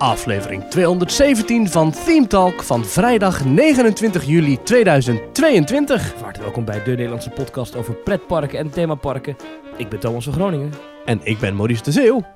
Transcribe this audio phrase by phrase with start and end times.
[0.00, 6.12] aflevering 217 van Theme Talk van vrijdag 29 juli 2022.
[6.12, 9.36] Hartelijk welkom bij de Nederlandse podcast over pretparken en themaparken.
[9.76, 10.72] Ik ben Thomas van Groningen.
[11.04, 12.26] En ik ben Maurice de Zeeuw.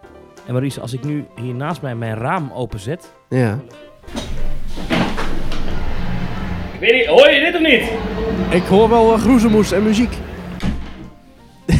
[0.47, 3.13] En Maurice, als ik nu hier naast mij mijn raam openzet...
[3.29, 3.59] Ja.
[6.73, 7.83] Ik weet niet, hoor je dit of niet?
[8.63, 10.13] Ik hoor wel uh, groezemoes en muziek.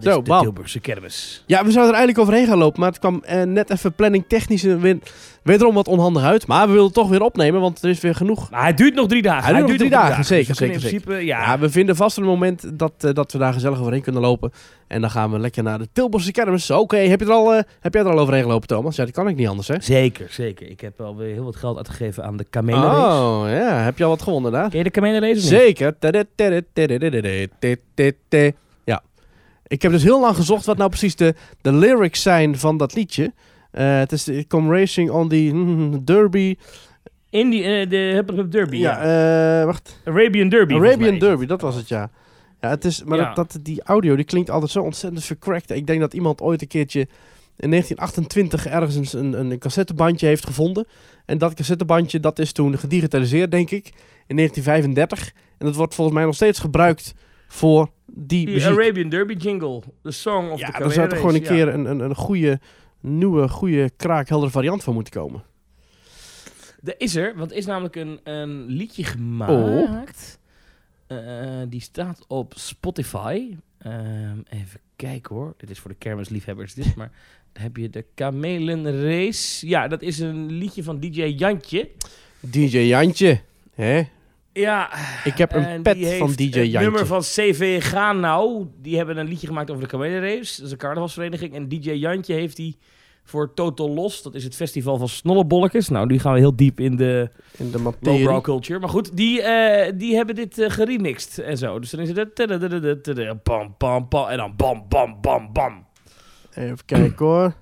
[0.00, 0.42] Dat Zo, is de bam.
[0.42, 1.42] Tilburgse kermis.
[1.46, 4.24] Ja, we zouden er eigenlijk overheen gaan lopen, maar het kwam eh, net even planning
[4.28, 4.98] technisch weer,
[5.42, 6.46] wederom wat onhandig uit.
[6.46, 8.50] Maar we willen het toch weer opnemen, want er is weer genoeg.
[8.50, 9.44] Maar hij duurt nog drie dagen.
[9.44, 12.16] Hij duurt nog drie dagen, zeker, Dus zeker, In principe, ja, Ja, we vinden vast
[12.16, 14.52] een moment dat, eh, dat we daar gezellig overheen kunnen lopen.
[14.86, 16.70] En dan gaan we lekker naar de Tilburgse kermis.
[16.70, 18.96] Oké, heb, je er al, eh, heb jij er al overheen gelopen, Thomas?
[18.96, 19.74] Ja, dat kan ik niet anders, hè?
[19.80, 20.70] Zeker, zeker.
[20.70, 23.22] Ik heb alweer heel wat geld uitgegeven aan de kamelenrace.
[23.22, 23.82] Oh, ja.
[23.82, 24.70] Heb je al wat gewonnen daar?
[24.70, 25.42] Ken je de niet?
[25.42, 25.96] Zeker.
[29.68, 32.94] Ik heb dus heel lang gezocht wat nou precies de, de lyrics zijn van dat
[32.94, 33.32] liedje.
[33.72, 36.56] Uh, het is Come Racing on the mm, mm, mm, Derby.
[37.30, 39.00] In die, eh, de Hup Derby, ja.
[39.60, 40.00] Eh, wacht.
[40.04, 40.74] Arabian Derby.
[40.74, 42.10] Arabian Derby, dat was het, ja.
[42.60, 43.34] Ja, het is, maar.
[43.34, 45.70] Dat, die audio die klinkt altijd zo ontzettend vercrackt.
[45.70, 47.00] Ik denk dat iemand ooit een keertje
[47.56, 50.86] in 1928 ergens een, een, een cassettebandje heeft gevonden.
[51.24, 53.86] En dat cassettebandje dat is toen gedigitaliseerd, denk ik,
[54.26, 55.32] in 1935.
[55.58, 57.14] En dat wordt volgens mij nog steeds gebruikt
[57.48, 57.90] voor
[58.26, 58.70] die, Die muziek.
[58.70, 59.82] Arabian Derby jingle.
[60.02, 62.60] The song of ja, the daar zou toch gewoon een keer een, een, een goede,
[63.00, 65.42] nieuwe, goede, kraakheldere variant van moeten komen.
[66.84, 70.38] Er is er, want er is namelijk een, een liedje gemaakt.
[71.08, 71.16] Oh.
[71.18, 73.56] Eh, die staat op Spotify.
[73.78, 75.54] Ehm, even kijken hoor.
[75.56, 77.10] Dit is voor de kermisliefhebbers dit, maar
[77.52, 79.68] heb je de Kamelenrace?
[79.68, 81.90] Ja, dat is een liedje van DJ Jantje.
[82.40, 83.40] DJ Jantje,
[83.74, 84.02] hè?
[84.58, 84.90] Ja,
[85.24, 86.80] Ik heb een en pet die van DJ Het Jantje.
[86.80, 88.66] nummer van CV Gaan Nou.
[88.82, 90.56] Die hebben een liedje gemaakt over de Kamelenrace.
[90.56, 91.54] Dat is een carnavalsvereniging.
[91.54, 92.78] En DJ Jantje heeft die
[93.24, 94.22] voor Total Los.
[94.22, 95.88] Dat is het festival van snollebolletjes.
[95.88, 98.78] Nou, die gaan we heel diep in de In de lowbrow culture.
[98.78, 101.78] Maar goed, die, eh, die hebben dit eh, geremixed en zo.
[101.78, 103.42] Dus dan is het...
[103.42, 104.28] Bam, bam, bam.
[104.28, 105.86] En dan bam, bam, bam, bam.
[106.54, 107.54] Even kijken hoor.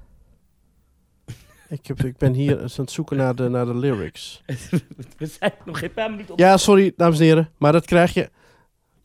[1.69, 4.43] Ik, heb, ik ben hier eens aan het zoeken naar de, naar de lyrics.
[5.19, 6.39] We zijn nog geen paar minuten op.
[6.39, 8.31] Ja, sorry, dames en heren, maar dat krijg je.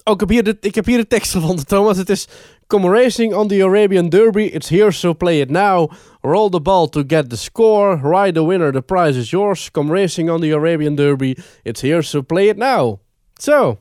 [0.04, 1.98] Oh, ik heb hier de, ik heb hier de tekst gevonden, Thomas.
[1.98, 2.28] Het is...
[2.72, 5.92] Come racing on the Arabian Derby, it's here, so play it now.
[6.22, 8.00] Roll the ball to get the score.
[8.02, 9.72] Ride the winner, the prize is yours.
[9.72, 13.00] Come racing on the Arabian Derby, it's here, so play it now.
[13.34, 13.80] Zo.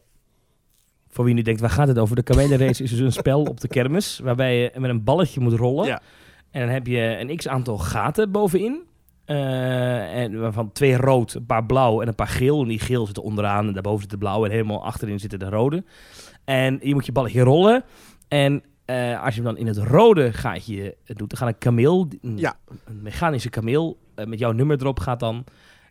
[1.08, 2.16] Voor wie nu denkt, waar gaat het over?
[2.16, 4.20] De Kamelenrace is dus een spel op de kermis.
[4.22, 5.86] Waarbij je met een balletje moet rollen.
[5.86, 6.02] Ja.
[6.50, 8.82] En dan heb je een x-aantal gaten bovenin.
[9.24, 12.62] Eh, en waarvan twee rood, een paar blauw en een paar geel.
[12.62, 14.44] En die geel zitten onderaan en daarboven zit de blauw.
[14.44, 15.84] En helemaal achterin zitten de rode.
[16.44, 17.84] En je moet je balletje rollen.
[18.28, 22.08] En eh, als je hem dan in het rode gaatje doet, dan gaat een kameel,
[22.22, 22.54] een, Ja.
[22.84, 25.44] een mechanische kameel, eh, met jouw nummer erop gaat dan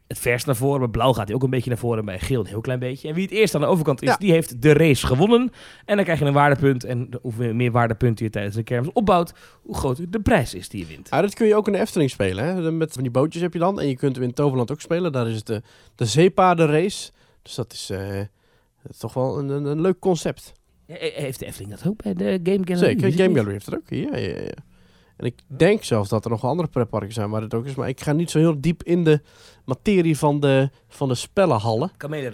[0.09, 0.80] het verst naar voren.
[0.80, 2.80] Bij blauw gaat hij ook een beetje naar voren en bij geel een heel klein
[2.80, 3.08] beetje.
[3.08, 4.18] En wie het eerst aan de overkant is, Ja.
[4.18, 5.52] die heeft de race gewonnen.
[5.86, 6.84] En dan krijg je een waardepunt.
[6.84, 10.80] En hoe meer waardepunten je tijdens de kermis opbouwt, hoe groter de prijs is die
[10.80, 11.09] je wint.
[11.09, 12.44] Ah, dat kun je ook in de Efteling spelen.
[12.46, 12.72] Hè?
[12.72, 13.80] Met van die bootjes heb je dan.
[13.80, 15.12] En je kunt hem in Toverland ook spelen.
[15.12, 15.62] Daar is het de,
[15.96, 17.12] de zeepaardenrace.
[17.41, 18.18] Dus dat is, eh,
[18.84, 20.52] dat toch wel een, een, een leuk concept.
[20.86, 23.00] Heeft de Efteling dat ook bij de Game Gallery?
[23.00, 23.36] Zeker, Game.
[23.36, 23.90] Gallery heeft het ook.
[23.90, 24.52] Ja, ja, ja.
[25.19, 27.75] En ik denk zelfs dat er nog andere pretparken zijn waar dit ook is.
[27.75, 29.22] Maar ik ga niet zo heel diep in de
[29.66, 31.91] materie van de, van de spellenhallen.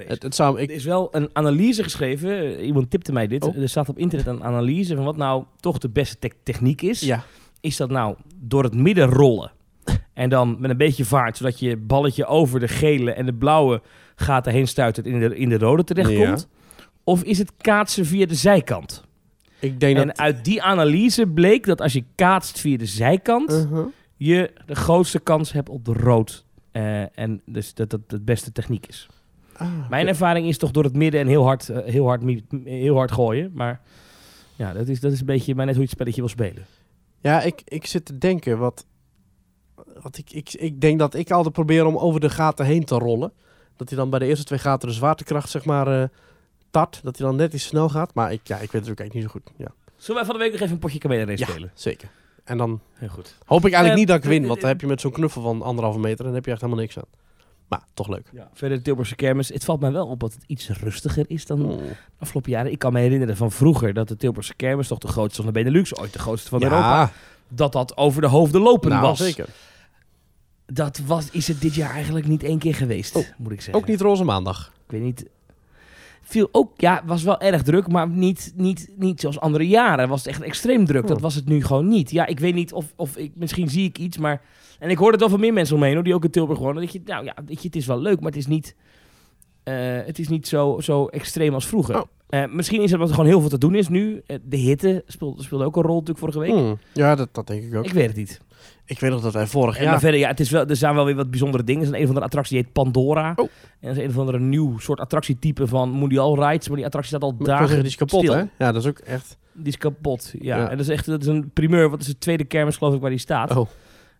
[0.08, 2.60] Het, het zou, ik, Er is wel een analyse geschreven.
[2.66, 3.44] Iemand tipte mij dit.
[3.44, 3.58] Oh.
[3.58, 7.00] Er staat op internet een analyse van wat nou toch de beste te- techniek is.
[7.00, 7.24] ja,
[7.60, 9.52] Is dat nou door het midden rollen
[10.14, 13.82] en dan met een beetje vaart, zodat je balletje over de gele en de blauwe
[14.16, 16.48] gaten heen stuitert en in de, in de rode terechtkomt?
[17.04, 19.04] Of is het kaatsen via de zijkant?
[19.60, 20.18] Ik denk En dat...
[20.18, 23.86] uit die analyse bleek dat als je kaatst via de zijkant, Uh-huh.
[24.16, 26.46] je de grootste kans hebt op de rood.
[26.72, 29.08] Eh, en dus dat dat de beste techniek is.
[29.58, 32.24] Ah, Mijn ervaring is toch door het midden en heel hard, eh, heel hard,
[32.64, 33.52] heel hard gooien.
[33.54, 33.82] Maar
[34.56, 36.66] ja, dat is, dat is een beetje maar net hoe je het spelletje wil spelen.
[37.20, 38.86] Ja, ik, ik zit te denken wat...
[40.02, 42.96] wat ik, ik, ik denk dat ik altijd probeer om over de gaten heen te
[42.96, 43.32] rollen.
[43.76, 46.08] Dat hij dan bij de eerste twee gaten de zwaartekracht, zeg maar, eh,
[46.76, 48.14] Dat hij dan net iets snel gaat.
[48.14, 49.52] Maar ik, ja, ik weet het ook eigenlijk niet zo goed.
[49.58, 51.72] Ja, Zullen wij van de week nog even een potje ja spelen?
[51.74, 52.10] zeker.
[52.44, 53.36] En dan Heel goed.
[53.46, 54.42] hoop ik eigenlijk Eh, niet dat ik win.
[54.42, 56.26] eh, Want dan heb je met zo'n knuffel van anderhalve meter...
[56.26, 57.04] dan heb je echt helemaal niks aan.
[57.68, 58.30] Maar toch leuk.
[58.34, 58.50] Ja.
[58.54, 59.50] Verder de Tilburgse kermis.
[59.50, 61.78] Het valt mij wel op dat het iets rustiger is dan Oh.
[61.78, 62.72] de afgelopen jaren.
[62.72, 65.60] Ik kan me herinneren van vroeger dat de Tilburgse kermis toch de grootste van de
[65.60, 67.12] Benelux, ooit de grootste van Europa, Ja,
[67.48, 69.18] dat dat over de hoofden lopen nou, was.
[69.18, 69.48] zeker.
[70.66, 73.82] Dat was, is het dit jaar eigenlijk niet één keer geweest, Oh, moet ik zeggen.
[73.84, 74.72] Ook niet roze maandag.
[74.86, 75.26] Ik weet niet.
[76.28, 80.10] Viel ook, ja, was wel erg druk, maar niet, niet, niet zoals andere jaren.
[80.10, 81.08] Was het echt extreem druk.
[81.08, 81.24] Dat Oh.
[81.24, 82.12] was het nu gewoon niet.
[82.12, 84.42] Ja, ik weet niet of, of ik, misschien zie ik iets, maar...
[84.80, 86.82] En ik hoorde het wel van meer mensen omheen, hoor, die ook in Tilburg wonen.
[86.82, 88.76] Dat je, nou ja, weet je, het is wel leuk, maar het is niet,
[89.64, 89.76] eh,
[90.06, 91.96] het is niet zo, zo extreem als vroeger.
[91.96, 92.02] Oh.
[92.30, 94.22] Eh, misschien is het wat er gewoon heel veel te doen is nu.
[94.26, 96.50] Eh, de hitte speelde, speelde ook een rol natuurlijk vorige week.
[96.52, 96.78] Hmm.
[96.94, 97.86] Ja, dat, dat denk ik ook.
[97.86, 98.42] Ik weet het niet.
[98.86, 100.00] Ik weet nog dat wij vorig jaar...
[100.00, 101.82] verder, ja, het is wel, er zijn wel weer wat bijzondere dingen.
[101.82, 103.34] Er is een, een van de attractie die heet Pandora.
[103.36, 103.50] Oh.
[103.80, 106.68] En dat is een of andere nieuw soort attractietype van Mondial Rides.
[106.68, 108.34] Maar die attractie staat al zeggen, dagen die is kapot, stil.
[108.34, 108.44] hè?
[108.58, 109.38] Ja, dat is ook echt...
[109.52, 110.58] Die is kapot, ja.
[110.58, 110.70] Ja.
[110.70, 113.02] En dat is echt dat is een primeur, het is de tweede kermis geloof ik
[113.02, 113.56] waar die staat.
[113.56, 113.70] Oh.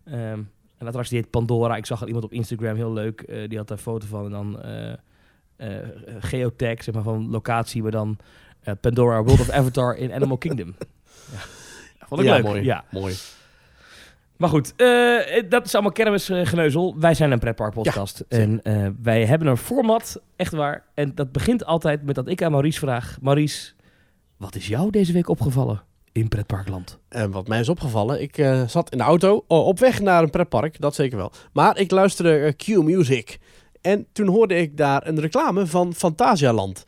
[0.04, 0.48] Ehm, en
[0.78, 1.76] de attractie die heet Pandora.
[1.76, 3.20] Ik zag al iemand op Instagram, heel leuk.
[3.20, 4.24] eh, die had daar een foto van.
[4.24, 4.92] En dan eh
[5.56, 5.68] eh,
[6.18, 7.82] geotag, zeg maar, van locatie.
[7.82, 8.18] Maar dan
[8.80, 10.74] Pandora, World of Avatar in Animal Kingdom.
[11.98, 12.06] Ja.
[12.06, 12.64] Vond ik ja, leuk, mooi.
[12.64, 12.84] ja.
[12.90, 13.14] mooi.
[14.36, 16.94] Maar goed, eh, dat is allemaal kermisgeneuzel.
[16.98, 18.24] Wij zijn een pretparkpodcast.
[18.28, 20.84] Ja, en eh, wij hebben een format, echt waar.
[20.94, 23.18] En dat begint altijd met dat ik aan Maurice vraag...
[23.20, 23.72] Maurice,
[24.36, 26.98] wat is jou deze week opgevallen in pretparkland?
[27.08, 30.22] En wat mij is opgevallen, ik eh, zat in de auto oh, op weg naar
[30.22, 31.32] een pretpark, dat zeker wel.
[31.52, 33.38] Maar ik luisterde Q-Music.
[33.80, 36.84] En toen hoorde ik daar een reclame van Fantasialand.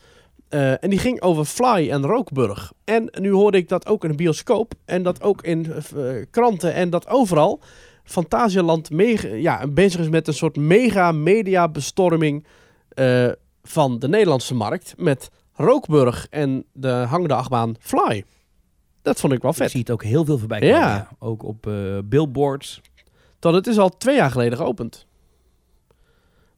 [0.49, 2.73] Eh, en die ging over Fly en Rookburg.
[2.85, 4.75] En nu hoorde ik dat ook in de bioscoop.
[4.85, 7.61] En dat ook in eh, kranten en dat overal.
[8.05, 12.47] Fantasialand mega, ja, bezig is met een soort mega media bestorming
[12.89, 13.29] eh,
[13.63, 14.95] van de Nederlandse markt.
[14.97, 18.25] Met Rookburg en de hangende achtbaan Fly.
[19.03, 19.71] Dat vond ik wel Ik vet.
[19.71, 20.77] zie het ook heel veel voorbij komen.
[20.77, 20.89] Ja.
[20.89, 21.09] ja.
[21.19, 21.71] Ook op
[22.05, 22.81] billboards.
[23.39, 25.07] Dat het is al twee jaar geleden geopend.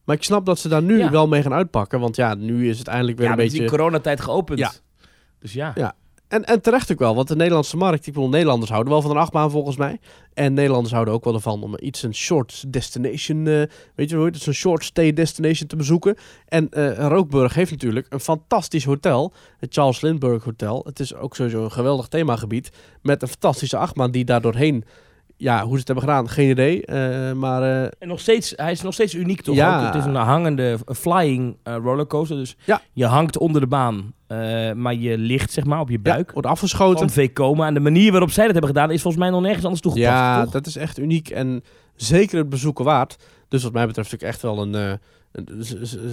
[0.05, 1.11] Maar ik snap dat ze daar nu Ja.
[1.11, 2.00] wel mee gaan uitpakken.
[2.00, 3.62] Want ja, nu is het eindelijk weer ja, een beetje...
[3.62, 4.58] in coronatijd geopend.
[4.58, 4.73] Ja.
[5.38, 5.73] Dus ja.
[5.75, 5.94] Ja.
[6.29, 9.11] En, en terecht ook wel, want de Nederlandse markt, ik bedoel, Nederlanders houden wel van
[9.11, 10.00] een achtbaan volgens mij.
[10.35, 13.62] En Nederlanders houden ook wel ervan om iets een short destination, eh,
[13.94, 16.17] weet je hoe het is, een short stay destination te bezoeken.
[16.49, 20.82] En eh, Rookburg heeft natuurlijk een fantastisch hotel, het Charles Lindbergh Hotel.
[20.85, 22.70] Het is ook sowieso een geweldig themagebied
[23.02, 24.85] met een fantastische achtbaan die daar doorheen,
[25.41, 26.85] ja, hoe ze het hebben gedaan, geen idee.
[26.87, 29.55] eh, maar eh, En nog steeds, hij is nog steeds uniek toch?
[29.55, 29.85] Ja.
[29.87, 32.37] Het is een hangende flying eh, rollercoaster.
[32.37, 32.81] Dus Ja.
[32.93, 34.13] je hangt onder de baan,
[34.77, 36.33] maar je ligt zeg maar op je ja, buik.
[36.33, 36.99] wordt afgeschoten.
[36.99, 37.67] van Vekoma.
[37.67, 40.13] En de manier waarop zij dat hebben gedaan is volgens mij nog nergens anders toegepast.
[40.13, 40.53] Ja, toch?
[40.53, 41.63] dat is echt uniek en
[41.95, 43.17] zeker het bezoeken waard.
[43.49, 44.99] Dus wat mij betreft ook echt wel een,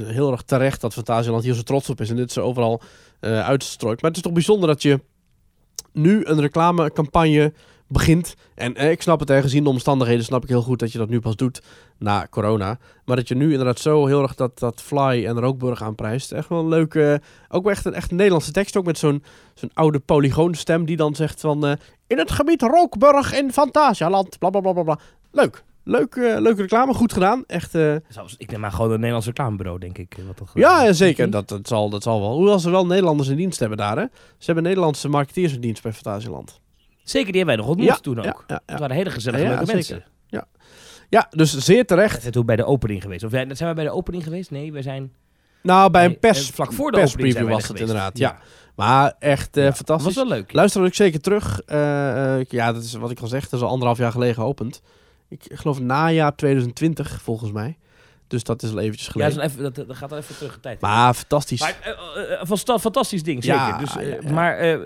[0.06, 2.82] heel erg terecht dat Fantasieland hier zo trots op is en dit zo overal
[3.22, 4.02] uitstrooit.
[4.02, 5.00] Maar het is toch bijzonder dat je
[5.94, 7.54] nu een reclamecampagne
[7.88, 8.36] begint.
[8.56, 10.98] En eh, ik snap het, hè, gezien de omstandigheden snap ik heel goed dat je
[10.98, 11.62] dat nu pas doet
[11.98, 12.78] na corona.
[13.06, 16.32] Maar dat je nu inderdaad zo heel erg dat, dat Fly en Rookburg aanprijst.
[16.32, 18.78] Echt wel een leuke, ook echt een, echt Nederlandse tekst.
[18.78, 19.24] Ook met zo'n
[19.54, 21.66] zo'n oude polygoonstem die dan zegt van...
[21.66, 21.74] eh,
[22.08, 25.00] in het gebied Rookburg in Fantasialand, bla bla bla bla bla.
[25.32, 25.64] Leuk.
[25.84, 27.44] Leuk, eh, leuke reclame, goed gedaan.
[27.46, 30.16] Echt, Zelfs, ik neem maar gewoon een Nederlands reclamebureau, denk ik.
[30.38, 31.30] Wat ja, zeker.
[31.30, 32.34] Dat, dat, zal, dat zal wel.
[32.36, 34.06] Hoewel ze wel Nederlanders in dienst hebben daar, hè.
[34.38, 36.60] Ze hebben Nederlandse marketeers in dienst bij Fantasieland.
[37.10, 38.26] Zeker, die hebben wij nog ontmoet Ja, toen ook.
[38.26, 38.78] Ja, ja, Het ja.
[38.78, 39.76] waren hele gezellige Ja, leuke zeker.
[39.76, 40.06] mensen.
[41.10, 42.22] ja, dus zeer terecht.
[42.22, 43.24] zijn toen bij de opening geweest.
[43.24, 44.52] Of zijn we bij de opening geweest?
[44.52, 45.12] Nee, we zijn...
[45.64, 48.18] Nou, bij een nee, pers, eh, vlak voor de perspreview was het inderdaad.
[48.18, 48.38] Ja.
[48.76, 50.06] Maar echt eh, Ja, fantastisch.
[50.16, 50.54] was wel leuk.
[50.54, 51.62] Luister ook zeker terug.
[51.62, 53.50] Eh, eh, ja, dat is wat ik al zeg.
[53.50, 54.82] Dat is al anderhalf jaar geleden geopend.
[55.30, 57.78] Ik geloof najaar 2020, volgens mij.
[58.28, 59.36] Dus dat is al eventjes Ja, geleden.
[59.36, 60.82] dat, is een even, dat, dat gaat wel even terug de tijd.
[60.82, 60.88] in.
[60.88, 61.60] maar fantastisch.
[61.60, 61.92] Maar eh,
[62.32, 63.60] eh, eh, fantastisch ding, zeker.
[63.60, 64.32] Ja, dus, ja, ja.
[64.32, 64.80] Maar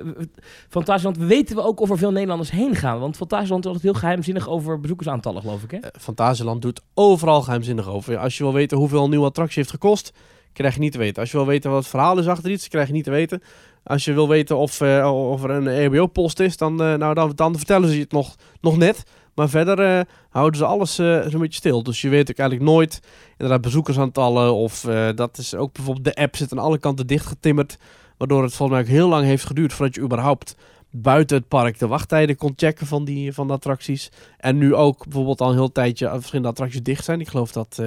[0.70, 3.00] Fantasieland, weten we ook of er veel Nederlanders heen gaan?
[3.00, 5.78] Want Fantasieland is altijd heel geheimzinnig over bezoekersaantallen, geloof ik, hè?
[6.00, 8.18] Fantasieland doet overal geheimzinnig over.
[8.18, 10.12] Als je wil weten hoeveel een nieuwe attractie heeft gekost,
[10.54, 11.22] krijg je niet te weten.
[11.22, 13.42] Als je wil weten wat het verhaal is achter iets, krijg je niet te weten.
[13.84, 17.90] Als je wil weten of, of er een EHBO-post is, dan, nou, dan, dan vertellen
[17.90, 19.04] ze je het nog, nog net.
[19.42, 21.84] Maar verder eh, houden ze alles eh, zo'n beetje stil.
[21.84, 24.54] Dus je weet ook eigenlijk nooit inderdaad bezoekersaantallen.
[24.54, 27.78] Of eh, dat is ook bijvoorbeeld de app zit aan alle kanten dichtgetimmerd.
[28.18, 30.56] Waardoor het volgens mij ook heel lang heeft geduurd voordat je überhaupt
[30.92, 34.12] buiten het park de wachttijden kon checken van, die, van de attracties.
[34.38, 37.20] En nu ook bijvoorbeeld al een heel tijdje verschillende attracties dicht zijn.
[37.20, 37.82] Ik geloof dat,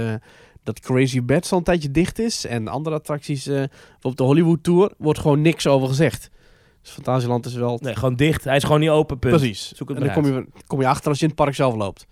[0.63, 2.47] dat Crazy Bats al een tijdje dicht is.
[2.47, 3.63] En andere attracties, eh
[4.03, 6.31] op de Hollywood Tour, wordt gewoon niks over gezegd.
[6.85, 7.79] Dus Fantasieland is wel...
[7.83, 8.45] Nee, gewoon dicht.
[8.45, 9.37] Hij is gewoon niet open, punt.
[9.37, 9.73] Precies.
[9.75, 11.75] Zoek het en dan kom je, kom je achter als je in het park zelf
[11.75, 12.07] loopt.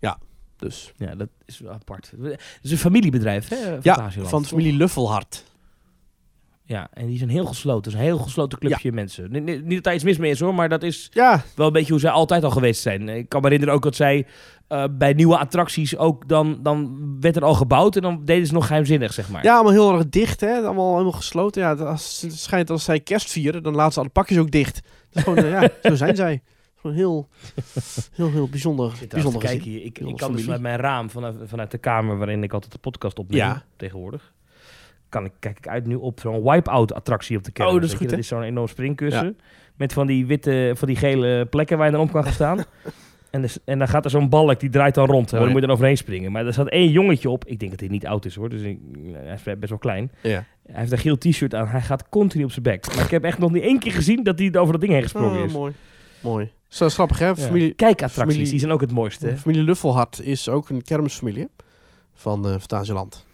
[0.00, 0.18] Ja,
[0.56, 0.92] dus...
[0.96, 2.12] Ja, dat is wel apart.
[2.22, 3.56] Het is een familiebedrijf, hè?
[3.82, 5.44] Ja, van de familie Luffelhart.
[6.66, 7.92] Ja, en die zijn heel gesloten.
[7.92, 9.30] Is een heel gesloten clubje mensen.
[9.30, 10.54] Ni- ni- Niet dat daar iets mis mee is, hoor.
[10.54, 13.08] Maar dat is Ja, wel een beetje hoe zij altijd al geweest zijn.
[13.08, 14.26] Ik kan me herinneren ook dat zij
[14.68, 16.28] eh, bij nieuwe attracties ook...
[16.28, 19.44] Dan, dan werd er al gebouwd en dan deden ze nog geheimzinnig, zeg maar.
[19.44, 20.56] ja, allemaal heel erg dicht, hè.
[20.60, 21.62] Allemaal helemaal gesloten.
[21.62, 24.74] Ja, als, het schijnt als zij kerst vieren, dan laten ze alle pakjes ook dicht.
[24.74, 26.42] Dat is gewoon, eh, ja, zo zijn zij.
[26.80, 27.28] Gewoon heel,
[28.12, 29.60] heel, heel bijzonder, bijzonder gezin.
[29.60, 29.84] hier.
[29.84, 33.18] Ik, kan dus vanuit mijn raam, vanuit, vanuit de kamer waarin ik altijd de podcast
[33.18, 33.62] opneem Ja.
[33.76, 34.32] tegenwoordig,
[35.08, 37.74] kan ik, kijk ik uit nu op zo'n wipe-out attractie op de kermis.
[37.74, 38.10] Oh, dat is goed, hè?
[38.10, 39.38] Dat is zo'n enorm springkussen.
[39.76, 42.58] Met van die witte, van die gele plekken waar je dan op kan gaan staan.
[43.34, 45.28] en, dus, en dan gaat er zo'n balk, die draait dan rond.
[45.32, 46.32] En Oh, dan moet je dan overheen springen.
[46.32, 47.44] Maar er zat één jongetje op.
[47.44, 48.48] Ik denk dat hij niet oud is hoor.
[48.48, 48.78] Dus ik,
[49.12, 50.10] hij is best wel klein.
[50.22, 50.44] Ja.
[50.66, 51.66] Hij heeft een geel t-shirt aan.
[51.66, 52.94] Hij gaat continu op zijn bek.
[52.94, 55.02] Maar ik heb echt nog niet één keer gezien dat hij over dat ding heen
[55.02, 55.52] gesprongen Oh, is.
[55.52, 55.72] mooi.
[56.22, 56.50] Mooi.
[56.68, 57.26] Zo grappig, hè?
[57.26, 57.34] Ja.
[57.34, 59.26] Familie, Kijkattracties, familie- die zijn ook het mooiste.
[59.26, 59.36] hè?
[59.36, 61.48] familie Luffelhart is ook een kermisfamilie
[62.14, 63.26] van eh Fantasieland.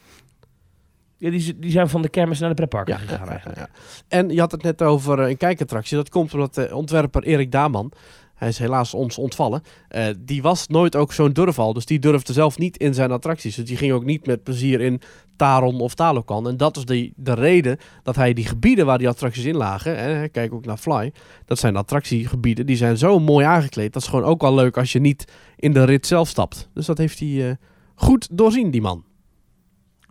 [1.18, 3.58] Ja, die, die zijn van de kermis naar de pretparken Ja, gegaan ja, eigenlijk.
[3.58, 3.68] ja.
[4.08, 5.96] En je had het net over eh, een kijkattractie.
[5.96, 7.92] Dat komt omdat de ontwerper Erik Daman,
[8.40, 11.72] hij is helaas ons ontvallen, eh, die was nooit ook zo'n durval.
[11.72, 13.54] Dus die durfde zelf niet in zijn attracties.
[13.54, 15.00] Dus die ging ook niet met plezier in
[15.36, 16.48] Taron of Talokan.
[16.48, 19.96] En dat is de, de reden dat hij die gebieden waar die attracties in lagen,
[19.96, 21.12] en kijk ook naar Fly,
[21.44, 23.92] dat zijn attractiegebieden, die zijn zo mooi aangekleed.
[23.92, 25.24] Dat is gewoon ook wel leuk als je niet
[25.56, 26.68] in de rit zelf stapt.
[26.74, 27.56] Dus dat heeft hij eh,
[27.94, 29.04] goed doorzien, die man.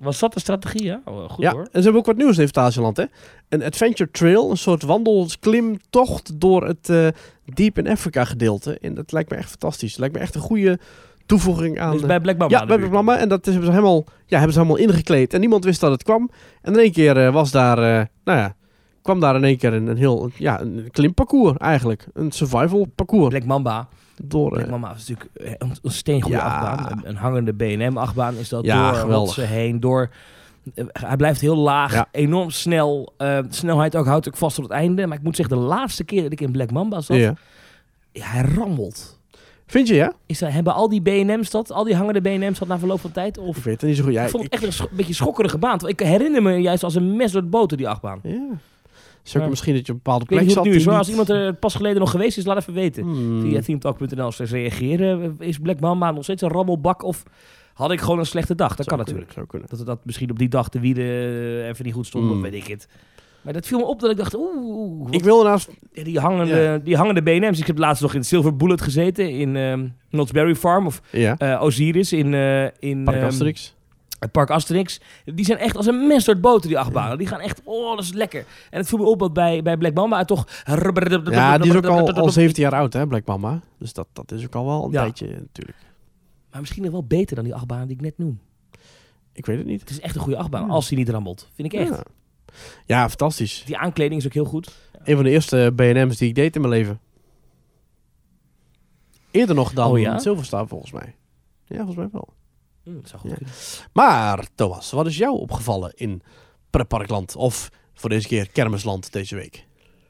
[0.02, 1.02] Was dat de strategie, ja?
[1.06, 1.62] Oh, goed ja, hoor.
[1.62, 3.06] en ze hebben ook wat nieuws in Fantasieland, hè?
[3.50, 7.08] Een adventure trail, een soort wandelklimtocht door het eh
[7.54, 8.78] Deep in Africa gedeelte.
[8.80, 9.98] En dat lijkt me echt fantastisch.
[9.98, 10.80] Lijkt me echt een goede
[11.26, 11.92] toevoeging aan...
[11.92, 12.60] Dus eh, bij Black Mamba.
[12.60, 12.92] ja, bij buurt.
[12.92, 13.18] Mama.
[13.18, 15.34] En dat is, hebben, ze helemaal, ja, hebben ze helemaal ingekleed.
[15.34, 16.30] En niemand wist dat het kwam.
[16.62, 18.56] En in één keer eh, was daar, eh, nou ja,
[19.10, 22.08] kwam daar in één keer een, een heel, ja, een klimparcours eigenlijk.
[22.14, 23.30] Een survival parcours.
[23.30, 23.88] Black Mamba.
[24.24, 25.30] Door, Black eh, Mamba is natuurlijk
[25.62, 26.44] een, een steengoede Ja.
[26.44, 26.92] achtbaan.
[26.92, 28.66] Een, een hangende B&M-achtbaan is dat.
[28.66, 29.36] Ja, door geweldig.
[29.36, 30.10] rotsen heen, door...
[30.76, 32.08] eh, hij blijft heel laag, Ja.
[32.12, 33.14] enorm snel.
[33.18, 35.08] de snelheid ook houdt ook vast tot het einde.
[35.08, 37.34] Maar ik moet zeggen, de laatste keer dat ik in Black Mamba zat, ja.
[38.12, 39.20] hij rammelt.
[39.66, 40.14] Vind je, ja?
[40.26, 41.72] Is dat, hebben al die B&M's dat?
[41.72, 43.38] Al die hangende B&M's dat na verloop van tijd?
[43.38, 44.14] Of Ik weet het niet zo goed.
[44.14, 45.88] Ja, ik vond het ik- echt een beetje schokkerige baan.
[45.88, 48.20] Ik herinner me juist als een mes door het boter, die achtbaan.
[48.24, 48.48] ja.
[49.24, 49.48] Ja.
[49.48, 50.82] misschien dat je op een bepaalde Ik weet plek niet hoe zat.
[50.84, 50.98] die hoor.
[51.00, 53.04] Als iemand er pas geleden nog geweest is, laat even weten.
[53.04, 53.42] Hmm.
[53.42, 55.36] Via teamtalk.nl reageren.
[55.40, 57.04] Is Black Mamba nog steeds een rammelbak?
[57.04, 57.24] Of
[57.74, 58.76] had ik gewoon een slechte dag?
[58.76, 59.34] Dat Zou kan kunnen, natuurlijk.
[59.34, 59.86] Zou kunnen.
[59.88, 62.40] Dat, dat misschien op die dag de wielen eh, even niet goed stonden, Hmm.
[62.44, 62.88] of weet ik het.
[63.42, 65.70] Maar dat viel me op dat ik dacht, oeh, Ik wil naast...
[65.92, 66.78] Die hangende, Ja.
[66.78, 67.32] die hangende.
[67.58, 71.62] Ik heb laatst nog in Silver Bullet gezeten in Knott's Berry Farm of Ja, eh,
[71.64, 73.76] Osiris in, eh in Park ehm, Asterix.
[74.20, 75.00] Het Park Asterix.
[75.26, 77.18] Die zijn echt als een mes door het boter, die achtbanen.
[77.18, 78.46] Die gaan echt, oh, dat is lekker.
[78.70, 80.48] En het viel me op dat bij, bij Black Mamba toch...
[80.66, 83.62] Ja, die is ook al, al 17 jaar oud, hè, Black Mama.
[83.78, 85.02] Dus dat, dat is ook al wel een Ja.
[85.02, 85.78] tijdje natuurlijk.
[86.52, 88.40] Maar misschien nog wel beter dan die achtbaan die ik net noem.
[89.34, 89.80] Ik weet het niet.
[89.80, 90.72] Het is echt een goede achtbaan, Ja.
[90.74, 91.50] als die niet rammelt.
[91.54, 91.90] Vind ik echt.
[91.90, 92.04] Ja.
[92.86, 93.64] ja, fantastisch.
[93.66, 94.72] Die aankleding is ook heel goed.
[95.04, 97.00] Een van de eerste B&M's die ik deed in mijn leven.
[99.32, 100.18] Eerder nog dan Oh ja?
[100.20, 101.16] Silverstar volgens mij.
[101.66, 102.28] Ja, volgens mij wel.
[102.84, 103.36] Hm, dat zou goed Ja.
[103.36, 103.54] kunnen.
[103.94, 106.22] Maar Thomas, wat is jou opgevallen in
[106.70, 107.36] Pretparkland?
[107.36, 109.68] Of voor deze keer Kermisland deze week?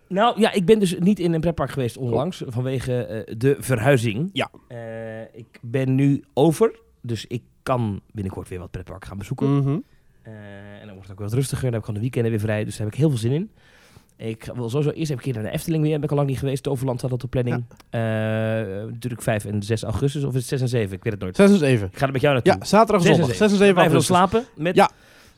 [0.08, 4.30] Nou ja, ik ben dus niet in een pretpark geweest onlangs vanwege eh, de verhuizing.
[4.34, 4.52] Ja.
[4.68, 9.58] Eh, ik ben nu over, dus ik kan binnenkort weer wat pretpark gaan bezoeken.
[9.58, 9.80] Mhm.
[10.22, 10.34] Eh,
[10.74, 11.64] en dan wordt het ook wat rustiger.
[11.64, 13.32] Dan heb ik gewoon de weekenden weer vrij, dus daar heb ik heel veel zin
[13.32, 13.52] in.
[14.22, 15.94] Ik wil sowieso eerst even een keer naar de Efteling weer.
[15.94, 16.64] Ben ik al lang niet geweest.
[16.64, 17.64] Toverland staat op de planning.
[17.90, 18.02] Eh,
[18.92, 20.24] natuurlijk 5 en 6 augustus.
[20.24, 20.96] Of is het 6 en 7?
[20.96, 21.36] Ik weet het nooit.
[21.36, 21.88] 6 en 7.
[21.88, 22.54] Ik ga er met jou naartoe.
[22.60, 23.26] Ja, zaterdag en zondag.
[23.36, 23.38] zeven.
[23.50, 24.16] 6 en 7 Blijven we augustus.
[24.16, 24.90] slapen met, Ja.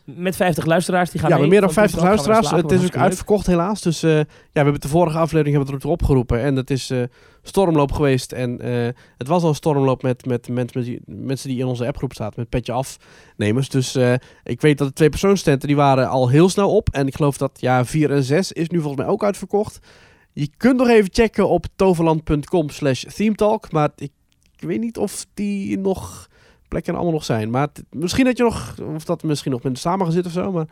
[0.03, 1.10] Met 50 luisteraars.
[1.12, 2.63] Die gaan Ja, mee met meer dan van 50 Team Talk gaan we luisteraars.
[2.63, 2.75] slapen.
[2.75, 3.03] Het is ook leuk.
[3.03, 3.81] uitverkocht helaas.
[3.81, 6.41] Dus eh, ja, we hebben de vorige aflevering hebben we het erop opgeroepen.
[6.41, 7.03] En dat is eh,
[7.41, 8.31] stormloop geweest.
[8.31, 11.88] En eh, het was al een stormloop met, met mensen, die, mensen die in onze
[11.88, 12.39] appgroep zaten.
[12.39, 13.70] Met petje afnemers.
[13.70, 13.98] Dus
[14.43, 16.89] ik weet dat de twee persoonstenten die waren al heel snel op.
[16.89, 19.79] En ik geloof dat ja, 4 en 6 is nu volgens mij ook uitverkocht.
[20.34, 23.72] Je kunt nog even checken op toverland.com slash themetalk.
[23.72, 24.12] Maar ik,
[24.55, 26.29] ik weet niet of die nog
[26.72, 27.50] plekken allemaal nog zijn.
[27.50, 30.51] Maar misschien dat je nog, of dat misschien nog met samen gaan of zo.
[30.51, 30.68] Maar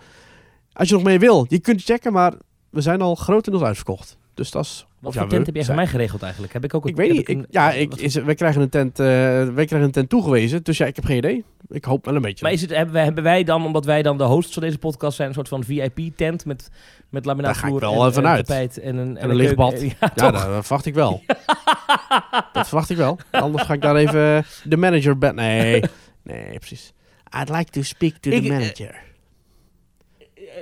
[0.74, 2.14] als je nog mee wil, je kunt checken.
[2.14, 2.34] Maar
[2.70, 4.18] we zijn al grotendeels uitverkocht.
[4.34, 4.86] Dus dat is...
[5.00, 6.54] Wat ja, voor we tent heb jij voor mij geregeld eigenlijk?
[6.54, 7.20] Heb ik ook een, Ik weet niet.
[7.20, 10.64] Ik, een- ja, ik, is, wij, krijgen een tent, wij krijgen een tent toegewezen.
[10.64, 11.44] Dus ja, ik heb geen idee.
[11.70, 12.44] Ik hoop wel een beetje.
[12.46, 14.78] Maar is het, hebben, wij, hebben wij dan, omdat wij dan de hosts van deze
[14.78, 16.70] podcast zijn, een soort van VIP-tent met,
[17.10, 19.82] met laminaatvloer en, en tapijt en een, En een lichtbad.
[19.82, 21.22] Ja, ja, dat, verwacht ik wel.
[22.54, 23.18] dat verwacht ik wel.
[23.32, 25.18] Anders ga ik daar even de manager...
[25.18, 25.82] be- nee,
[26.24, 26.94] nee, precies.
[27.42, 28.96] I'd like to speak to the manager.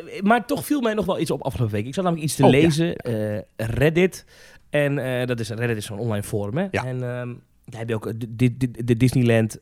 [0.06, 1.86] Eh, Maar toch viel mij nog wel iets op afgelopen week.
[1.86, 2.96] Ik zat namelijk iets te Oh, lezen.
[2.96, 4.26] eh, Reddit.
[4.70, 6.58] En eh, dat is, Reddit is zo'n online forum.
[6.58, 6.68] Hè?
[6.72, 6.86] Ja.
[6.86, 7.34] En ehm,
[7.66, 9.58] daar heb je ook de, de, Disneyland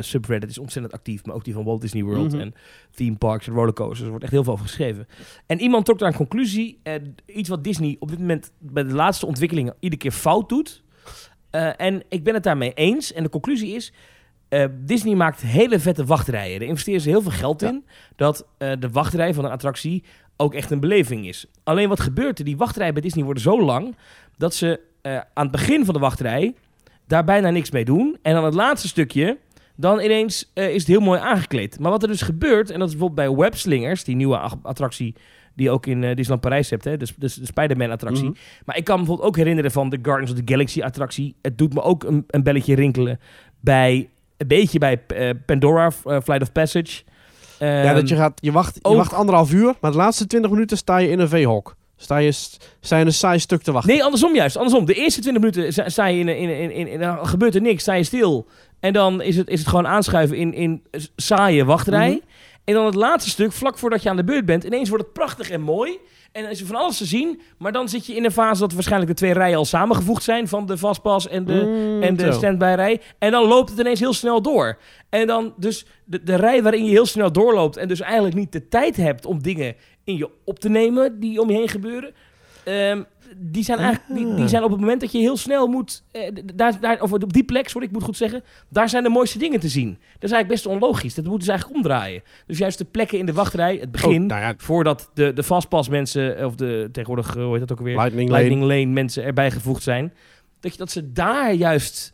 [0.00, 1.24] subreddit is ontzettend actief.
[1.24, 2.40] Maar ook die van Walt Disney World Mhm.
[2.40, 2.54] en
[2.94, 4.00] theme parks en rollercoasters.
[4.00, 5.06] Er wordt echt heel veel over geschreven.
[5.46, 6.80] En iemand trok daar een conclusie.
[6.82, 6.94] eh,
[7.26, 10.82] iets wat Disney op dit moment bij de laatste ontwikkelingen iedere keer fout doet.
[11.76, 13.12] En ik ben het daarmee eens.
[13.12, 13.92] En de conclusie is...
[14.52, 16.58] eh, Disney maakt hele vette wachtrijen.
[16.58, 17.68] Daar investeren ze heel veel geld Ja.
[17.68, 17.84] in.
[18.16, 20.02] Dat eh, de wachtrij van een attractie
[20.36, 21.46] ook echt een beleving is.
[21.62, 22.44] Alleen wat gebeurt er?
[22.44, 23.96] Die wachtrijen bij Disney worden zo lang...
[24.36, 26.54] dat ze eh, aan het begin van de wachtrij
[27.06, 28.18] daar bijna niks mee doen.
[28.22, 29.38] En dan het laatste stukje...
[29.76, 31.78] dan ineens is het heel mooi aangekleed.
[31.78, 35.14] Maar wat er dus gebeurt, en dat is bijvoorbeeld bij Webslingers, die nieuwe attractie
[35.54, 38.24] die je ook in Disneyland Parijs hebt, hè, dus, dus de Spider-Man attractie.
[38.28, 38.38] Mhm.
[38.64, 41.34] Maar ik kan me bijvoorbeeld ook herinneren van de Guardians of the Galaxy attractie.
[41.42, 43.20] Het doet me ook een, een belletje rinkelen
[43.60, 44.08] bij
[44.42, 47.02] een beetje bij eh, Pandora, eh, Flight of Passage.
[47.58, 50.26] ja, Ehm, dat je gaat, je wacht, je ook- wacht anderhalf uur, maar de laatste
[50.26, 51.74] 20 minuten sta je in een veehok.
[51.96, 52.32] Sta je,
[52.80, 53.92] sta je een saai stuk te wachten.
[53.92, 54.56] Nee, andersom juist.
[54.56, 54.84] Andersom.
[54.84, 58.02] De eerste 20 minuten sta, je in, in, in, in, gebeurt er niks, sta je
[58.04, 58.46] stil.
[58.80, 60.82] En dan is het, is het gewoon aanschuiven in, in
[61.16, 62.08] saaie wachtrij.
[62.08, 62.18] Mhm.
[62.64, 65.12] En dan het laatste stuk, vlak voordat je aan de beurt bent, ineens wordt het
[65.12, 65.98] prachtig en mooi.
[66.32, 67.40] En dan is er van alles te zien.
[67.58, 70.48] Maar dan zit je in een fase dat waarschijnlijk de twee rijen al samengevoegd zijn.
[70.48, 72.32] Van de vastpas en de, Mm, en de zo.
[72.32, 73.00] standby-rij.
[73.18, 74.78] En dan loopt het ineens heel snel door.
[75.08, 77.76] En dan dus de, de rij waarin je heel snel doorloopt...
[77.76, 79.74] en dus eigenlijk niet de tijd hebt om dingen
[80.04, 81.20] in je op te nemen...
[81.20, 82.12] die om je heen gebeuren...
[82.64, 83.02] ehm,
[83.36, 86.02] die, zijn eigenlijk, die, die zijn op het moment dat je heel snel moet...
[86.10, 88.42] eh, daar, daar, of op die plek, sorry, ik moet goed zeggen...
[88.68, 89.88] daar zijn de mooiste dingen te zien.
[89.88, 91.14] Dat is eigenlijk best onlogisch.
[91.14, 92.22] Dat moeten ze eigenlijk omdraaien.
[92.46, 94.22] Dus juist de plekken in de wachtrij, het begin...
[94.22, 96.46] Oh, nou ja, voordat de, de fastpass mensen...
[96.46, 97.96] of de tegenwoordig, eh, hoe heet dat ook weer...
[97.96, 98.42] Lightning Lane.
[98.42, 100.12] Lightning Lane mensen erbij gevoegd zijn.
[100.60, 102.12] Dat, je, dat ze daar juist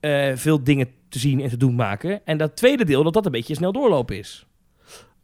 [0.00, 2.20] eh, veel dingen te zien en te doen maken.
[2.24, 4.46] En dat tweede deel, dat dat een beetje snel doorlopen is.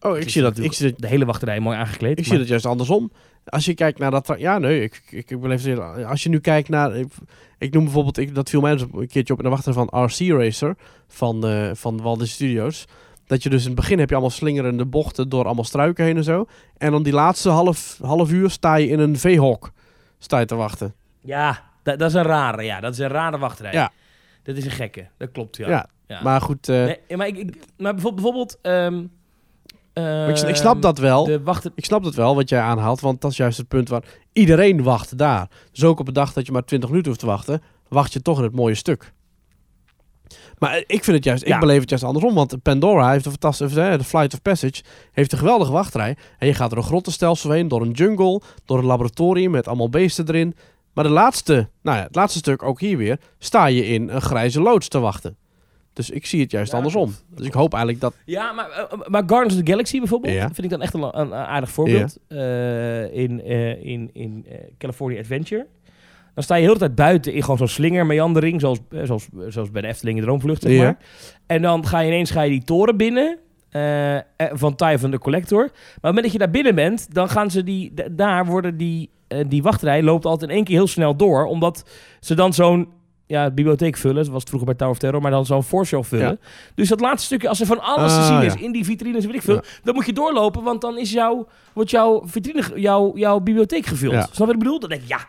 [0.00, 2.18] Oh, ik zie, dat, ik, zie dat, De hele wachterij mooi aangekleed.
[2.18, 3.12] ik zie dat juist andersom.
[3.44, 4.34] Als je kijkt naar dat...
[4.38, 6.96] Ja, nee, ik, ik, ik beleef het heel- Als je nu kijkt naar...
[6.96, 7.12] Ik,
[7.58, 8.18] ik noem bijvoorbeeld...
[8.18, 10.76] Ik, dat viel mij dus een keertje op in de wachter van RC Racer.
[11.08, 12.84] Van, eh van Walt Disney Studios.
[13.26, 16.16] Dat je dus in het begin heb je allemaal slingerende bochten door allemaal struiken heen
[16.16, 16.46] en zo.
[16.76, 19.70] En dan die laatste half, half uur sta je in een veehok.
[20.18, 20.94] Sta je te wachten.
[21.20, 22.62] Ja, dat, dat is een rare.
[22.62, 23.72] Ja, dat is een rare wachterij.
[23.72, 23.92] Ja.
[24.42, 25.06] Dat is een gekke.
[25.18, 25.68] Dat klopt, ja.
[25.68, 26.22] Ja, Ja.
[26.22, 28.14] Maar goed, eh, Nee, maar, ik, ik- maar bijvoorbeeld...
[28.22, 29.04] bijvoorbeeld ehm,
[29.94, 31.24] maar ik, ik snap dat wel.
[31.24, 31.70] De.
[31.74, 34.82] Ik snap het wel wat jij aanhaalt, want dat is juist het punt waar iedereen
[34.82, 35.48] wacht daar.
[35.72, 38.22] Dus ook op een dag dat je maar 20 minuten hoeft te wachten, wacht je
[38.22, 39.12] toch in het mooie stuk.
[40.58, 41.54] Maar eh, ik vind het juist, Ja.
[41.54, 44.82] ik beleef het juist andersom, want Pandora heeft een fantastische, eh, de Flight of Passage
[45.12, 46.16] heeft een geweldige wachtrij.
[46.38, 49.88] En je gaat door een grottenstelsel heen, door een jungle, door een laboratorium met allemaal
[49.88, 50.54] beesten erin.
[50.94, 54.20] Maar de laatste, nou ja, het laatste stuk ook hier weer, sta je in een
[54.20, 55.36] grijze loods te wachten.
[55.92, 57.06] Dus ik zie het juist Ja, andersom.
[57.06, 58.14] Dat Dus ik hoop eigenlijk dat...
[58.24, 60.44] Ja, maar, eh, maar Guardians of the Galaxy bijvoorbeeld, Ja.
[60.46, 62.18] vind ik dan echt een, een aardig voorbeeld.
[62.28, 65.66] Eh, in eh, in, in eh, California Adventure.
[66.34, 69.70] Dan sta je heel de tijd buiten in gewoon zo'n slingermeandering, zoals, eh, zoals, zoals
[69.70, 70.82] bij de Efteling in Droomvlucht, zeg Ja.
[70.82, 70.96] maar.
[71.46, 73.38] En dan ga je ineens ga je die toren binnen
[73.70, 75.58] eh, eh, van Typhon de Collector.
[75.58, 78.76] Maar op het moment dat je daar binnen bent, dan gaan ze die, daar worden
[78.76, 81.84] die, eh, die wachtrij loopt altijd in één keer heel snel door, omdat
[82.20, 82.88] ze dan zo'n
[83.32, 86.40] ja, bibliotheek vullen, zoals het vroeger bij Tower of Terror, maar dan zo'n voorshow vullen.
[86.74, 89.24] Dus dat laatste stukje, als er van alles te Ah, zien is in die vitrines,
[89.24, 93.12] weet ik veel, dan moet je doorlopen, want dan is jouw, wordt jouw vitrine, jouw,
[93.16, 94.12] jouw bibliotheek gevuld.
[94.12, 94.80] Snap je wat ik bedoel?
[94.80, 95.26] Dan denk ik, ja,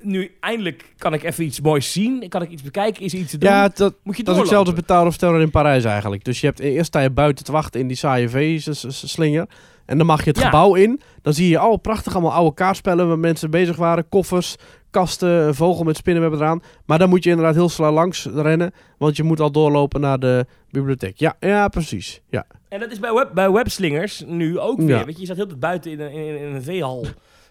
[0.00, 3.30] nu eindelijk kan ik even iets moois zien, kan ik iets bekijken, is er iets
[3.30, 6.24] te doen, Ja, dat, moet je Dat is hetzelfde Tower of Terror in Parijs eigenlijk.
[6.24, 9.46] Dus je hebt eerst sta je buiten te wachten in die saaie V-slinger.
[9.86, 10.44] En dan mag je het Ja.
[10.44, 11.00] gebouw in.
[11.22, 14.08] Dan zie je, oh prachtig, allemaal oude kaartspellen waar mensen bezig waren.
[14.08, 14.56] Koffers,
[14.90, 16.62] kasten, een vogel met spinnenwebben eraan.
[16.86, 18.72] Maar dan moet je inderdaad heel snel langs rennen.
[18.98, 21.18] Want je moet al doorlopen naar de bibliotheek.
[21.18, 22.20] Ja, ja precies.
[22.28, 22.44] Ja.
[22.68, 24.88] En dat is bij, web, bij webslingers nu ook weer.
[24.98, 25.04] Ja.
[25.04, 27.04] Weet je, je staat heel de tijd buiten in een, in, in een veehal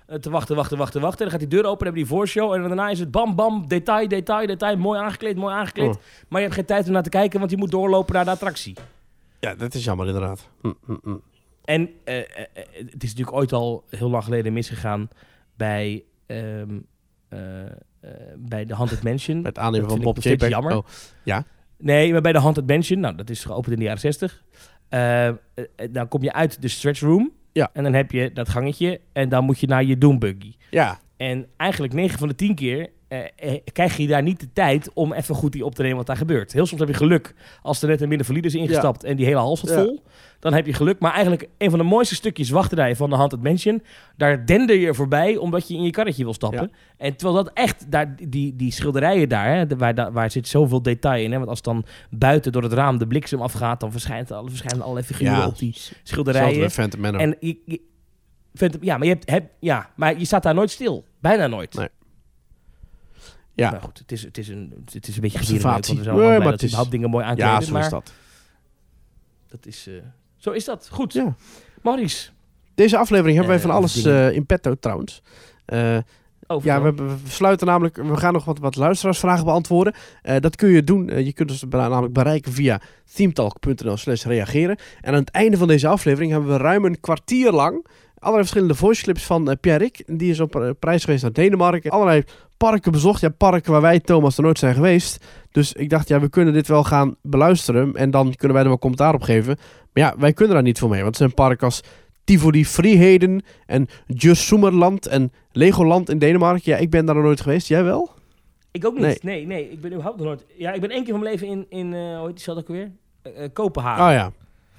[0.07, 1.25] eh, te wachten, wachten, wachten, wachten.
[1.25, 2.53] En dan gaat die deur open, dan heb je die voorshow.
[2.53, 4.77] En daarna is het bam, bam, detail, detail, detail.
[4.77, 5.87] Mooi aangekleed, mooi aangekleed.
[5.95, 6.01] Oh.
[6.27, 8.31] Maar je hebt geen tijd om naar te kijken, want je moet doorlopen naar de
[8.31, 8.75] attractie.
[9.39, 10.47] ja, dat is jammer inderdaad.
[10.61, 11.15] Hm, hm, hm.
[11.65, 15.07] En eh, eh, eh, het is natuurlijk ooit al heel lang geleden misgegaan
[15.55, 16.79] bij, ehm,
[17.29, 17.69] eh, eh,
[18.37, 19.41] bij de Haunted Mansion.
[19.41, 20.49] Met aannemen van Bob JPEG.
[20.49, 20.77] jammer.
[20.77, 20.85] Oh,
[21.77, 24.43] Nee, maar bij de Haunted Mansion, nou, dat is geopend in de jaren 60.
[24.89, 25.35] Eh, eh,
[25.91, 27.31] dan kom je uit de stretch room.
[27.51, 27.69] Ja.
[27.73, 29.01] En dan heb je dat gangetje.
[29.13, 30.55] En dan moet je naar je doombuggy.
[30.69, 34.47] ja, En eigenlijk 9 van de 10 keer eh, eh, krijg je daar niet de
[34.53, 36.53] tijd om even goed die op te nemen wat daar gebeurt.
[36.53, 39.25] Heel soms heb je geluk als er net een minder valide is ingestapt en die
[39.25, 39.73] hele hals Ja.
[39.83, 40.03] vol.
[40.39, 40.99] Dan heb je geluk.
[40.99, 43.83] Maar eigenlijk een van de mooiste stukjes wachterij van de Haunted Mansion.
[44.17, 46.71] Daar dender je voorbij omdat je in je karretje wil stappen.
[46.97, 50.81] En terwijl dat echt, daar, die, die schilderijen daar, hè, waar, daar- waar zit zoveel
[50.81, 51.31] detail in.
[51.31, 54.81] Hè, want als dan buiten door het raam de bliksem afgaat, dan verschijnt, alle- verschijnen
[54.81, 56.59] allerlei figuren op die schilderijen.
[56.59, 57.19] met Phantom Manor.
[57.21, 57.81] En je, je-
[58.81, 61.05] ja, maar je hebt, heb, ja, maar je staat daar nooit stil.
[61.19, 61.73] Bijna nooit.
[61.73, 61.87] Nee.
[63.53, 63.71] Ja.
[63.71, 66.09] Maar goed, het is, het is een, het is een beetje gedierenleuk, want we zijn
[66.09, 67.53] allemaal maar dat het is- dingen mooi aankleden.
[67.53, 68.13] ja, zo maar is dat.
[69.49, 69.93] dat is, eh,
[70.37, 70.87] zo is dat.
[70.91, 71.13] Goed.
[71.13, 71.35] Ja.
[71.81, 72.29] Maurice.
[72.75, 74.29] Deze aflevering hebben wij Eh, van alles dingen.
[74.29, 75.21] eh, in petto trouwens.
[75.65, 75.97] Eh,
[76.63, 77.95] Ja, we, we sluiten namelijk.
[77.95, 79.93] We gaan nog wat, wat luisteraarsvragen beantwoorden.
[80.21, 81.09] Eh, dat kun je doen.
[81.09, 82.81] Eh, je kunt ons namelijk bereiken via
[83.13, 84.77] themetalk.nl/slash reageren.
[85.01, 87.85] En aan het einde van deze aflevering hebben we ruim een kwartier lang
[88.21, 90.03] allerlei verschillende voice clips van eh, Pierrick.
[90.05, 91.91] Die is op een prijs geweest naar Denemarken.
[91.91, 92.23] Allerlei
[92.57, 93.21] parken bezocht.
[93.21, 95.25] Ja, parken waar wij, Thomas, er nooit zijn geweest.
[95.51, 97.95] Dus ik dacht, ja, we kunnen dit wel gaan beluisteren.
[97.95, 99.57] En dan kunnen wij er wel commentaar op geven.
[99.93, 101.01] Maar ja, wij kunnen daar niet voor mee.
[101.01, 101.81] Want het zijn parken als
[102.23, 106.71] Tivoli Friheden en Just Sommerland en Legoland in Denemarken.
[106.71, 107.67] Ja, ik ben daar nog nooit geweest.
[107.67, 108.11] Jij wel?
[108.71, 109.23] Ik ook niet.
[109.23, 110.45] Nee, nee, ik ben überhaupt nog nooit...
[110.57, 112.67] Ja, ik ben één keer van mijn leven in, in uh, hoe heet die ook
[112.67, 112.91] weer?
[113.23, 114.05] Uh, Kopenhagen.
[114.05, 114.31] Oh ja.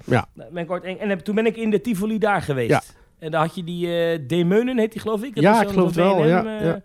[0.05, 0.27] Ja.
[0.35, 2.71] Ben ik ooit en, en toen ben ik in de Tivoli daar geweest.
[2.71, 2.83] Ja.
[3.23, 5.35] En daar had je die uh, Demeunen, heet die geloof ik?
[5.35, 6.27] Dat ja, ik geloof het wel.
[6.27, 6.83] ja, ja.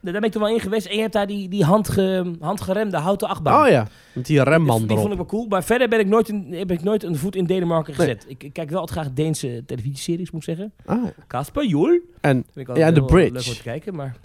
[0.00, 0.86] Daar ben ik toen wel in geweest.
[0.86, 3.64] En je hebt daar die, die handge, handgeremde houten achtbaan.
[3.64, 5.46] Oh ja, met die remman Die vond ik wel cool.
[5.46, 8.24] Maar verder ben ik nooit een, heb ik nooit een voet in Denemarken gezet.
[8.28, 10.72] Ik, ik, kijk wel altijd graag Deense televisieseries, moet ik zeggen.
[10.84, 12.00] Ah, Kasper Joel.
[12.20, 12.44] En,
[12.74, 13.32] ja, The Bridge.
[13.32, 14.16] Leuk om te kijken, maar...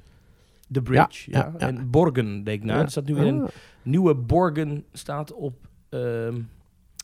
[0.71, 1.53] The Bridge, ja.
[1.57, 2.81] ja, En Borgen, denk ik nou.
[2.81, 3.49] Er staat nu weer een ah.
[3.81, 5.53] nieuwe Borgen staat op,
[5.89, 5.99] uh,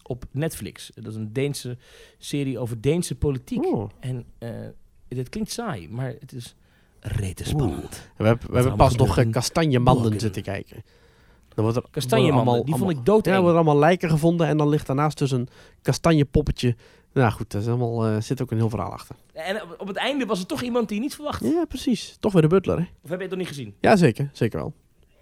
[0.09, 0.91] op Netflix.
[0.95, 1.77] Dat is een Deense
[2.17, 3.65] serie over Deense politiek.
[3.65, 3.89] Oh.
[3.99, 4.49] En uh,
[5.07, 6.55] dit klinkt saai, maar het is
[6.99, 8.09] rete spannend.
[8.17, 10.83] We, hebben, we hebben pas nog kastanjemanden zitten kijken.
[11.53, 13.25] Dan wordt er kastanjemanden, die vond ik dood.
[13.25, 15.47] Ja, er worden allemaal lijken gevonden en dan ligt daarnaast dus een
[15.81, 16.75] kastanjepoppetje.
[17.13, 19.15] Nou goed, er uh, zit ook een heel verhaal achter.
[19.33, 21.43] En op het einde was er toch iemand die je niet verwacht.
[21.43, 22.17] Ja, precies.
[22.19, 22.85] Toch weer de butler, hè?
[23.03, 23.75] Of heb je het nog niet gezien?
[23.79, 24.29] Ja, zeker.
[24.33, 24.73] Zeker wel.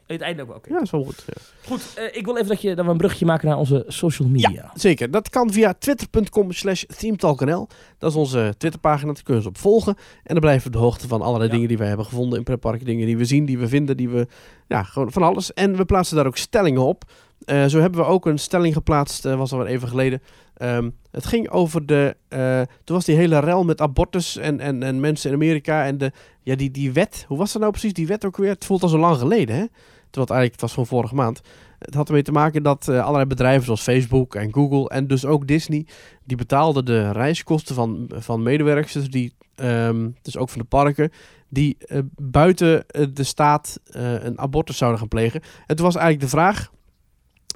[0.08, 0.74] Het einde ook wel, oké.
[0.74, 1.24] Ja, is wel goed.
[1.28, 1.34] Ja.
[1.67, 4.28] Goed, uh, ik wil even dat, je, dat we een brugje maken naar onze social
[4.28, 4.50] media.
[4.50, 5.12] Ja, zeker.
[5.12, 7.67] Dat kan via twitter.com slash themetalknl.
[7.98, 9.96] Dat is onze Twitterpagina, daar kunnen ze op volgen.
[10.24, 12.43] En dan blijven we op de hoogte van allerlei dingen die we hebben gevonden in
[12.43, 12.86] pretparken.
[12.86, 14.28] Dingen die we zien, die we vinden, die we...
[14.67, 15.54] Ja, gewoon van alles.
[15.54, 17.04] En we plaatsen daar ook stellingen op.
[17.46, 20.22] Uh, zo hebben we ook een stelling geplaatst, uh, was al even geleden.
[20.62, 22.15] Um, het ging over de.
[22.30, 25.86] Uh, toen was die hele rel met abortus en, en, en mensen in Amerika.
[25.86, 26.12] En de,
[26.43, 27.26] ja, die, die wet.
[27.28, 27.93] Hoe was dat nou precies?
[27.93, 28.50] Die wet ook weer.
[28.50, 29.65] Het voelt al zo lang geleden, hè?
[30.10, 31.41] Terwijl het eigenlijk het was van vorige maand.
[31.80, 35.26] Het had ermee te maken dat uh, allerlei bedrijven zoals Facebook en Google en dus
[35.26, 35.86] ook Disney.
[36.24, 38.93] die betaalden de reiskosten van, van medewerkers.
[38.93, 41.12] Die, um, dus ook van de parken.
[41.50, 45.41] die uh, buiten de staat een abortus zouden gaan plegen.
[45.65, 46.72] En toen was eigenlijk de vraag.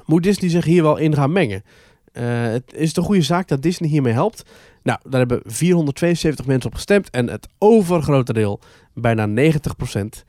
[0.06, 1.64] Moet Disney zich hier wel in gaan mengen?
[2.12, 4.44] Het is een goede zaak dat Disney hiermee helpt.
[4.84, 7.10] Nou, daar hebben 472 mensen op gestemd.
[7.10, 8.60] En het overgrote deel,
[8.94, 10.24] bijna 90%,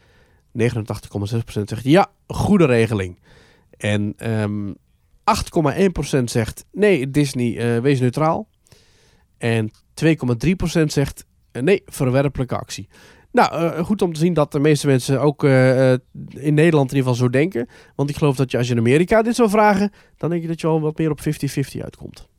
[0.59, 3.21] 89,6% zegt ja, goede regeling.
[3.77, 4.77] En um,
[5.25, 8.49] ehm, 8,1% zegt nee, Disney, uh, wees neutraal.
[9.38, 9.71] En
[10.05, 12.88] 2,3% zegt uh, nee, verwerpelijke actie.
[13.33, 17.11] Nou, uh, goed om te zien dat de meeste mensen ook in Nederland in ieder
[17.11, 17.69] geval zo denken.
[17.97, 20.49] Want ik geloof dat je als je in Amerika dit zou vragen, dan denk je
[20.49, 21.25] dat je al wat meer op 50-50
[21.83, 22.31] uitkomt.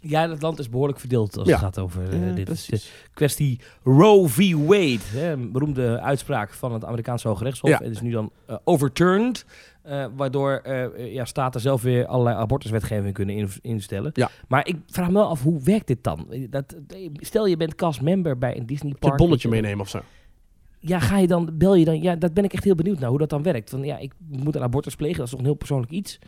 [0.00, 2.70] Ja, dat land is behoorlijk verdeeld als het gaat over uh, dit.
[2.70, 2.80] De
[3.14, 4.54] kwestie Roe v.
[4.54, 4.98] Wade.
[5.04, 7.70] Hè, een beroemde uitspraak van het Amerikaanse Hoge Rechtshof.
[7.70, 7.78] Ja.
[7.78, 9.44] Het is nu dan uh, overturned.
[9.86, 10.62] Uh, waardoor
[10.96, 14.10] ja, staten zelf weer allerlei abortuswetgeving kunnen instellen.
[14.14, 14.30] Ja.
[14.48, 16.28] Maar ik vraag me wel af, hoe werkt dit dan?
[16.50, 16.76] Dat,
[17.12, 19.12] stel je bent castmember bij een Disney park.
[19.12, 20.00] Een bonnetje meenemen of zo
[20.80, 22.02] ja, ga je dan, bel je dan?
[22.02, 23.70] Ja, dat ben ik echt heel benieuwd naar hoe dat dan werkt.
[23.70, 26.18] Van ja, ik moet een abortus plegen, dat is toch een heel persoonlijk iets.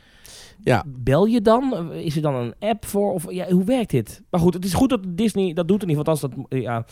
[0.63, 0.85] Ja.
[0.87, 1.93] Bel je dan?
[1.93, 3.13] Is er dan een app voor?
[3.13, 4.23] Of ja, hoe werkt dit?
[4.31, 6.29] Maar goed, het is goed dat Disney dat doet in ieder geval.
[6.29, 6.85] Althans, dat, ja,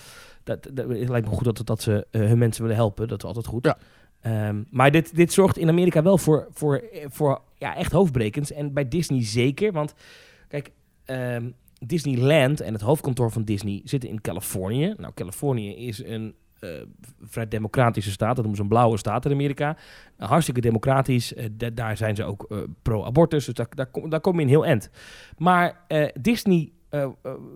[0.45, 3.09] dat, dat, het lijkt me goed dat, dat ze uh, hun mensen willen helpen.
[3.09, 3.65] Dat is altijd goed.
[3.65, 3.79] Ja.
[4.49, 8.53] Um, maar dit, dit zorgt in Amerika wel voor, voor, voor ja, echt hoofdbrekens.
[8.53, 9.73] En bij Disney zeker.
[9.73, 9.95] Want
[10.49, 10.71] kijk,
[11.07, 11.55] um,
[11.87, 14.95] Disneyland en het hoofdkantoor van Disney zitten in Californië.
[14.97, 16.71] Nou, Californië is een uh,
[17.23, 18.29] vrij democratische staat.
[18.29, 19.77] Dat noemen ze een blauwe staat in Amerika.
[20.17, 21.33] Hartstikke democratisch.
[21.33, 21.45] Uh,
[21.75, 23.45] daar zijn ze ook pro-abortus.
[23.45, 24.91] Dus daar, daar, kom, daar kom je in heel end.
[25.37, 25.81] Maar
[26.21, 26.73] Disney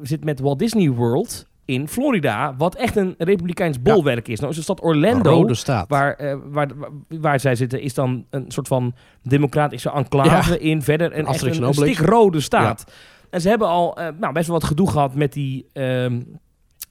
[0.02, 4.38] zit met Walt Disney World in Florida, wat echt een republikeins bolwerk is.
[4.38, 5.88] Nou is de stad Orlando, staat.
[5.88, 6.68] Waar, waar,
[7.08, 10.82] waar, zij zitten, is dan een soort van democratische enclave in.
[10.82, 12.84] Verder een, echt een, een stikrode staat.
[12.86, 12.92] Ja.
[13.30, 15.66] En ze hebben al nou, best wel wat gedoe gehad met die...
[15.72, 16.40] Um,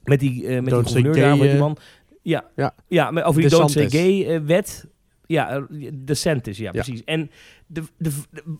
[0.04, 1.76] met die, uh, met die gouverneur daar, met die man.
[2.22, 2.74] Ja, ja.
[2.88, 4.86] ja over die Don't Say Gay-wet.
[5.26, 7.04] ja, de Santis, ja, precies.
[7.04, 7.30] En
[7.66, 8.10] de, de,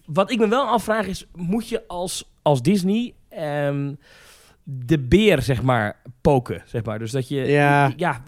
[0.06, 3.14] wat ik me wel afvraag is, moet je als, als Disney...
[3.38, 3.98] Um,
[4.64, 6.62] de beer, zeg maar, poken.
[6.64, 6.98] Zeg maar.
[6.98, 7.40] Dus dat je.
[7.40, 7.92] Ja.
[7.96, 8.22] ja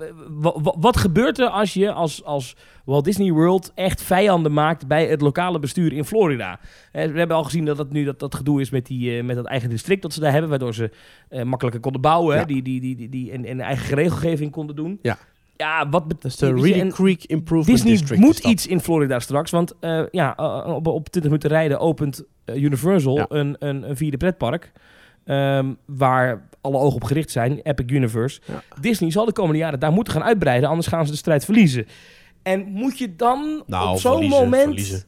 [0.78, 5.20] wat gebeurt er als je als, als Walt Disney World echt vijanden maakt bij het
[5.20, 6.60] lokale bestuur in Florida?
[6.92, 9.36] we hebben al gezien dat dat nu dat, dat gedoe is met, die, uh, met
[9.36, 10.90] dat eigen district dat ze daar hebben, waardoor ze
[11.30, 12.36] uh, makkelijker konden bouwen.
[12.36, 12.44] Ja.
[12.44, 14.98] Die, die, die, die, die, en, en eigen regelgeving konden doen.
[15.02, 15.18] Ja.
[15.56, 19.74] Ja, wat betekent de Reedy Creek Improvement Disney District moet iets in Florida straks, want
[19.80, 20.34] uh, ja,
[20.66, 23.26] op, op 20 minuten rijden opent Universal ja.
[23.28, 24.72] een, een, een vierde pretpark.
[25.24, 28.40] Um, waar alle ogen op gericht zijn, Epic Universe.
[28.46, 28.62] Ja.
[28.80, 31.86] Disney zal de komende jaren daar moeten gaan uitbreiden, anders gaan ze de strijd verliezen.
[32.42, 34.62] En moet je dan nou, op zo'n moment...
[34.62, 35.04] Verliezen.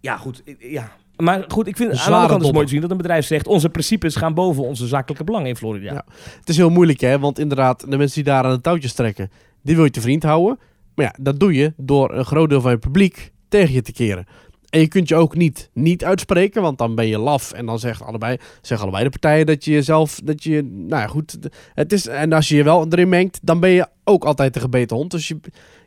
[0.00, 0.42] Ja, goed.
[0.58, 0.92] Ja.
[1.16, 3.26] Maar goed, ik vind het aan de kant is mooi te zien dat een bedrijf
[3.26, 3.46] zegt...
[3.46, 5.92] onze principes gaan boven onze zakelijke belangen in Florida.
[5.92, 6.04] Ja.
[6.38, 7.18] Het is heel moeilijk, hè?
[7.18, 9.30] Want inderdaad, de mensen die daar aan de touwtjes trekken,
[9.62, 10.58] die wil je te vriend houden.
[10.94, 13.92] Maar ja, dat doe je door een groot deel van je publiek tegen je te
[13.92, 14.26] keren.
[14.72, 17.52] En je kunt je ook niet niet uitspreken, want dan ben je laf.
[17.52, 21.06] En dan zeggen allebei, zeggen allebei de partijen dat je jezelf, dat je, nou ja,
[21.06, 21.38] goed.
[21.74, 24.60] Het is, en als je je wel erin mengt, dan ben je ook altijd de
[24.60, 25.10] gebeten hond.
[25.10, 25.40] Dus je,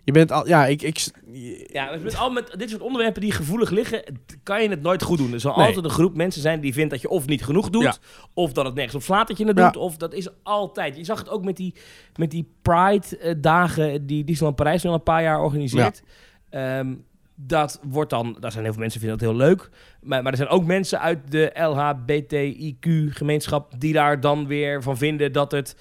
[0.03, 1.07] je bent al, ja, ik, ik,
[1.71, 4.03] Ja, dus met, al met dit soort onderwerpen die gevoelig liggen,
[4.43, 5.33] kan je het nooit goed doen.
[5.33, 5.65] Er zal Nee.
[5.67, 7.95] altijd een groep mensen zijn die vindt dat je of niet genoeg doet, Ja.
[8.33, 9.65] of dat het nergens op slaat dat je het Ja.
[9.71, 10.97] doet, of dat is altijd.
[10.97, 11.73] Je zag het ook met die,
[12.15, 16.03] met die Pride-dagen die Disneyland Parijs nu al een paar jaar organiseert.
[16.49, 16.93] Ehm,
[17.35, 19.69] dat wordt dan, daar zijn heel veel mensen die vinden dat heel leuk.
[20.01, 25.31] Maar, maar er zijn ook mensen uit de LHBTIQ-gemeenschap die daar dan weer van vinden
[25.31, 25.75] dat het.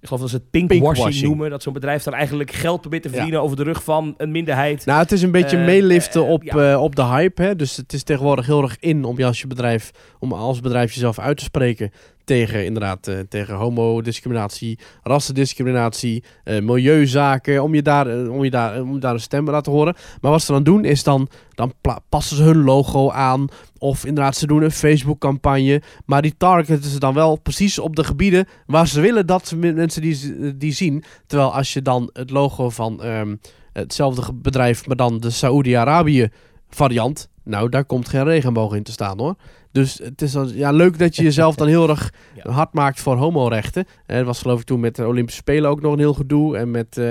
[0.00, 1.26] Ik geloof dat ze het pinkwashing, Pinkwashing.
[1.28, 1.50] noemen.
[1.50, 3.14] Dat zo'n bedrijf dan eigenlijk geld probeert te Ja.
[3.14, 4.86] verdienen over de rug van een minderheid.
[4.86, 6.72] Nou, het is een beetje Eh, meeliften eh, op, ja.
[6.72, 7.42] eh, op de hype.
[7.42, 7.56] Hè?
[7.56, 10.92] Dus het is tegenwoordig heel erg in om je als je bedrijf, om als bedrijf
[10.92, 11.90] jezelf uit te spreken
[12.28, 18.80] tegen inderdaad eh, tegen homodiscriminatie, rassendiscriminatie, eh, milieuzaken, om je daar, eh, om je daar,
[18.80, 19.94] om daar een stem te laten horen.
[20.20, 21.72] Maar wat ze dan doen is dan, dan
[22.08, 26.90] passen ze hun logo aan of inderdaad ze doen een Facebook campagne, maar die targeten
[26.90, 31.04] ze dan wel precies op de gebieden waar ze willen dat mensen die, die zien.
[31.26, 33.36] Terwijl als je dan het logo van ehm,
[33.72, 36.28] hetzelfde bedrijf, maar dan de Saoedi-Arabië
[36.68, 37.28] variant.
[37.48, 39.34] Nou, daar komt geen regenboog in te staan hoor.
[39.72, 42.12] Dus het is dan, ja, leuk dat je jezelf dan heel erg
[42.44, 42.50] Ja.
[42.50, 43.84] hard maakt voor homorechten.
[44.06, 46.56] En dat was geloof ik toen met de Olympische Spelen ook nog een heel gedoe.
[46.56, 47.04] En met eh,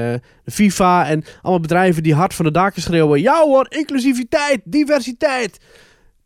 [0.44, 3.22] de FIFA en allemaal bedrijven die hard van de daken schreeuwen.
[3.22, 5.58] Ja hoor, inclusiviteit, diversiteit.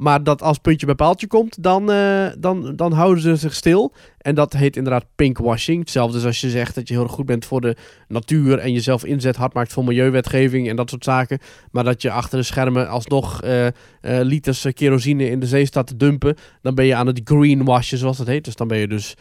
[0.01, 3.93] Maar dat als puntje bij paaltje komt, dan, eh, dan, dan houden ze zich stil.
[4.17, 5.79] En dat heet inderdaad pinkwashing.
[5.79, 7.75] Hetzelfde als als je zegt dat je heel erg goed bent voor de
[8.07, 11.39] natuur en jezelf inzet, hard maakt voor milieuwetgeving en dat soort zaken.
[11.71, 13.67] Maar dat je achter de schermen alsnog eh,
[14.01, 16.35] liters kerosine in de zee staat te dumpen.
[16.61, 18.45] Dan ben je aan het greenwashen, zoals dat heet.
[18.45, 19.15] Dus dan ben je dus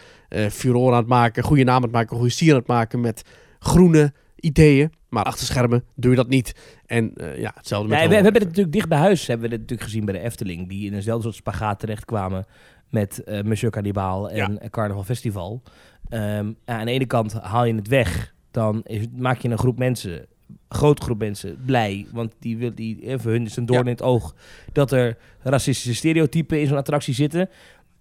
[0.50, 3.22] furore aan het maken, goede naam aan het maken, goede sier aan het maken met
[3.58, 4.90] groene ideeën.
[5.10, 6.54] Maar achter schermen doe je dat niet.
[6.86, 9.26] En eh, ja, hetzelfde met Nee, we, hebben het natuurlijk dicht bij huis.
[9.26, 10.68] Hebben we het natuurlijk gezien bij de Efteling.
[10.68, 12.46] Die in eenzelfde soort spagaat terechtkwamen
[12.90, 14.68] met eh Monsieur Cannibal en Ja.
[14.70, 15.62] Carnaval Festival.
[16.08, 18.34] Ehm, aan de ene kant haal je het weg.
[18.50, 20.26] Dan is, maak je een groep mensen,
[20.68, 22.06] grote groep mensen, blij.
[22.12, 23.86] Want die wil, die, eh, voor hun is een doorn Ja.
[23.86, 24.34] in het oog
[24.72, 27.48] dat er racistische stereotypen in zo'n attractie zitten.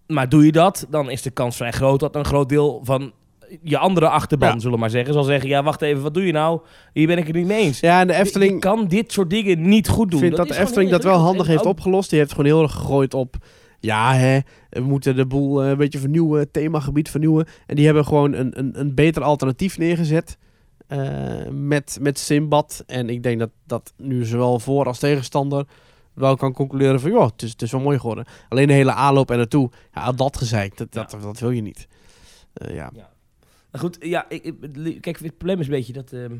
[0.08, 3.14] Maar doe je dat, dan is de kans vrij groot dat een groot deel van
[3.62, 4.60] je andere achterban, Ja.
[4.60, 6.60] zullen we maar zeggen, zal zeggen: Ja, wacht even, wat doe je nou?
[6.94, 7.80] Hier ben ik het niet mee eens.
[7.80, 8.54] Ja, en de Efteling...
[8.54, 10.20] je kan dit soort dingen niet goed doen.
[10.20, 12.10] Ik vind dat, de Efteling dat wel handig heeft opgelost.
[12.10, 13.36] Die heeft gewoon heel erg gegooid op...
[13.80, 17.48] Ja, hè, we moeten de boel eh, een beetje vernieuwen, themagebied vernieuwen.
[17.66, 20.38] En die hebben gewoon een, een, een beter alternatief neergezet
[20.88, 21.00] eh,
[21.52, 22.84] met, met Simbad.
[22.88, 25.66] En ik denk dat dat nu zowel voor als tegenstander
[26.14, 27.12] wel kan concluderen van...
[27.12, 28.26] joh, het is, het is wel mooi geworden.
[28.50, 31.88] Alleen de hele aanloop en naartoe, ja, dat gezeikt, dat, dat, dat wil je niet.
[32.54, 32.92] Eh, ja.
[33.72, 36.36] Maar goed, ja, ik, ik- kijk, het probleem is een beetje dat ehm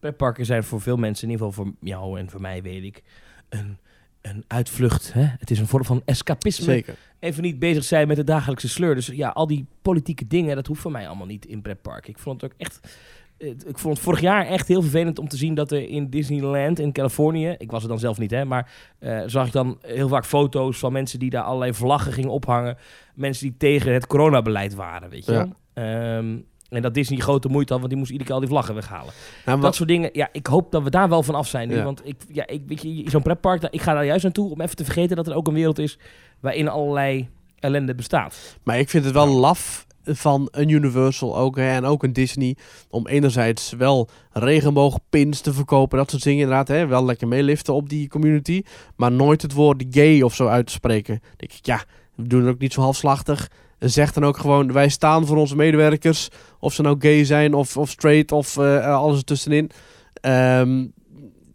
[0.00, 3.02] pretparken zijn voor veel mensen, in ieder geval voor jou en voor mij, weet ik,
[3.48, 3.78] een,
[4.20, 5.12] een uitvlucht.
[5.12, 5.22] Hè?
[5.38, 6.64] Het is een vorm van escapisme.
[6.64, 6.94] Zeker.
[7.18, 8.94] Even niet bezig zijn met de dagelijkse sleur.
[8.94, 12.10] Dus ja, al die politieke dingen, dat hoeft voor mij allemaal niet in pretparken.
[12.10, 12.98] Ik vond het ook echt...
[13.38, 16.78] Ik vond het vorig jaar echt heel vervelend om te zien dat er in Disneyland
[16.78, 20.08] in Californië, ik was er dan zelf niet, hè, maar eh, zag ik dan heel
[20.08, 22.76] vaak foto's van mensen die daar allerlei vlaggen gingen ophangen.
[23.14, 25.48] Mensen die tegen het coronabeleid waren, weet je Ja.
[25.80, 26.36] Ehm,
[26.68, 29.12] en dat Disney grote moeite had, want die moest iedere keer al die vlaggen weghalen.
[29.44, 31.68] Nou, Dat wat, soort dingen, ja, ik hoop dat we daar wel van af zijn
[31.68, 31.76] nu.
[31.76, 31.84] Ja.
[31.84, 34.76] Want ik, ja, ik, weet je, zo'n pretpark, ik ga daar juist naartoe om even
[34.76, 35.98] te vergeten dat er ook een wereld is
[36.40, 38.56] waarin allerlei ellende bestaat.
[38.62, 42.56] Maar ik vind het wel laf van een Universal ook hè, en ook een Disney
[42.90, 47.88] om enerzijds wel regenboogpins te verkopen, dat soort dingen inderdaad, hè, wel lekker meeliften op
[47.88, 48.62] die community,
[48.96, 51.18] maar nooit het woord gay of zo uit te spreken.
[51.22, 53.48] Dan denk ik, ja, we doen het ook niet zo halfslachtig.
[53.88, 57.76] Zeg dan ook gewoon, wij staan voor onze medewerkers, of ze nou gay zijn of,
[57.76, 59.70] of straight of eh, alles ertussenin.
[60.14, 60.86] Ehm,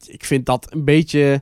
[0.06, 1.42] ik vind dat een beetje...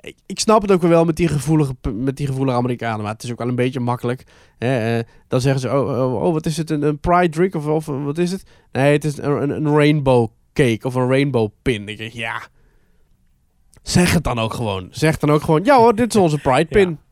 [0.00, 3.22] Ik, ik snap het ook wel met die, gevoelige, met die gevoelige Amerikanen, maar het
[3.22, 4.24] is ook wel een beetje makkelijk.
[4.58, 7.54] Hè, eh, dan zeggen ze, oh, oh, oh, wat is het, een, een pride drink
[7.54, 8.42] of, of wat is het?
[8.72, 11.88] Nee, het is een, een, een rainbow cake of een rainbow pin.
[11.88, 12.42] Ik denk, ja,
[13.82, 14.88] zeg het dan ook gewoon.
[14.90, 16.88] Zeg dan ook gewoon, ja hoor, dit is onze pride pin.
[16.90, 17.05] Ja.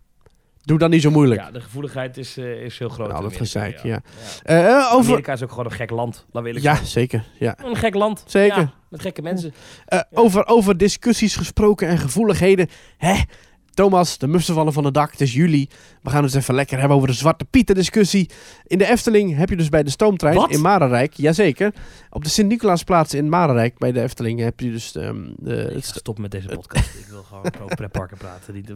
[0.64, 1.40] Doe dan niet zo moeilijk.
[1.40, 3.08] Ja, de gevoeligheid is, eh, is heel groot.
[3.08, 3.88] Nou, dat gezeik, ja.
[3.88, 4.00] ja.
[4.42, 5.10] Eh, eh, over...
[5.10, 7.24] Amerika is ook gewoon een gek land, laat eerlijk Ja, zeker.
[7.38, 7.56] Ja.
[7.64, 8.24] Een gek land.
[8.26, 8.58] Zeker.
[8.58, 9.54] Ja, met gekke mensen.
[10.10, 12.68] Over, over discussies gesproken en gevoeligheden.
[12.96, 13.20] Hè?
[13.74, 15.10] Thomas, de mussen vallen van het dak.
[15.10, 15.68] Het is juli.
[16.02, 18.30] We gaan het even lekker hebben over de Zwarte Pieten discussie.
[18.66, 20.50] In de Efteling heb je dus bij de stoomtrein Wat?
[20.50, 21.14] in Marenrijk.
[21.14, 21.74] Jazeker.
[22.10, 26.30] Op de Sint-Nicolaasplaats in Marenrijk bij de Efteling heb je dus ehm, de, stoppen met
[26.30, 26.94] deze podcast.
[26.98, 28.54] ik wil gewoon over pretparken praten.
[28.54, 28.72] Niet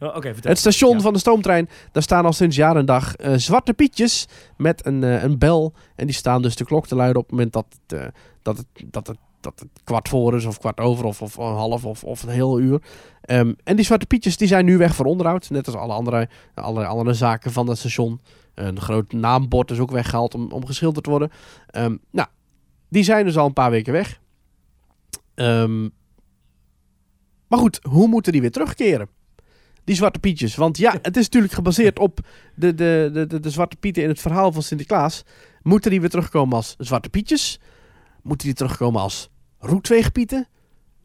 [0.00, 0.50] Oh, Oké, vertel.
[0.50, 1.00] het station Ja.
[1.00, 1.68] van de stoomtrein.
[1.92, 5.72] Daar staan al sinds jaar en dag eh, zwarte pietjes met een, eh, een bel.
[5.94, 8.06] En die staan dus de klok te luiden op het moment dat eh,
[8.42, 11.44] dat het, dat het, dat het kwart voor is of kwart over of, of een
[11.44, 12.82] half of, of een heel uur.
[13.20, 15.50] Ehm, en die zwarte pietjes die zijn nu weg voor onderhoud.
[15.50, 18.20] Net als alle andere, alle andere zaken van het station.
[18.54, 21.30] Een groot naambord is ook weggehaald om, om geschilderd te worden.
[21.66, 22.28] Ehm, nou,
[22.88, 24.20] die zijn dus al een paar weken weg.
[25.34, 25.82] Ehm,
[27.48, 29.08] maar goed, hoe moeten die weer terugkeren?
[29.84, 30.54] Die zwarte pietjes.
[30.54, 32.18] Want ja, het is natuurlijk gebaseerd op
[32.54, 35.24] de, de, de, de zwarte pieten in het verhaal van Sinterklaas.
[35.62, 37.60] Moeten die weer terugkomen als zwarte pietjes?
[38.22, 39.30] Moeten die terugkomen als
[39.66, 40.46] roetveegpieten?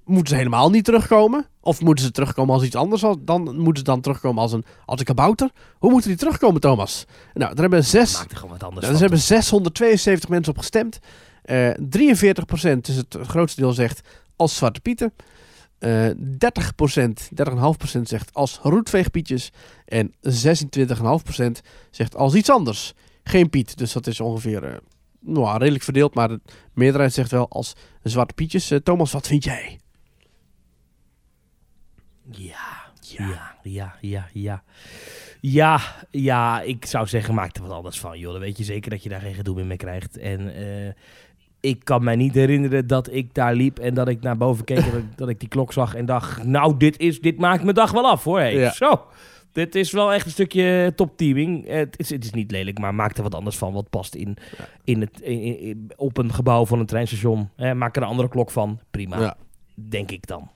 [0.05, 1.45] Moeten ze helemaal niet terugkomen?
[1.61, 3.01] Of moeten ze terugkomen als iets anders?
[3.19, 5.49] Dan moeten ze dan terugkomen als een, als een kabouter?
[5.77, 7.05] Hoe moeten die terugkomen, Thomas?
[7.33, 10.59] Nou, er hebben zes, Maak er gewoon wat anders nou, er hebben 672 mensen op
[10.59, 10.99] gestemd.
[11.41, 11.73] Eh 43%
[12.81, 14.01] is het grootste deel zegt
[14.35, 15.13] als zwarte pieten.
[15.79, 16.13] Eh 30%,
[17.95, 19.51] 30,5% zegt als roetveegpietjes.
[19.85, 21.51] En 26,5%
[21.91, 22.93] zegt als iets anders.
[23.23, 24.75] Geen piet, dus dat is ongeveer eh,
[25.21, 26.13] nou, redelijk verdeeld.
[26.15, 26.39] Maar de
[26.73, 28.71] meerderheid zegt wel als zwarte pietjes.
[28.71, 29.79] Eh, Thomas, wat vind jij?
[32.31, 34.63] Ja, ja, ja, ja, ja.
[35.41, 35.79] Ja,
[36.11, 38.31] ja, ik zou zeggen, maak er wat anders van, joh.
[38.31, 40.17] Dan weet je zeker dat je daar geen gedoe meer mee krijgt.
[40.17, 40.93] En eh,
[41.59, 44.77] ik kan mij niet herinneren dat ik daar liep en dat ik naar boven keek
[44.77, 47.63] en dat, ik- dat ik die klok zag en dacht, nou, dit, is, dit maakt
[47.63, 48.39] mijn dag wel af, hoor.
[48.39, 48.55] Hey.
[48.55, 48.71] Ja.
[48.71, 49.05] Zo,
[49.51, 51.67] dit is wel echt een stukje topteaming.
[51.67, 54.37] Het is, het is niet lelijk, maar maak er wat anders van, wat past in,
[54.57, 54.67] Ja.
[54.83, 57.49] in het, in- op een gebouw van een treinstation.
[57.55, 59.37] Eh, maak er een andere klok van, prima, Ja.
[59.73, 60.49] denk ik dan.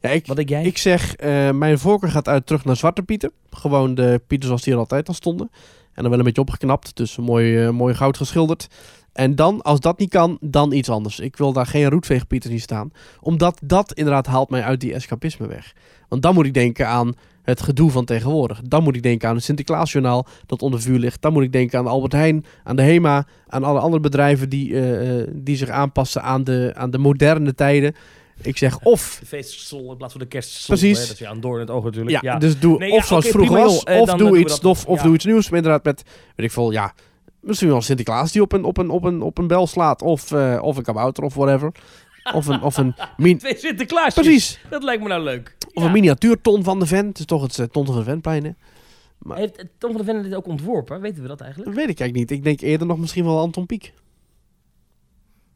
[0.00, 0.64] Ja, ik, Wat denk jij?
[0.64, 3.32] Ik zeg, eh, mijn voorkeur gaat uit terug naar Zwarte Pieten.
[3.50, 5.50] Gewoon de Pieten zoals die er altijd al stonden.
[5.92, 8.66] En dan wel een beetje opgeknapt, dus mooi, eh, mooi goud geschilderd.
[9.12, 11.20] En dan, als dat niet kan, dan iets anders.
[11.20, 12.90] Ik wil daar geen roetveegpieten zien staan.
[13.20, 15.72] Omdat dat inderdaad haalt mij uit die escapisme weg.
[16.08, 17.14] Want dan moet ik denken aan
[17.46, 18.60] het gedoe van tegenwoordig.
[18.64, 21.22] Dan moet ik denken aan het Sinterklaasjournaal dat onder vuur ligt.
[21.22, 24.74] Dan moet ik denken aan Albert Heijn, aan de HEMA, aan alle andere bedrijven die,
[24.74, 27.94] eh, eh, die zich aanpassen aan de, aan de moderne tijden.
[28.42, 30.76] Ik zeg of De in plaats van de kerstsol.
[30.76, 31.00] Precies.
[31.00, 31.06] Hè?
[31.06, 32.22] Dat ja een door in het oog natuurlijk.
[32.22, 33.94] Ja, dus doe Nee, of ja, zoals vroeger was, joh.
[33.94, 35.04] Eh, of doe iets of, of Ja.
[35.04, 35.48] doe iets nieuws.
[35.48, 36.02] Maar inderdaad met,
[36.36, 36.92] weet ik veel, ja,
[37.40, 40.02] misschien wel Sinterklaas die op een, op een, op een, op een bel slaat.
[40.02, 41.72] Of, eh, of een kabouter of whatever.
[42.34, 44.14] Of een, of een, min Twee Sinterklaasjes.
[44.14, 45.55] precies, Dat lijkt me nou leuk.
[45.76, 45.88] Of Ja.
[45.88, 47.06] een miniatuurton van de vent.
[47.08, 48.50] Het is toch het eh, ton van de ventplein, hè?
[49.18, 51.00] Maar- Heeft eh, Tom van der Ven dit ook ontworpen?
[51.00, 51.70] Weten we dat eigenlijk?
[51.74, 52.38] Dat weet ik eigenlijk niet.
[52.38, 53.92] Ik denk eerder nog misschien wel Anton Pieck.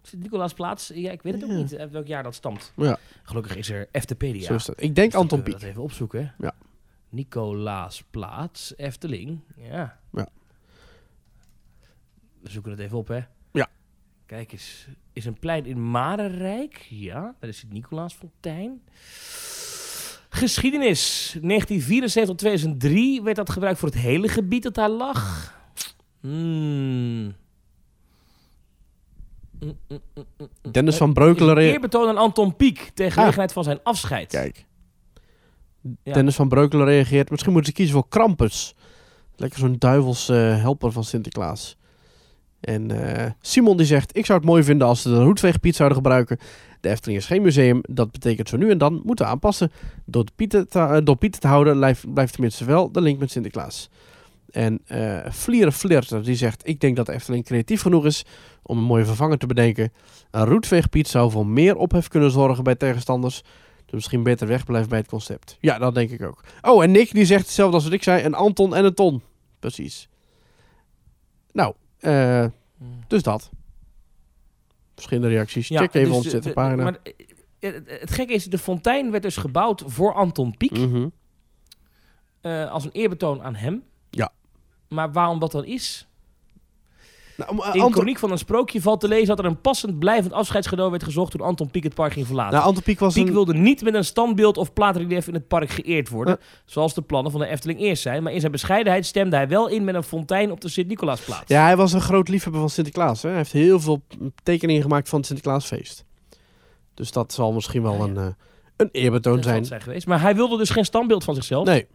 [0.02, 0.90] Sint-Nicolaasplaats?
[0.94, 1.76] Ja, ik weet het ook niet.
[1.76, 2.72] Uit welk jaar dat stamt.
[2.76, 4.42] Ja, Gelukkig is er Eftepedia.
[4.42, 4.82] zo is dat.
[4.82, 5.52] Ik denk Dus Anton Pieck.
[5.52, 6.20] dat even opzoeken.
[6.36, 6.44] hè?
[6.46, 6.54] Ja.
[7.08, 9.40] Nicolaasplaats, Efteling.
[9.56, 9.98] Ja.
[10.12, 10.28] Ja.
[12.40, 13.20] We zoeken het even op, hè?
[13.52, 13.68] Ja.
[14.26, 14.86] Kijk eens.
[15.12, 16.86] Is een plein in Marenrijk?
[16.90, 17.34] Ja.
[17.40, 18.82] Dat is het Nicolaasfontein.
[20.30, 21.30] Geschiedenis.
[21.40, 25.54] 1974 tot 2003 werd dat gebruikt voor het hele gebied dat daar lag.
[26.20, 27.34] Hmm.
[29.60, 30.72] Mm, mm, mm, mm, mm.
[30.72, 31.56] Dennis van Is Breukelen.
[31.56, 32.90] Eerbetoon aan Anton Pieck.
[32.94, 34.30] Ter gelegenheid van zijn afscheid.
[34.30, 34.66] Kijk.
[36.02, 37.30] Dennis van Breukelen reageert.
[37.30, 38.74] Misschien moeten ze kiezen voor Krampus.
[39.36, 41.76] Lekker zo'n duivels eh, helper van Sinterklaas.
[42.60, 44.16] En eh, Simon die zegt...
[44.16, 46.38] Ik zou het mooi vinden als ze de roetveegpiet zouden gebruiken.
[46.80, 47.80] De Efteling is geen museum.
[47.88, 49.72] Dat betekent zo nu en dan moeten we aanpassen.
[50.04, 53.90] Door, de te, eh, door te houden blijft, blijft tenminste wel de link met Sinterklaas.
[54.50, 56.68] En eh Vlieren Flirter die zegt...
[56.68, 58.24] Ik denk dat de Efteling creatief genoeg is
[58.62, 59.92] om een mooie vervanger te bedenken.
[60.30, 63.42] Een roetveegpiet zou voor meer ophef kunnen zorgen bij tegenstanders.
[63.84, 65.56] Dus misschien beter wegblijven bij het concept.
[65.60, 66.44] Ja, dat denk ik ook.
[66.62, 68.24] Oh, en Nick die zegt hetzelfde als wat ik zei.
[68.24, 69.22] Een Anton en een Ton.
[69.58, 70.08] Precies.
[71.52, 72.46] Nou, eh,
[73.06, 73.50] dus dat.
[74.94, 75.68] Verschillende reacties.
[75.68, 76.82] Ja, Check even dus onze Twitterpagina.
[76.82, 80.78] Maar eh, eh, het, gekke is, de fontein werd dus gebouwd voor Anton Pieck.
[80.78, 81.08] Mhm.
[82.68, 83.82] als een eerbetoon aan hem.
[84.10, 84.32] Ja.
[84.88, 86.08] Maar waarom dat dan is?
[87.40, 89.98] Nou, om, eh, In Anton, van een Sprookje valt te lezen dat er een passend
[89.98, 92.52] blijvend afscheidscadeau werd gezocht toen Anton Pieck het park ging verlaten.
[92.52, 93.32] nou, Anton Pieck was Pieck een...
[93.32, 97.32] wilde niet met een standbeeld of plaatrelief in het park geëerd worden, zoals de plannen
[97.32, 98.22] van de Efteling eerst zijn.
[98.22, 101.44] Maar in zijn bescheidenheid stemde hij wel in met een fontein op de Sint-Nicolaasplaats.
[101.46, 103.22] Ja, hij was een groot liefhebber van Sinterklaas.
[103.22, 103.28] Hè?
[103.28, 104.02] Hij heeft heel veel
[104.42, 106.04] tekeningen gemaakt van het Sinterklaasfeest.
[106.94, 108.02] Dus dat zal misschien wel ja.
[108.02, 108.26] een, eh,
[108.76, 109.64] een eerbetoon zijn.
[109.64, 110.06] zijn geweest.
[110.06, 111.66] Maar hij wilde dus geen standbeeld van zichzelf.
[111.66, 111.86] Nee.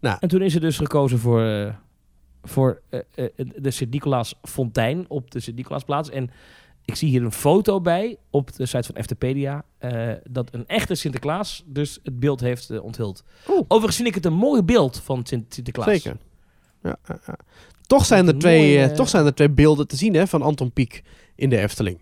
[0.00, 1.74] En toen is er dus gekozen voor, eh,
[2.42, 6.10] voor eh, eh, de Sint-Nicolaas fontein op de Sint-Nicolaasplaats.
[6.10, 6.30] En
[6.84, 9.64] Ik zie hier een foto bij op de site van Eftepedia.
[9.78, 13.24] eh, dat een echte Sinterklaas dus het beeld heeft eh, onthuld.
[13.48, 13.58] Oeh.
[13.62, 15.88] Overigens vind ik het een mooi beeld van Sint Sinterklaas.
[15.88, 16.16] Zeker.
[16.82, 17.36] Ja, ja, ja.
[17.86, 20.26] Toch, zijn er twee, mooie, eh, eh, toch zijn er twee beelden te zien hè,
[20.26, 21.02] van Anton Pieck
[21.34, 22.00] in de Efteling.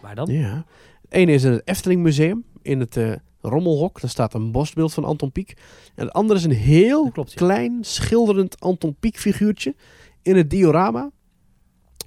[0.00, 0.32] Waar dan?
[0.32, 0.64] Ja.
[1.08, 4.00] Ene is in het Efteling Museum, in het eh, Rommelhok.
[4.00, 5.56] Daar staat een bosbeeld van Anton Pieck.
[5.94, 7.36] En het andere is een heel Dat klopt, ja.
[7.36, 9.74] klein, schilderend Anton Pieck figuurtje
[10.22, 11.10] in het diorama.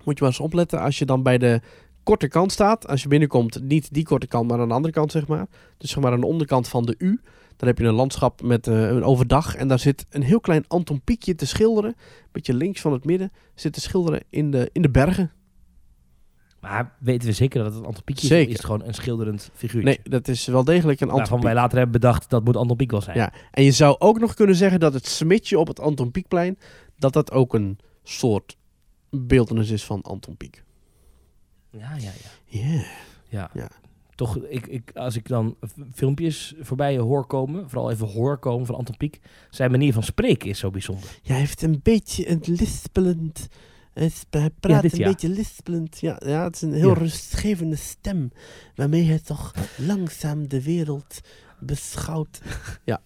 [0.04, 1.62] Moet je maar eens opletten als je dan bij de
[2.04, 2.88] korte kant staat.
[2.88, 5.48] Als je binnenkomt, niet die korte kant, maar aan de andere kant, zeg maar.
[5.78, 7.22] Dus zeg maar aan de onderkant van de U.
[7.58, 9.56] Dan heb je een landschap met eh, een overdag.
[9.56, 11.90] En daar zit een heel klein Anton Pieckje te schilderen.
[11.98, 13.32] Een beetje links van het midden.
[13.56, 15.32] Zit te schilderen in de, in de bergen.
[16.62, 18.28] Maar weten we zeker dat het Anton Pieck is?
[18.28, 18.50] Zeker.
[18.50, 19.90] Is het gewoon een schilderend figuurtje?
[19.90, 22.78] Nee, dat is wel degelijk een Anton Waarvan wij later hebben bedacht dat moet Anton
[22.78, 23.18] Pieck wel zijn.
[23.18, 26.58] Ja, en je zou ook nog kunnen zeggen dat het smidje op het Anton Pieckplein,
[26.98, 28.58] dat dat ook een soort
[29.10, 30.64] beeldenis is van Anton Pieck.
[31.72, 32.12] ja, ja.
[32.48, 32.60] ja.
[32.60, 32.86] Yeah.
[33.28, 33.50] Ja.
[33.54, 33.70] Ja.
[34.16, 35.56] Toch, ik, ik, als ik dan
[35.94, 40.50] filmpjes voorbij hoor komen, vooral even hoor komen van Anton Pieck, zijn manier van spreken
[40.50, 41.10] is zo bijzonder.
[41.22, 43.48] Ja, hij heeft een beetje een lispelend,
[43.94, 45.08] hij praat dit een ja.
[45.08, 46.00] beetje lispelend.
[46.00, 46.94] Ja, ja, het is een heel Ja.
[47.00, 48.32] rustgevende stem,
[48.76, 51.20] waarmee hij toch langzaam de wereld
[51.60, 52.42] beschouwt.
[52.86, 53.02] ja.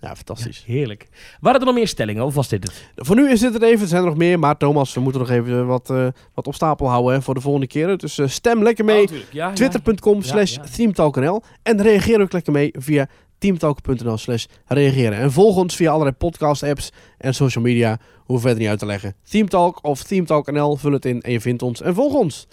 [0.00, 0.62] Ja, fantastisch.
[0.66, 1.08] Heerlijk.
[1.40, 2.90] Waren er nog meer stellingen of was dit het?
[2.96, 3.80] Voor nu is dit het even.
[3.80, 4.38] Er zijn er nog meer.
[4.38, 7.40] Maar Thomas, we moeten nog even wat, eh, wat op stapel houden hè, voor de
[7.40, 7.96] volgende keer.
[7.96, 9.02] Dus eh, stem lekker mee.
[9.10, 10.62] Oh, Ja, Twitter.com Ja, slash ja.
[10.62, 13.08] teamtalk.nl En reageer ook lekker mee via
[13.38, 15.18] teamtalk.nl slash reageren.
[15.18, 17.98] En volg ons via allerlei podcast apps en social media.
[18.28, 19.14] Hoef verder niet uit te leggen.
[19.22, 21.80] Teamtalk of teamtalk.nl, vul het in en je vindt ons.
[21.82, 22.48] En volg ons.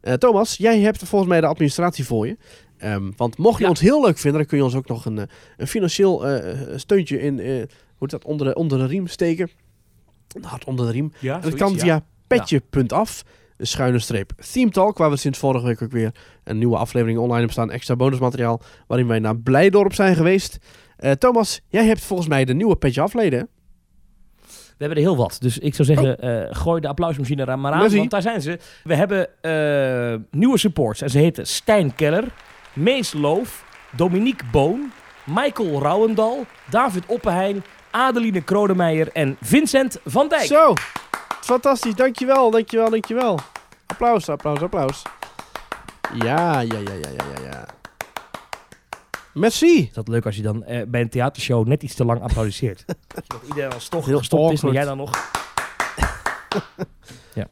[0.00, 2.36] Eh, Thomas, jij hebt volgens mij de administratie voor je.
[2.78, 3.70] Ehm, want mocht je Ja.
[3.70, 5.24] ons heel leuk vinden, dan kun je ons ook nog een, eh,
[5.56, 7.66] een financieel eh, steuntje in, eh, hoe
[7.98, 9.50] heet dat, onder de, onder de riem steken.
[10.34, 11.12] Een hart onder de riem.
[11.18, 13.22] Ja, dat kan via petje.af,
[13.56, 16.14] de schuine streep Theme Talk, waar we sinds vorige week ook weer
[16.44, 17.70] een nieuwe aflevering online hebben staan.
[17.70, 20.58] Extra bonusmateriaal, waarin wij naar Blijdorp zijn geweest.
[21.18, 23.48] Thomas, jij hebt volgens mij de nieuwe petje afleden.
[24.76, 25.36] We hebben er heel wat.
[25.40, 27.78] Dus ik zou zeggen, eh, gooi de applausmachine er maar aan.
[27.78, 27.96] Merci.
[27.96, 28.58] Want daar zijn ze.
[28.84, 31.00] We hebben eh, nieuwe supports.
[31.00, 32.24] En ze heten Stijn Keller,
[32.72, 34.92] Mees Loof, Dominique Boon,
[35.24, 40.46] Michael Rouwendal, David Oppenheim, Adeline Krodemeijer en Vincent van Dijk.
[40.46, 40.72] Zo,
[41.40, 41.94] fantastisch.
[41.94, 43.38] Dankjewel, dankjewel, dankjewel.
[43.86, 45.02] Applaus, applaus, applaus.
[46.14, 47.66] Ja, ja, ja, ja, ja, ja.
[49.36, 49.78] Merci.
[49.82, 52.84] Is dat leuk als je dan eh, bij een theatershow net iets te lang applaudisseert?
[53.26, 55.10] dat iedereen al toch Heel gestopt is en jij dan nog...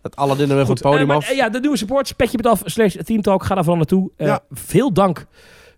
[0.02, 1.28] Het Aladdin er weer Goed, het podium eh, af.
[1.30, 4.10] eh, ja, de nieuwe supports, petje met af, slash teamtalk, ga daar vooral naartoe.
[4.16, 4.40] Eh, Ja.
[4.50, 5.26] Veel dank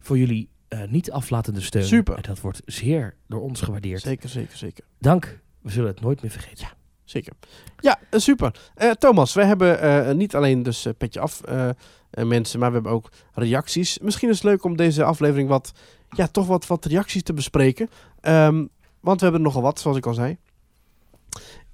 [0.00, 0.48] voor jullie
[0.88, 1.84] niet aflatende steun.
[1.84, 2.14] Super.
[2.16, 4.00] En dat wordt zeer door ons gewaardeerd.
[4.00, 4.84] Zeker, zeker, zeker.
[4.98, 6.68] Dank, we zullen het nooit meer vergeten.
[7.04, 7.32] Zeker.
[7.78, 8.52] Ja, super.
[8.98, 11.40] Thomas, we hebben niet alleen dus petje af
[12.24, 13.98] mensen, maar we hebben ook reacties.
[13.98, 15.72] Misschien is het leuk om deze aflevering wat,
[16.10, 17.90] ja, toch wat, wat reacties te bespreken.
[18.20, 18.64] Ehm,
[19.00, 20.36] want we hebben er nogal wat, zoals ik al zei.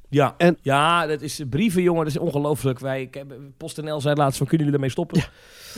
[0.09, 2.79] Ja, En- ja, dat is brieven, jongen, dat is ongelooflijk.
[2.79, 5.23] Wij, ik heb, PostNL zei laatst van, kunnen jullie ermee stoppen?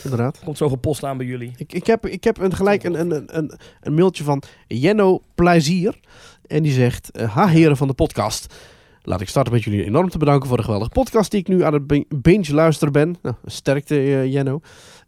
[0.03, 0.39] Inderdaad.
[0.43, 1.53] Komt zo gepost aan bij jullie.
[1.57, 5.99] Ik, ik heb, ik heb een, gelijk een, een, een- een, mailtje van Jenno Plezier.
[6.47, 8.53] En die zegt, eh, ha heren van de podcast.
[9.05, 11.63] Laat ik starten met jullie enorm te bedanken voor de geweldige podcast die ik nu
[11.63, 13.17] aan het bin- binge luisteren ben.
[13.21, 14.59] Nou, sterkte eh, Jenno.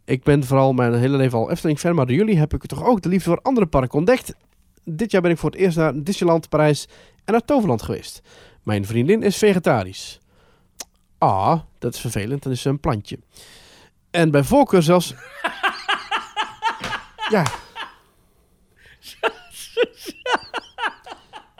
[0.04, 2.84] Ik ben vooral mijn hele leven al Efteling fan, maar door jullie heb ik toch
[2.84, 4.34] ook de liefde voor andere parken ontdekt.
[4.84, 6.88] Dit jaar ben ik voor het eerst naar Disneyland, Parijs
[7.24, 8.20] en naar Toverland geweest.
[8.62, 10.18] Mijn vriendin is vegetarisch.
[11.18, 13.18] Ah, dat is vervelend, dan is ze een plantje.
[14.10, 15.14] En bij voorkeur zelfs...
[17.34, 17.44] ja.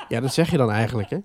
[0.08, 1.18] Ja, dat zeg je dan eigenlijk, hè?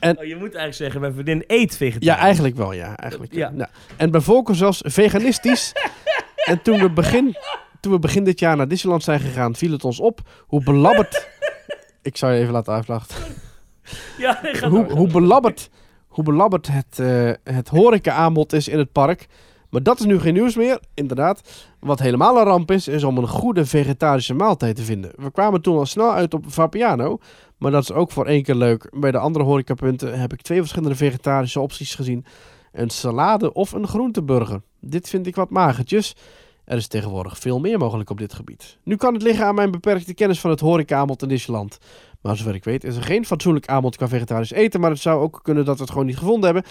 [0.00, 2.06] Oh, je moet eigenlijk zeggen, mijn vriendin eet vegetarisch.
[2.08, 2.96] Ja, eigenlijk wel, ja.
[2.96, 3.38] Eigenlijk, ja.
[3.48, 3.50] Ja.
[3.50, 5.72] Nou, en bij voorkeur zelfs veganistisch.
[6.50, 7.36] en toen we, begin,
[7.80, 11.28] toen we begin dit jaar naar Disneyland zijn gegaan, viel het ons op hoe belabberd...
[12.02, 13.14] ik zou je even laten uitlachen.
[14.18, 14.96] Ja, Hoe, door.
[14.96, 15.70] hoe belabberd,
[16.08, 19.26] hoe belabberd het, eh het horeca-aanbod is in het park.
[19.70, 21.66] Maar dat is nu geen nieuws meer, inderdaad.
[21.80, 25.10] Wat helemaal een ramp is, is om een goede vegetarische maaltijd te vinden.
[25.16, 27.18] We kwamen toen al snel uit op Vapiano.
[27.58, 28.90] Maar dat is ook voor één keer leuk.
[29.00, 32.24] Bij de andere horecapunten heb ik twee verschillende vegetarische opties gezien.
[32.72, 34.62] Een salade of een groenteburger.
[34.80, 36.14] Dit vind ik wat magertjes.
[36.64, 38.78] Er is tegenwoordig veel meer mogelijk op dit gebied.
[38.82, 41.78] Nu kan het liggen aan mijn beperkte kennis van het horeca-aanbod in Disneyland.
[42.20, 44.80] Maar zover ik weet is er geen fatsoenlijk aanbod qua vegetarisch eten.
[44.80, 46.70] Maar het zou ook kunnen dat we het gewoon niet gevonden hebben.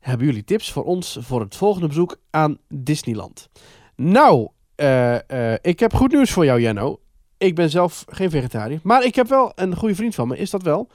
[0.00, 3.48] Hebben jullie tips voor ons voor het volgende bezoek aan Disneyland?
[3.96, 7.00] Nou, eh, eh, ik heb goed nieuws voor jou, Jenno.
[7.38, 8.80] Ik ben zelf geen vegetariër.
[8.82, 10.88] Maar ik heb wel een goede vriend van me, is dat wel.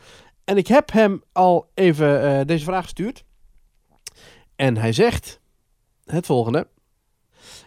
[0.44, 3.24] En ik heb hem al even eh, deze vraag gestuurd.
[4.56, 5.40] En hij zegt...
[6.06, 6.68] het volgende.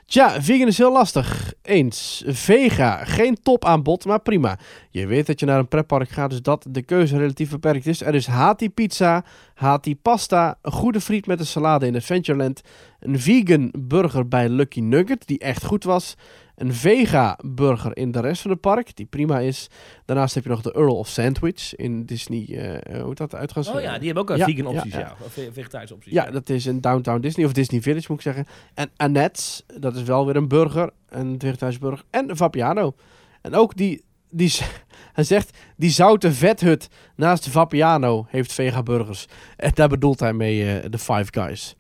[0.07, 1.53] Tja, vegan is heel lastig.
[1.63, 2.25] Eens.
[2.27, 3.05] Vega.
[3.05, 4.59] Geen topaanbod, maar prima.
[4.91, 8.01] Je weet dat je naar een pretpark gaat, dus dat de keuze relatief beperkt is.
[8.01, 12.61] Er is Hati pizza, Hati pasta, een goede friet met een salade in Adventureland,
[13.01, 16.17] een vegan burger bij Lucky Nugget, die echt goed was,
[16.57, 19.67] een vega burger in de rest van het park, die prima is.
[20.05, 22.47] Daarnaast heb je nog de Earl of Sandwich in Disney,
[22.81, 23.67] eh, hoe dat uitgaan?
[23.75, 24.99] Oh ja, die hebben ook een Ja, vegan opties, ja.
[24.99, 25.15] ja.
[25.25, 26.13] Of ve- vegetarische opties.
[26.13, 28.47] Ja, dat is in Downtown Disney, of Disney Village moet ik zeggen.
[28.75, 32.05] En Annette's, dat is wel weer een burger, een vegetarische burger.
[32.11, 32.95] En Vapiano.
[33.43, 34.53] En ook die, die
[35.13, 39.27] hij zegt, die zoute vethut naast Vapiano heeft vega burgers.
[39.57, 41.77] En daar bedoelt hij mee eh, de Five Guys.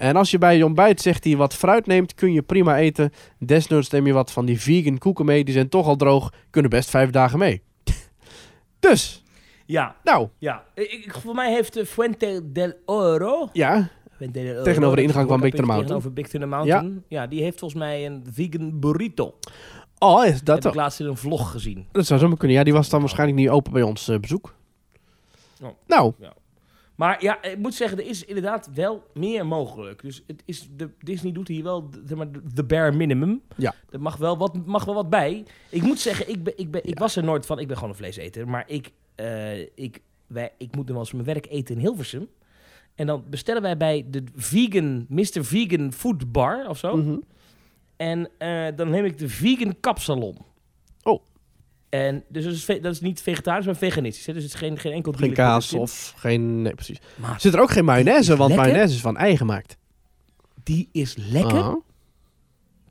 [0.00, 3.12] En als je bij je ontbijt zegt hij wat fruit neemt, kun je prima eten.
[3.38, 6.70] Desnoods neem je wat van die vegan koeken mee, die zijn toch al droog, kunnen
[6.70, 7.62] best vijf dagen mee.
[8.80, 9.24] dus,
[9.66, 10.64] Ja, nou, ja.
[10.74, 13.48] Ik, voor mij heeft de Fuente del Oro...
[13.52, 16.00] ja, Fuente del Oro, Tegenover de ingang van Big Thunder Mountain.
[16.00, 17.04] Tegenover Big Thunder Mountain.
[17.08, 17.26] Ja.
[17.26, 19.34] die heeft volgens mij een vegan burrito.
[19.98, 21.86] oh, is Dat heb ik laatst in een vlog gezien.
[21.92, 22.56] Dat zou zomaar kunnen.
[22.56, 24.54] Ja, die was dan waarschijnlijk niet open bij ons eh, bezoek.
[25.62, 25.68] Oh.
[25.86, 26.12] Nou,
[27.00, 30.02] Maar ja, ik moet zeggen, er is inderdaad wel meer mogelijk.
[30.02, 33.42] Dus het is de, Disney doet hier wel de, zeg maar, de bare minimum.
[33.56, 33.74] Ja.
[33.90, 35.44] Er mag wel wat, mag wel wat bij.
[35.68, 37.58] Ik moet zeggen, ik, ben, ik, ben, ik was er nooit van.
[37.58, 38.48] Ik ben gewoon een vleeseter.
[38.48, 42.28] Maar ik, eh, ik, wij, ik moet nog wel eens mijn werk eten in Hilversum.
[42.94, 45.44] En dan bestellen wij bij de vegan, Mr.
[45.44, 46.96] Vegan Food Bar of zo.
[46.96, 47.18] mhm.
[47.96, 50.36] En eh, dan neem ik de vegan kapsalon.
[51.90, 52.00] Oh.
[52.00, 54.26] En dus dat is, dat is niet vegetarisch, maar veganistisch.
[54.26, 54.32] Hè?
[54.32, 56.62] Dus het is geen, geen enkel geen kaas of geen...
[56.62, 56.98] Nee, precies.
[57.16, 58.66] Maar Zit er ook geen mayonaise, is want lekker.
[58.66, 59.76] mayonaise is van ei gemaakt.
[60.62, 61.62] die is lekker.
[61.62, 61.74] Ah.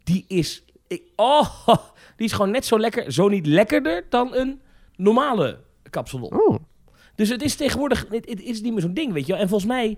[0.04, 0.64] Die is...
[0.88, 1.68] Ik, oh,
[2.18, 4.60] die is gewoon net zo lekker, zo niet lekkerder dan een
[4.96, 6.34] normale kapsalon.
[6.34, 6.56] Oh.
[7.16, 9.42] Dus het is tegenwoordig, het, het is niet meer zo'n ding, weet je wel.
[9.42, 9.98] En volgens mij,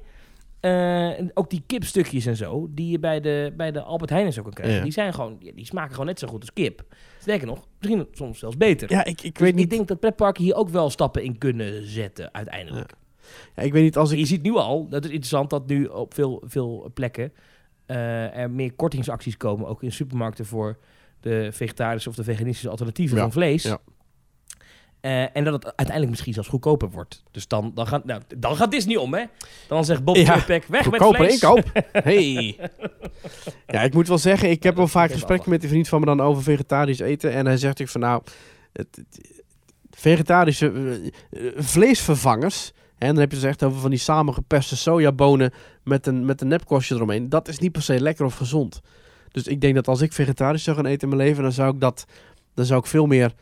[0.59, 4.33] eh, ook die kipstukjes en zo, die je bij de, bij de Albert Heijn en
[4.33, 4.83] zo kan krijgen, Ja.
[4.83, 6.83] die, zijn gewoon, die smaken gewoon net zo goed als kip.
[7.21, 8.91] Sterker nog, misschien soms zelfs beter.
[8.91, 9.63] Ja, ik, ik Dus weet niet...
[9.63, 12.93] Ik denk dat pretparken hier ook wel stappen in kunnen zetten, uiteindelijk.
[13.55, 14.17] Ja, ik weet niet als ik...
[14.19, 17.33] Je ziet nu al, dat is interessant, dat nu op veel, veel plekken
[17.85, 20.77] eh, er meer kortingsacties komen, ook in supermarkten voor
[21.19, 23.63] de vegetarische of de veganistische alternatieven Ja, van vlees.
[23.63, 23.79] ja.
[25.01, 27.23] Eh, en dat het uiteindelijk misschien zelfs goedkoper wordt.
[27.31, 29.23] Dus dan, dan, gaat, nou, dan gaat Disney om, hè?
[29.67, 31.33] Dan zegt Bob Ja, weg met vlees.
[31.33, 31.63] inkoop.
[31.91, 32.57] Hey.
[33.67, 36.05] Ja, ik moet wel zeggen, ik heb wel vaak gesprekken met een vriend van me
[36.05, 37.31] dan over vegetarisch eten.
[37.33, 38.21] En hij zegt ik van nou,
[38.73, 39.41] het, het-
[39.91, 42.71] vegetarische eh, eh, vleesvervangers.
[42.97, 45.51] En dan heb je het dus echt over van die samengeperste sojabonen
[45.83, 47.29] met een, met een nepkorstje eromheen.
[47.29, 48.81] Dat is niet per se lekker of gezond.
[49.31, 51.73] Dus ik denk dat als ik vegetarisch zou gaan eten in mijn leven, dan zou
[51.73, 52.05] ik dat,
[52.53, 53.33] dan zou ik veel meer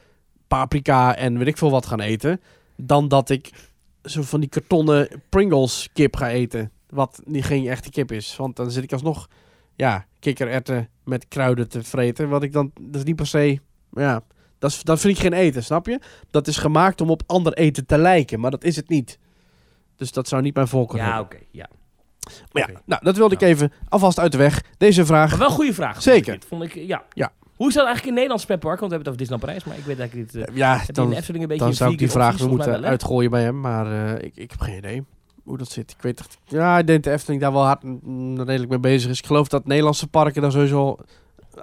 [0.50, 2.42] paprika en weet ik veel wat gaan eten.
[2.76, 3.50] Dan dat ik
[4.04, 6.72] zo van die kartonnen Pringles kip ga eten.
[6.90, 8.36] Wat niet geen echte kip is.
[8.36, 9.28] Want dan zit ik alsnog,
[9.76, 12.30] ja, kikkererwten met kruiden te vreten.
[12.30, 13.60] Wat ik dan, dat is niet per se,
[13.92, 14.24] ja,
[14.60, 16.00] dat, is, dat vind ik geen eten, snap je?
[16.32, 19.20] Dat is gemaakt om op ander eten te lijken, maar dat is het niet.
[19.96, 21.38] Dus dat zou niet mijn voorkeur Ja, oké.
[21.52, 21.70] ja.
[22.52, 24.64] Maar ja, nou, dat wilde ik even alvast uit de weg.
[24.78, 25.30] Deze vraag.
[25.30, 26.02] Maar wel een goede vraag.
[26.02, 26.24] Zeker.
[26.24, 26.50] Vond ik, dit.
[26.50, 27.04] vond ik, ja.
[27.14, 27.32] Ja.
[27.60, 28.80] Hoe is dat eigenlijk in Nederlands pretpark?
[28.80, 30.48] Want we hebben het over Disneyland Parijs, maar ik weet eigenlijk niet...
[30.50, 32.48] eh, ja, dan, de Efteling een beetje dan zou ik die vraag opties?
[32.48, 33.60] moeten uitgooien bij hem.
[33.60, 35.04] Maar eh, ik, ik heb geen idee
[35.44, 35.92] hoe dat zit.
[35.92, 38.80] Ik weet echt, ja, ik denk dat de Efteling daar wel hard mm, redelijk mee
[38.80, 39.20] bezig is.
[39.20, 40.98] Ik geloof dat Nederlandse parken daar sowieso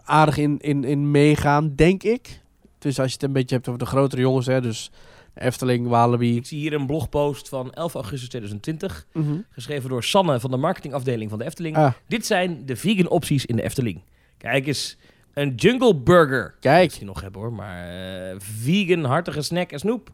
[0.04, 2.40] aardig in, in, in meegaan, denk ik.
[2.78, 4.90] Dus als je het een beetje hebt over de grotere jongens, hè, dus
[5.34, 6.36] Efteling, Walibi.
[6.36, 9.06] Ik zie hier een blogpost van 11 augustus 2020.
[9.12, 9.36] Mhm.
[9.50, 11.76] Geschreven door Sanne van de marketingafdeling van de Efteling.
[11.76, 14.02] Ah, Dit zijn de vegan opties in de Efteling.
[14.38, 14.96] Kijk eens,
[15.36, 16.54] een jungle burger.
[16.60, 17.88] kijk, je nog hebben hoor, maar
[18.30, 20.10] eh, vegan, hartige snack en snoep.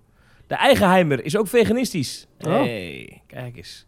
[0.47, 2.27] De eigenheimer is ook veganistisch.
[2.41, 2.53] Oh.
[2.53, 3.87] Hey, kijk eens.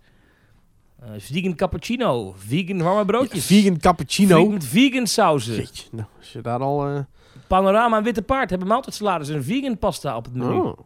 [1.01, 3.47] Eh, vegan cappuccino, vegan warme broodjes.
[3.47, 4.37] vegan cappuccino.
[4.37, 5.55] Vegan met vegan sauzen.
[5.55, 6.87] Jeetje, nou, als je daar al...
[6.87, 6.99] eh,
[7.47, 10.55] Panorama en witte paard hebben maaltijdsalades en vegan pasta op het menu.
[10.55, 10.78] oh.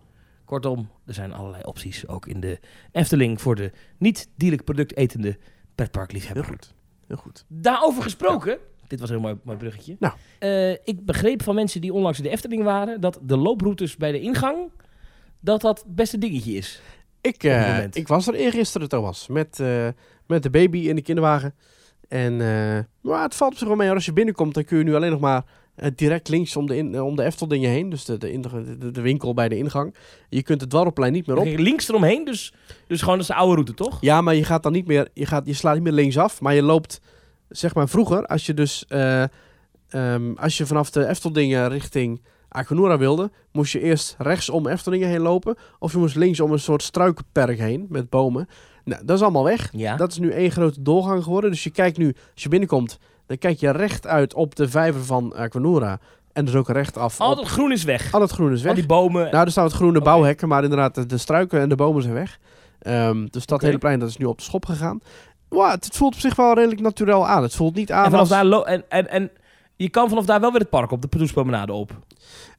[0.45, 2.59] Kortom, er zijn allerlei opties ook in de
[2.93, 5.39] Efteling voor de niet dierlijk product etende Heel
[5.75, 6.45] pretparkliefhebber.
[6.45, 6.75] goed,
[7.07, 7.45] heel goed.
[7.49, 9.97] Daarover gesproken, dit was een heel mooi, mooi bruggetje.
[9.99, 10.13] Nou.
[10.39, 14.13] Eh, ik begreep van mensen die onlangs in de Efteling waren dat de looproutes bij
[14.13, 14.57] de ingang
[15.41, 16.81] dat dat het beste dingetje is.
[17.21, 19.89] Ik, eh, ik was er eergisteren, Thomas, met, eh,
[20.27, 21.55] met de baby in de kinderwagen.
[22.09, 22.37] En
[23.01, 23.91] maar het valt op zich wel mee.
[23.91, 25.45] Als je binnenkomt, dan kun je nu alleen nog maar
[25.95, 27.91] direct links om de, in, om de Efteldingen heen.
[27.91, 28.43] Dus de, de, in-
[28.79, 29.95] de, de winkel bij de ingang.
[30.29, 31.47] Je kunt het dwarrelplein niet meer op.
[31.47, 32.53] Links eromheen, dus,
[32.87, 33.99] dus gewoon dat is de oude route, toch?
[34.01, 36.55] Ja, maar je gaat dan niet meer, je, gaat, je slaat niet meer linksaf, maar
[36.55, 37.01] je loopt,
[37.49, 39.23] zeg maar vroeger, als je dus, eh,
[39.89, 45.09] ehm, als je vanaf de Efteldingen richting Aquanura wilde, moest je eerst rechts om Efteldingen
[45.09, 48.49] heen lopen, of je moest links om een soort struikenperk heen met bomen.
[48.85, 49.69] Nou, dat is allemaal weg.
[49.73, 49.97] Ja.
[49.97, 53.39] Dat is nu één grote doorgang geworden, dus je kijkt nu, als je binnenkomt, Dan
[53.39, 55.99] kijk je recht uit op de vijver van Aquanura.
[56.33, 57.21] En dus ook recht af.
[57.21, 58.13] Al op- het groen is weg.
[58.15, 58.71] al het groen is weg.
[58.71, 59.31] Al die bomen.
[59.31, 62.39] Nou, er staan wat groene bouwhekken, maar inderdaad, de, struiken en de bomen zijn weg.
[62.79, 65.01] Ehm, dus dat hele plein dat is nu op de schop gegaan.
[65.49, 67.43] Wow, het, het voelt op zich wel redelijk natuurlijk aan.
[67.43, 69.31] Het voelt niet aan en vanaf als- daar lo- en, en, en
[69.77, 71.91] je kan vanaf daar wel weer het park op, de Pardoespromenade op.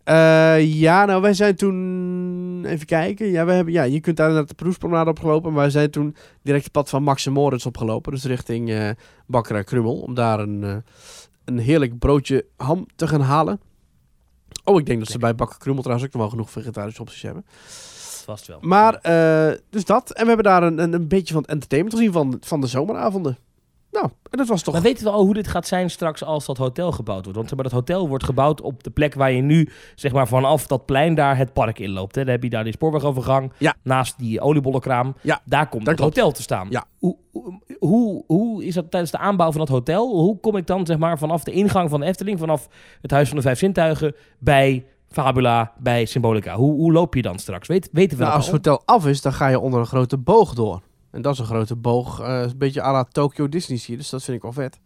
[0.03, 2.65] Eh, ja, nou, wij zijn toen...
[2.65, 3.27] Even kijken.
[3.27, 5.51] Ja, we hebben, ja je kunt daar naar de Proespromenade opgelopen.
[5.51, 8.11] Maar wij zijn toen direct het pad van Max en Moritz opgelopen.
[8.11, 8.89] Dus richting eh
[9.27, 9.99] Bakkerij Krummel.
[9.99, 10.75] Om daar een, eh,
[11.45, 13.59] een heerlijk broodje ham te gaan halen.
[14.63, 17.21] Oh, ik denk dat ze bij Bakker Krummel trouwens ook nog wel genoeg vegetarische opties
[17.21, 17.45] hebben.
[18.29, 18.57] Vast wel.
[18.61, 20.11] Maar, eh, dus dat.
[20.11, 22.67] En we hebben daar een, een, een beetje van het entertainment gezien van, van de
[22.67, 23.37] zomeravonden.
[23.91, 24.73] Nou, en dat was toch...
[24.73, 27.37] Maar weten we al hoe dit gaat zijn straks als dat hotel gebouwd wordt?
[27.39, 30.67] Want maar, dat hotel wordt gebouwd op de plek waar je nu, zeg maar, vanaf
[30.67, 32.15] dat plein daar het park inloopt.
[32.15, 32.23] Hè?
[32.23, 33.75] Dan heb je daar die spoorwegovergang, Ja.
[33.83, 35.15] naast die oliebollenkraam.
[35.21, 36.15] Ja, daar komt dat het klopt.
[36.15, 36.67] hotel te staan.
[36.69, 36.85] Ja.
[36.99, 40.09] Hoe, hoe, hoe, hoe is dat tijdens de aanbouw van dat hotel?
[40.09, 42.67] Hoe kom ik dan, zeg maar, vanaf de ingang van de Efteling, vanaf
[43.01, 46.55] het Huis van de Vijf Zintuigen, bij Fabula, bij Symbolica?
[46.55, 47.67] Hoe, hoe loop je dan straks?
[47.67, 50.17] Weet, weten we Nou, als het hotel af is, dan ga je onder een grote
[50.17, 50.81] boog door.
[51.11, 53.97] En dat is een grote boog, eh, een beetje à la Tokyo Disney Sea.
[53.97, 54.79] Dus dat vind ik wel vet.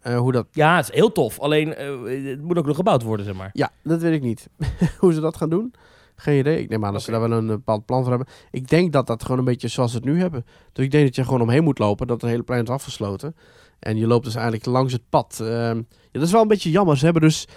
[0.00, 0.46] Eh, hoe dat...
[0.50, 1.38] Ja, het is heel tof.
[1.38, 3.50] Alleen, eh, het moet ook nog gebouwd worden, zeg maar.
[3.52, 4.48] Ja, dat weet ik niet.
[5.00, 5.74] hoe ze dat gaan doen,
[6.16, 6.60] geen idee.
[6.60, 8.28] Ik neem aan dat ze daar wel een bepaald plan voor hebben.
[8.50, 10.44] Ik denk dat dat gewoon een beetje zoals ze het nu hebben.
[10.72, 13.36] Dus ik denk dat je gewoon omheen moet lopen, dat het hele plein is afgesloten.
[13.78, 15.38] En je loopt dus eigenlijk langs het pad.
[15.42, 15.82] Ehm, ja,
[16.12, 16.98] dat is wel een beetje jammer.
[16.98, 17.48] Ze hebben dus...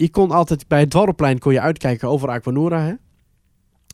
[0.00, 2.94] Je kon altijd bij het Dwarrelplein kon je uitkijken over Aquanura, hè?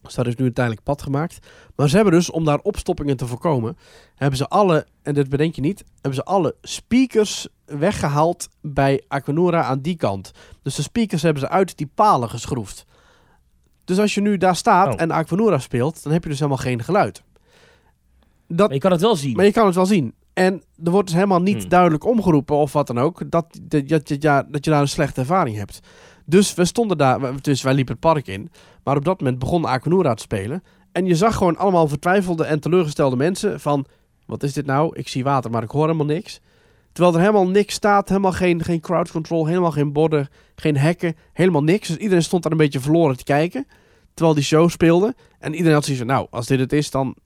[0.02, 1.38] Dus daar is nu uiteindelijk pad gemaakt.
[1.76, 3.76] Maar ze hebben dus, om daar opstoppingen te voorkomen,
[4.14, 9.62] hebben ze alle, en dit bedenk je niet, hebben ze alle speakers weggehaald bij Aquanura
[9.62, 10.30] aan die kant.
[10.62, 12.84] Dus de speakers hebben ze uit die palen geschroefd.
[13.84, 15.00] Dus als je nu daar staat Oh.
[15.00, 17.22] en Aquanura speelt, dan heb je dus helemaal geen geluid.
[18.48, 19.36] Dat, Maar je kan het wel zien.
[19.36, 20.14] maar je kan het wel zien.
[20.37, 21.68] En er wordt dus helemaal niet Hmm.
[21.68, 23.89] duidelijk omgeroepen of wat dan ook, dat, dat,
[24.22, 25.80] ja, dat je daar een slechte ervaring hebt.
[26.24, 28.51] Dus we stonden daar, dus wij liepen het park in,
[28.84, 30.62] maar op dat moment begon Aquanura te spelen.
[30.93, 33.87] En je zag gewoon allemaal vertwijfelde en teleurgestelde mensen van,
[34.26, 34.97] wat is dit nou?
[34.97, 36.41] Ik zie water, maar ik hoor helemaal niks.
[36.93, 41.16] Terwijl er helemaal niks staat, helemaal geen, geen crowd control, helemaal geen borden, geen hekken,
[41.32, 41.89] helemaal niks.
[41.89, 43.66] Dus iedereen stond daar een beetje verloren te kijken,
[44.14, 45.14] terwijl die show speelde.
[45.39, 47.16] En iedereen had zoiets van, nou, als dit het is, dan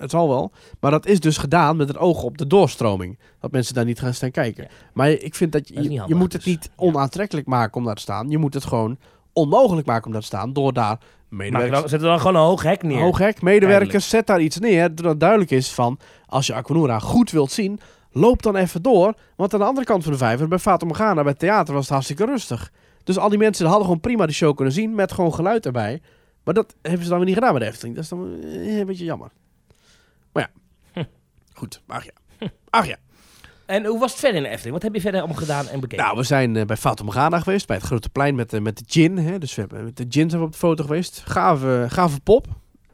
[0.00, 0.52] het zal wel.
[0.80, 3.18] Maar dat is dus gedaan met het oog op de doorstroming.
[3.40, 4.68] Dat mensen daar niet gaan staan kijken.
[4.92, 6.52] Maar ik vind dat je, Dat je moet het dus.
[6.52, 8.30] niet onaantrekkelijk maken om daar te staan.
[8.30, 8.98] Je moet het gewoon
[9.32, 10.52] onmogelijk maken om daar te staan.
[10.52, 10.98] Door daar
[11.28, 11.80] medewerkers...
[11.80, 13.00] dan, zet er dan gewoon een hoog hek neer.
[13.00, 14.94] Hoog hek, medewerkers, zet daar iets neer.
[14.94, 17.80] Doordat duidelijk is van, als je Aquanura goed wilt zien,
[18.12, 19.14] loop dan even door.
[19.36, 21.82] Want aan de andere kant van de vijver, bij Fata Morgana, bij het theater, was
[21.82, 22.72] het hartstikke rustig.
[23.04, 26.00] Dus al die mensen hadden gewoon prima de show kunnen zien, met gewoon geluid erbij.
[26.44, 27.94] Maar dat hebben ze dan weer niet gedaan bij de Efteling.
[27.94, 29.30] Dat is dan eh, een beetje jammer.
[31.60, 31.80] Goed.
[31.86, 32.10] Ach ja.
[32.70, 32.96] Ach ja.
[33.66, 34.74] En hoe was het verder in de Efteling?
[34.74, 36.04] Wat heb je verder allemaal gedaan en bekeken?
[36.04, 38.78] Nou, we zijn eh, bij Fata Morgana geweest, bij het grote plein met, de met
[38.78, 39.16] de gin.
[39.18, 39.38] Hè?
[39.38, 41.22] Dus we hebben met de gin zijn we op de foto geweest.
[41.26, 42.46] Gave, gave pop.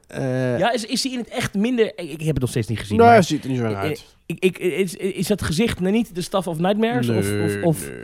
[0.07, 1.87] Eh ja, is, is die in het echt minder...
[1.87, 2.97] Ik, ik heb het nog steeds niet gezien.
[2.99, 4.05] nou, maar ziet er niet zo uit.
[4.27, 7.09] ik, ik, is, is dat gezicht nou niet de Staff of Nightmares?
[7.09, 7.97] of, of, of, nee.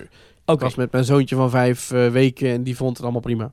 [0.44, 0.52] Oké.
[0.52, 3.52] Ik was met mijn zoontje van vijf weken en die vond het allemaal prima.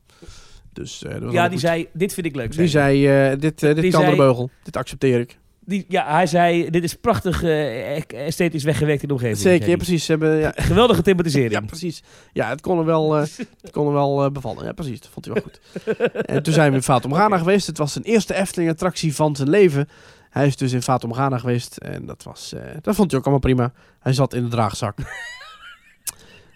[0.74, 1.60] Dus dat was Ja, die goed.
[1.60, 2.55] zei, dit vind ik leuk.
[2.55, 3.26] Die zei hij.
[3.28, 4.49] zei, dit, dit Die kan zei- de beugel.
[4.64, 5.38] Dit accepteer ik.
[5.70, 9.38] Die, ja, hij zei, dit is prachtig eh, esthetisch weggewerkt in de omgeving.
[9.38, 10.05] Zeker, ja, precies.
[10.05, 11.53] Ze hebben, ja, Geweldige thematisering.
[11.59, 12.03] ja, precies.
[12.34, 13.22] Ja, het kon hem wel, eh,
[13.61, 14.65] het kon hem wel eh, bevallen.
[14.65, 14.99] Ja, precies.
[14.99, 15.59] Dat vond hij wel goed.
[16.36, 17.67] en toen zijn we in Fata Morgana geweest.
[17.67, 19.89] Het was zijn eerste Efteling-attractie van zijn leven.
[20.30, 21.78] Hij is dus in Fata Morgana geweest.
[21.78, 23.72] En dat, was, dat vond hij ook allemaal prima.
[23.99, 24.97] Hij zat in de draagzak.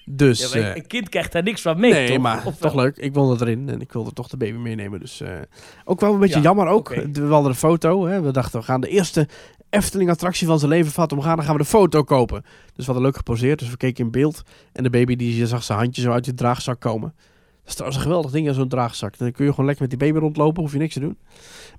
[0.05, 0.53] dus...
[0.53, 2.17] Ja, eh, een kind krijgt daar niks van mee, nee, toch?
[2.17, 2.83] maar Of toch wel?
[2.83, 2.97] leuk.
[2.97, 4.99] Ik wilde erin en ik wilde toch de baby meenemen.
[4.99, 5.29] Dus eh,
[5.85, 6.89] ook wel een beetje Ja, jammer ook.
[6.89, 8.05] We hadden een foto.
[8.05, 8.21] Hè.
[8.21, 9.27] We dachten, we gaan de eerste
[9.69, 11.17] Efteling-attractie van zijn leven vatten.
[11.17, 12.41] We gaan, dan gaan we de foto kopen.
[12.41, 13.59] Dus we hadden leuk geposeerd.
[13.59, 14.41] Dus we keken in beeld.
[14.73, 17.13] En de baby die je zag zijn handje zo uit die draagzak komen.
[17.15, 19.17] Dat is trouwens een geweldig ding, zo'n draagzak.
[19.17, 20.61] Dan kun je gewoon lekker met die baby rondlopen.
[20.61, 21.17] Hoef je niks te doen.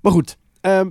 [0.01, 0.37] Maar goed.
[0.61, 0.89] ehm,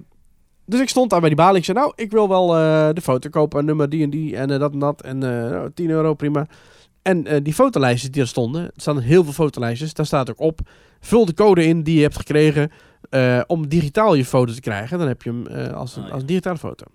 [0.66, 1.58] dus ik stond daar bij die balie.
[1.58, 3.64] Ik zei, nou, ik wil wel eh, de foto kopen.
[3.64, 5.02] Nummer die en die en dat en dat.
[5.02, 6.46] En eh, nou, 10 euro, prima.
[7.04, 10.40] En eh, die fotolijstjes die er stonden, er staan heel veel fotolijstjes, daar staat ook
[10.40, 10.60] op,
[11.00, 12.70] vul de code in die je hebt gekregen
[13.10, 14.98] eh, om digitaal je foto te krijgen.
[14.98, 16.12] Dan heb je hem eh, als, een, Oh, ja.
[16.12, 16.86] als een digitale foto.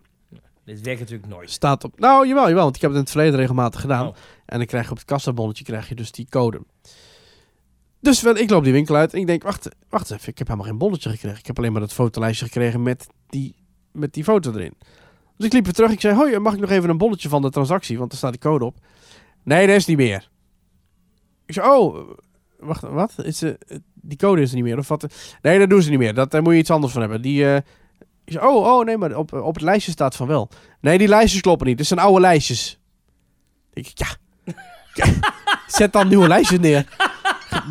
[0.65, 1.51] Dit werkt natuurlijk nooit.
[1.51, 4.07] Staat op, nou jawel, jawel, want ik heb het in het verleden regelmatig gedaan.
[4.07, 4.15] Oh.
[4.45, 6.61] En dan krijg je op het kassabonnetje krijg je dus die code.
[7.99, 10.47] Dus wel, ik loop die winkel uit en ik denk, wacht, wacht even, ik heb
[10.47, 11.39] helemaal geen bonnetje gekregen.
[11.39, 13.55] Ik heb alleen maar dat fotolijstje gekregen met die,
[13.91, 14.73] met die foto erin.
[15.37, 17.41] Dus ik liep weer terug, ik zei, hoi, mag ik nog even een bonnetje van
[17.41, 18.77] de transactie, want er staat die code op.
[19.49, 20.29] Nee, dat is niet meer.
[21.45, 22.09] Ik zei, oh,
[22.59, 23.13] wacht, wat?
[23.23, 23.51] Is, eh,
[23.93, 25.05] die code is er niet meer, of wat?
[25.41, 27.21] Nee, dat doen ze niet meer, dat, daar moet je iets anders van hebben.
[27.21, 27.55] Die, eh,
[28.25, 30.49] ik zei, oh, oh, nee, maar op, op het lijstje staat van wel.
[30.81, 32.79] Nee, die lijstjes kloppen niet, dit zijn oude lijstjes.
[33.73, 34.07] Ik, ja,
[35.67, 36.85] Zet dan nieuwe lijstjes neer.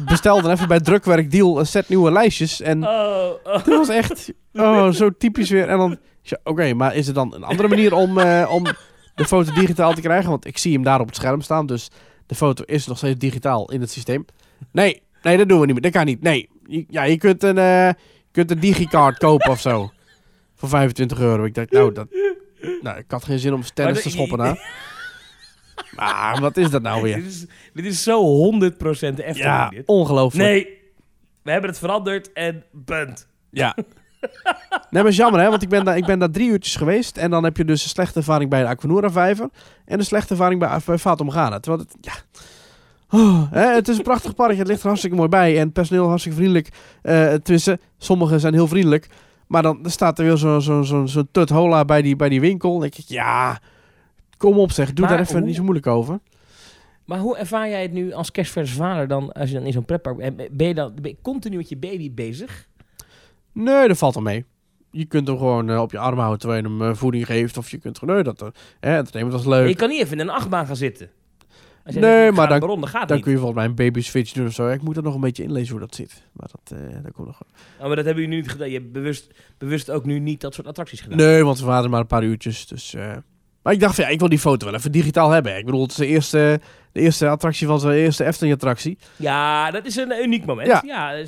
[0.04, 2.60] Bestel dan even bij drukwerk deal een set nieuwe lijstjes.
[2.60, 3.52] En Oh, oh.
[3.52, 5.68] dat was echt oh, zo typisch weer.
[5.68, 5.98] En dan,
[6.44, 8.66] oké, maar is er dan een andere manier om, eh, om
[9.18, 10.30] de foto digitaal te krijgen?
[10.30, 11.90] Want ik zie hem daar op het scherm staan, dus
[12.26, 14.24] de foto is nog steeds digitaal in het systeem.
[14.72, 15.82] Nee, nee, dat doen we niet meer.
[15.82, 16.22] Dat kan niet.
[16.22, 16.48] Nee,
[16.88, 17.94] ja, je kunt een, je
[18.30, 19.90] kunt een digicard kopen of zo.
[20.54, 21.44] Voor 25 euro.
[21.44, 22.06] Ik dacht, nou, dat,
[22.82, 24.86] nou, ik had geen zin om tennis Maar te schoppen daar.
[25.96, 27.16] Maar wat is dat nou weer?
[27.22, 29.86] dit, is, dit is zo 100% Efteling Ja, dit.
[29.86, 30.48] ongelooflijk.
[30.48, 30.78] Nee,
[31.42, 33.28] we hebben het veranderd en punt.
[33.50, 33.76] Ja.
[34.90, 35.50] Nee, maar is jammer, hè?
[35.50, 37.16] Want ik ben, daar, ik ben daar drie uurtjes geweest.
[37.16, 39.48] En dan heb je dus een slechte ervaring bij de Aquanura Vijver.
[39.84, 41.60] En een slechte ervaring bij, bij Fatum Ghana.
[41.60, 42.12] Terwijl het, ja...
[43.10, 44.56] Oh, hè, het is een prachtig park.
[44.56, 45.54] Het ligt er hartstikke mooi bij.
[45.58, 46.68] En het personeel hartstikke vriendelijk.
[47.02, 49.08] Eh tenminste, sommigen zijn heel vriendelijk.
[49.46, 52.40] Maar dan staat er weer zo'n zo, zo, zo tut hola bij die, bij die
[52.40, 52.70] winkel.
[52.72, 53.60] Dan denk ik, ja...
[54.36, 56.18] Kom op zeg, doe Maar daar even hoe- niet zo moeilijk over.
[57.04, 59.84] Maar hoe ervaar jij het nu als kerstverse vader dan, als je dan in zo'n
[59.84, 60.56] pretpark bent?
[60.56, 62.67] Ben je dan ben je continu met je baby bezig?
[63.62, 64.44] Nee, dat valt wel mee.
[64.90, 67.56] Je kunt hem gewoon eh, op je arm houden terwijl je hem eh, voeding geeft.
[67.56, 68.14] Of je kunt gewoon...
[68.14, 68.42] Nee, dat...
[68.42, 68.48] eh,
[68.80, 69.68] hè, entertainment was leuk.
[69.68, 71.10] Je kan niet even in een achtbaan gaan zitten.
[71.84, 73.24] Nee, maar dan- gaat Dan niet.
[73.24, 74.68] kun je volgens mij een baby switch doen of zo.
[74.68, 76.22] Ik moet er nog een beetje inlezen hoe dat zit.
[76.32, 77.60] Maar dat, dat komt nog wel.
[77.80, 78.68] Oh, maar dat hebben jullie nu niet gedaan.
[78.70, 81.16] Je hebt bewust, bewust ook nu niet dat soort attracties gedaan.
[81.18, 82.66] Nee, want we waren maar een paar uurtjes.
[82.66, 82.94] Dus.
[83.62, 85.56] Maar ik dacht ja, ik wil die foto wel even digitaal hebben.
[85.56, 86.60] Ik bedoel, het is de eerste,
[86.92, 88.98] de eerste attractie van zijn eerste Efteling-attractie.
[89.16, 90.68] Ja, dat is een uniek moment.
[90.68, 90.82] Ja.
[90.86, 91.24] Ja.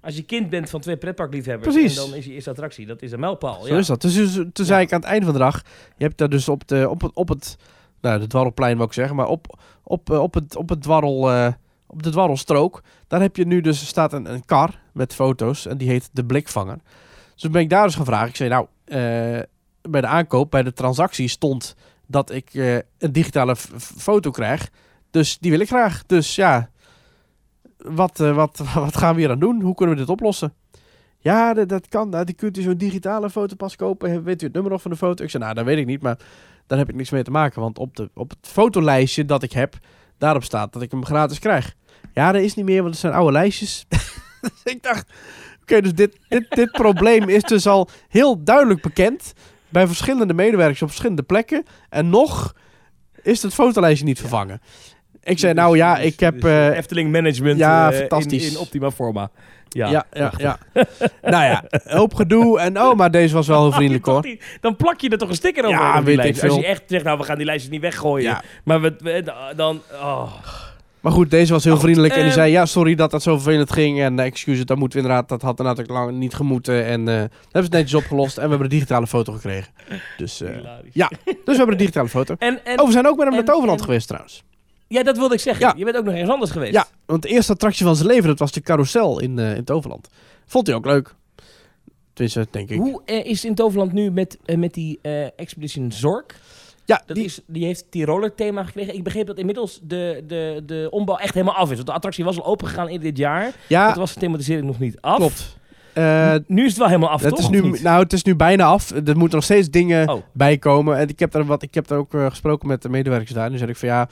[0.00, 1.98] Als je kind bent van twee pretparkliefhebbers Precies.
[1.98, 3.62] en dan is je eerste attractie, dat is een mijlpaal.
[3.62, 3.78] Zo ja.
[3.78, 4.00] is dat.
[4.00, 5.62] Dus, dus toen zei ik aan het einde van de dag,
[5.96, 7.56] je hebt daar dus op, de, op, het, op het,
[8.00, 11.30] nou, de dwarrelplein wou ik zeggen, maar op, op, eh, op, het, op, het dwarrel,
[11.30, 11.52] eh,
[11.86, 15.78] op de dwarrelstrook, daar heb je nu dus, staat een, een kar met foto's en
[15.78, 16.78] die heet de Blikvanger.
[17.32, 18.28] Dus toen ben ik daar dus gevraagd.
[18.28, 19.42] Ik zei, nou, eh,
[19.90, 21.74] bij de aankoop, bij de transactie stond
[22.06, 22.50] dat ik
[22.98, 23.56] een digitale
[23.96, 24.70] foto krijg.
[25.10, 26.02] Dus die wil ik graag.
[26.06, 26.70] Dus ja,
[27.78, 29.60] wat, eh, wat, wat gaan we hier aan doen?
[29.60, 30.54] Hoe kunnen we dit oplossen?
[31.18, 32.08] Ja, dat, dat kan.
[32.08, 34.24] Nou, die kunt u zo'n digitale foto pas kopen.
[34.24, 35.24] Weet u het nummer nog van de foto?
[35.24, 36.18] Ik zei, nou, dat weet ik niet, maar
[36.66, 37.60] daar heb ik niks mee te maken.
[37.60, 39.78] Want op, de, op het fotolijstje dat ik heb,
[40.18, 41.74] daarop staat dat ik hem gratis krijg.
[42.14, 43.86] Ja, dat is niet meer, want het zijn oude lijstjes.
[44.40, 45.12] dus ik dacht,
[45.62, 49.32] oké, dus dit, dit, dit probleem is dus al heel duidelijk bekend
[49.68, 51.64] bij verschillende medewerkers op verschillende plekken.
[51.88, 52.54] En nog
[53.22, 54.60] is het fotolijstje niet vervangen.
[55.28, 56.40] Ik zei, nou ja, Dus- ik heb...
[56.40, 58.46] dus, eh, Efteling management ja, eh, fantastisch.
[58.46, 59.30] In, in optima forma.
[59.68, 60.58] Ja, ja, ja, ja.
[61.30, 62.60] nou ja, hoop gedoe.
[62.60, 64.24] En oh, maar deze was wel heel vriendelijk hoor.
[64.26, 66.42] niet- Dan plak je er toch een sticker over Ja, weet ik lijst.
[66.42, 66.60] Als veel.
[66.60, 68.22] je echt zegt, nou, we gaan die lijstjes niet weggooien.
[68.30, 68.42] Ja.
[68.64, 69.80] Maar we, we- dan...
[69.92, 70.32] Oh.
[71.00, 72.12] Maar goed, deze was heel Oh, vriendelijk.
[72.12, 74.00] En die ehm, zei, ja, sorry dat dat zo vervelend ging.
[74.00, 76.84] En uh, excuses, dat moeten we inderdaad, dat had inderdaad ook lang niet gemoeten.
[76.84, 78.36] En eh dat hebben ze het netjes opgelost.
[78.36, 79.72] En we hebben een digitale foto gekregen.
[80.16, 80.42] Dus,
[80.92, 81.08] ja.
[81.24, 82.34] dus we hebben een digitale foto.
[82.38, 84.42] En, en, Oh, we zijn ook met hem naar Toverland geweest trouwens.
[84.88, 85.66] Ja, dat wilde ik zeggen.
[85.66, 85.74] Ja.
[85.76, 86.72] Je bent ook nog ergens anders geweest.
[86.72, 89.64] Ja, want de eerste attractie van zijn leven, dat was de carousel in, eh in
[89.64, 90.08] Toverland.
[90.46, 91.14] Vond hij ook leuk.
[92.12, 92.78] Tenminste, denk ik.
[92.78, 94.98] Hoe eh, is het in Toverland nu met, eh, met die
[95.36, 96.24] Expedition Zorg?
[96.84, 98.94] Ja, Dat die, is, die heeft Tiroler thema gekregen.
[98.94, 101.74] Ik begreep dat inmiddels de, de, de ombouw echt helemaal af is.
[101.74, 103.52] Want de attractie was al open gegaan in dit jaar.
[103.66, 105.16] ja Dat was de thematisering nog niet af.
[105.16, 105.56] klopt.
[106.46, 107.38] Nu is het wel helemaal af, het toch?
[107.38, 108.90] is nu, nou, het is nu bijna af.
[108.90, 110.22] Er moeten nog steeds dingen Oh.
[110.32, 110.96] bij komen.
[110.96, 113.44] En ik heb daar, wat, ik heb daar ook gesproken met de medewerkers daar.
[113.44, 114.08] En nu zei ik van ja,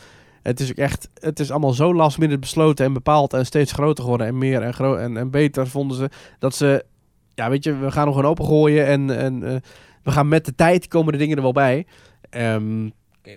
[0.46, 3.72] het is ook echt, het is allemaal zo last minute besloten en bepaald en steeds
[3.72, 6.10] groter geworden en meer en, gro en, en beter vonden ze.
[6.38, 6.84] Dat ze,
[7.34, 9.56] ja weet je, we gaan nog gewoon opengooien en, en eh,
[10.02, 11.86] we gaan met de tijd komen de dingen er wel bij.
[12.30, 12.88] Ehm,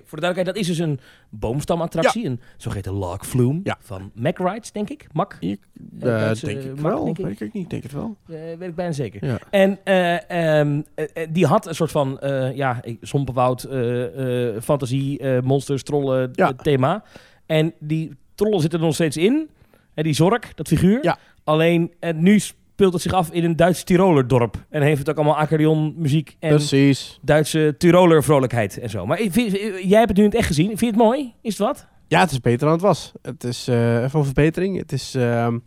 [0.04, 2.26] Voor de duidelijkheid, dat is dus een boomstamattractie.
[2.26, 5.08] Een zogeheten log flume van Mac Rides, denk ik.
[5.14, 5.60] Mac, ik,
[6.00, 7.26] eh, Duitse denk ik markt, wel, denk ik.
[7.26, 8.18] weet ik niet, denk het wel.
[8.28, 9.42] eh, weet ik bijna zeker.
[9.50, 10.14] En eh,
[10.60, 15.42] ehm, eh, eh, die had een soort van, eh ja, Sompenwoud, eh, eh, fantasie, eh,
[15.42, 16.48] monsters, trollen Ja.
[16.50, 17.04] eh, thema.
[17.46, 19.50] En die trollen zitten er nog steeds in.
[19.94, 21.00] En die Zork, dat figuur.
[21.04, 21.18] Ja.
[21.44, 22.40] Alleen, eh, nu
[22.80, 24.66] speelt het zich af in een Duits Tiroler dorp.
[24.70, 27.20] En heeft het ook allemaal accordeon, muziek en Precies.
[27.22, 29.06] Duitse Tiroler vrolijkheid en zo.
[29.06, 29.52] Maar vind-
[29.84, 30.68] jij hebt het nu in het echt gezien.
[30.68, 31.34] Vind je het mooi?
[31.42, 31.88] Is het wat?
[32.08, 33.12] Ja, het is beter dan het was.
[33.22, 34.78] Het is eh even een verbetering.
[34.78, 35.60] Het is ehm,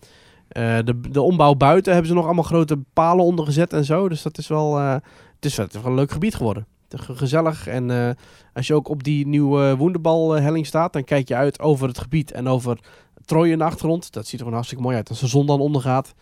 [0.49, 4.09] eh, de, de ombouw buiten hebben ze nog allemaal grote palen onder gezet en zo.
[4.09, 4.93] Dus dat is wel, eh,
[5.35, 6.67] het is wel, het is wel een leuk gebied geworden.
[6.89, 7.67] Ge- gezellig.
[7.67, 8.11] En eh,
[8.55, 12.33] als je ook op die nieuwe Woenderbal-helling staat, dan kijk je uit over het gebied
[12.33, 12.79] en over
[13.25, 14.13] Troje in de achtergrond.
[14.13, 15.09] Dat ziet er gewoon hartstikke mooi uit.
[15.09, 16.15] Als de zon dan ondergaat,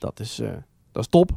[0.00, 0.48] dat is, eh,
[0.92, 1.28] dat is top.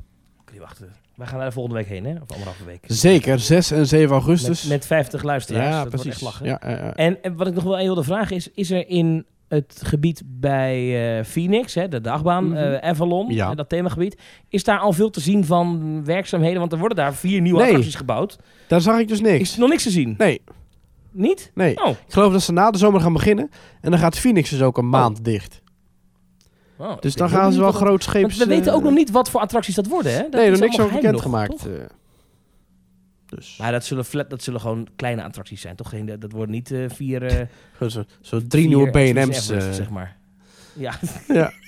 [0.43, 0.91] Kan niet wachten.
[1.15, 2.11] Wij gaan daar de volgende week heen, hè?
[2.21, 2.83] Of anderhalve week.
[2.87, 4.61] Zeker, 6 en 7 augustus.
[4.61, 5.69] Met, met 50 luisteraars.
[5.75, 6.11] ja, dat precies.
[6.11, 6.45] echt lachen.
[6.45, 6.59] Ja.
[6.95, 10.21] En, en wat ik nog wel even wilde vragen is, is er in het gebied
[10.25, 12.57] bij eh, Phoenix, hè, de dagbaan, Mhm.
[12.57, 13.55] eh, Avalon, Ja.
[13.55, 14.17] dat themagebied,
[14.49, 16.59] is daar al veel te zien van werkzaamheden?
[16.59, 17.67] Want er worden daar vier nieuwe Nee.
[17.67, 18.37] attracties gebouwd.
[18.67, 19.39] Daar zag ik dus niks.
[19.41, 20.15] Is er nog niks te zien?
[20.17, 20.41] Nee.
[21.11, 21.51] Niet?
[21.53, 21.83] Nee.
[21.83, 21.89] Oh.
[21.89, 23.49] Ik geloof dat ze na de zomer gaan beginnen.
[23.81, 25.61] En dan gaat Phoenix dus ook een maand dicht.
[26.99, 28.37] Dus dan gaan ze wel grootscheeps...
[28.37, 30.21] Want we weten ook nog niet wat voor attracties dat worden, hè?
[30.21, 31.63] Dat nee, is nog niks allemaal over geheim bekend nog, gemaakt.
[31.63, 31.79] toch?
[31.81, 31.89] eh.
[33.25, 35.89] dus Maar dat zullen, flat, dat zullen gewoon kleine attracties zijn, toch?
[35.89, 37.23] Geen, dat worden niet eh, vier...
[37.23, 37.47] eh,
[37.79, 39.45] zo, zo, zo drie vier nieuwe B&M's.
[39.45, 40.17] Zeg maar.
[40.73, 40.93] Ja,
[41.27, 41.51] ja.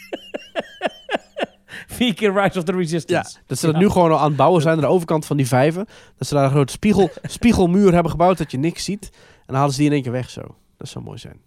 [1.87, 3.37] vier keer Rise of the ja, Resistance.
[3.45, 3.81] dat ze dat Ja.
[3.81, 5.85] nu gewoon al aan het bouwen zijn aan de overkant van die vijven.
[6.17, 9.09] Dat ze daar een grote spiegel, spiegelmuur hebben gebouwd dat je niks ziet.
[9.13, 10.41] En dan halen ze die in één keer weg zo.
[10.77, 11.39] Dat zou mooi zijn.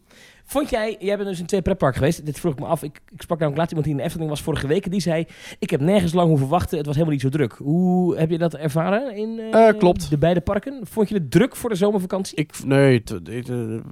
[0.50, 2.26] Vond jij, jij bent dus in twee pretparken geweest.
[2.26, 2.82] Dit vroeg ik me af.
[2.82, 4.84] Ik, ik sprak namelijk laatst iemand die in de Efteling was vorige week.
[4.84, 5.26] En die zei,
[5.58, 6.76] ik heb nergens lang hoeven wachten.
[6.76, 7.52] Het was helemaal niet zo druk.
[7.52, 10.10] Hoe heb je dat ervaren in eh, Eh, klopt.
[10.10, 10.80] de beide parken?
[10.82, 12.36] Vond je het druk voor de zomervakantie?
[12.36, 13.02] Ik, nee,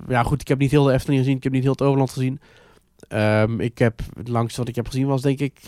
[0.08, 1.36] ja goed, ik heb niet heel de Efteling gezien.
[1.36, 2.40] Ik heb niet heel het Overland gezien.
[3.08, 5.60] Ehm, ik heb, het langste wat ik heb gezien was denk ik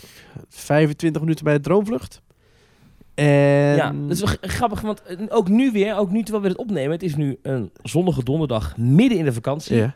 [0.49, 2.21] 25 minuten bij de Droomvlucht.
[3.15, 3.25] En...
[3.75, 6.57] Ja, dat is wel grappig, want eh, ook nu weer, ook nu terwijl we het
[6.57, 9.75] opnemen, het is nu een zonnige donderdag midden in de vakantie.
[9.75, 9.95] Ja.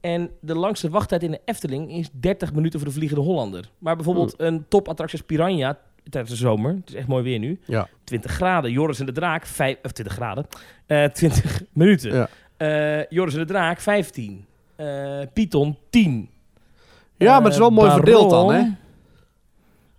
[0.00, 3.70] En de langste wachttijd in de Efteling is 30 minuten voor de Vliegende Hollander.
[3.78, 5.78] Maar bijvoorbeeld een topattractie als Piranha
[6.10, 7.88] tijdens de zomer, het is echt mooi weer nu, Ja.
[8.04, 8.70] 20 graden.
[8.72, 9.42] Joris en de Draak,
[9.82, 10.46] of 20 graden,
[10.86, 12.12] eh 20 minuten.
[12.14, 12.28] Ja.
[12.56, 14.44] Eh, Joris en de Draak, 15.
[14.76, 16.28] Eh Python, 10.
[17.16, 18.62] Ja, maar het is wel Eh, mooi verdeeld dan, hè?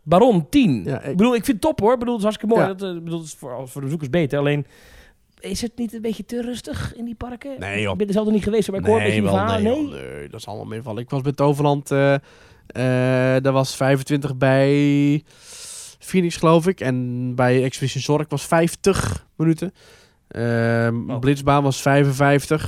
[0.03, 0.83] Baron, 10.
[0.83, 1.93] Ja, ik- ik bedoel, ik vind het top hoor.
[1.93, 2.67] Ik bedoel, het is hartstikke mooi.
[2.77, 4.39] Dat, eh, bedoel, het is voor, voor de bezoekers beter.
[4.39, 4.65] Alleen,
[5.39, 7.59] is het niet een beetje te rustig in die parken?
[7.59, 7.91] Nee, joh.
[7.91, 9.81] Ik ben er zelf nog niet geweest, maar ik hoor een beetje wel, nee, Nee,
[9.81, 11.03] joh, nee, dat is allemaal meevallen.
[11.03, 12.21] Ik was bij Toverland, eh eh
[13.43, 15.23] daar was 25 bij
[15.99, 16.79] Phoenix geloof ik.
[16.79, 19.73] En bij Expedition Zorg was 50 minuten.
[20.27, 21.19] Ehm Oh.
[21.19, 22.61] Blitzbaan was 55.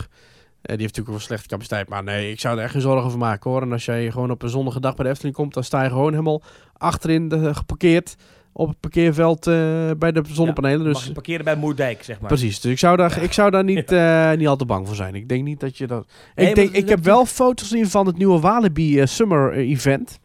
[0.62, 1.90] Eh, die heeft natuurlijk wel slechte capaciteit.
[1.90, 3.62] Maar nee, ik zou er echt geen zorgen over maken hoor.
[3.62, 5.90] En als jij gewoon op een zonnige dag bij de Efteling komt, dan sta je
[5.90, 6.42] gewoon helemaal
[6.78, 8.16] achterin de, geparkeerd
[8.54, 9.54] op het parkeerveld eh,
[9.98, 10.92] bij de zonnepanelen.
[10.92, 12.28] Mag dus parkeren bij Moerdijk, zeg maar.
[12.28, 14.96] Precies, dus ik zou daar, ik zou daar niet, eh, niet al te bang voor
[14.96, 15.16] zijn.
[15.16, 16.12] Ik denk niet dat je dat...
[16.36, 20.20] Nee, ik denk, ik heb wel foto's gezien van het nieuwe Walibi eh, Summer Event.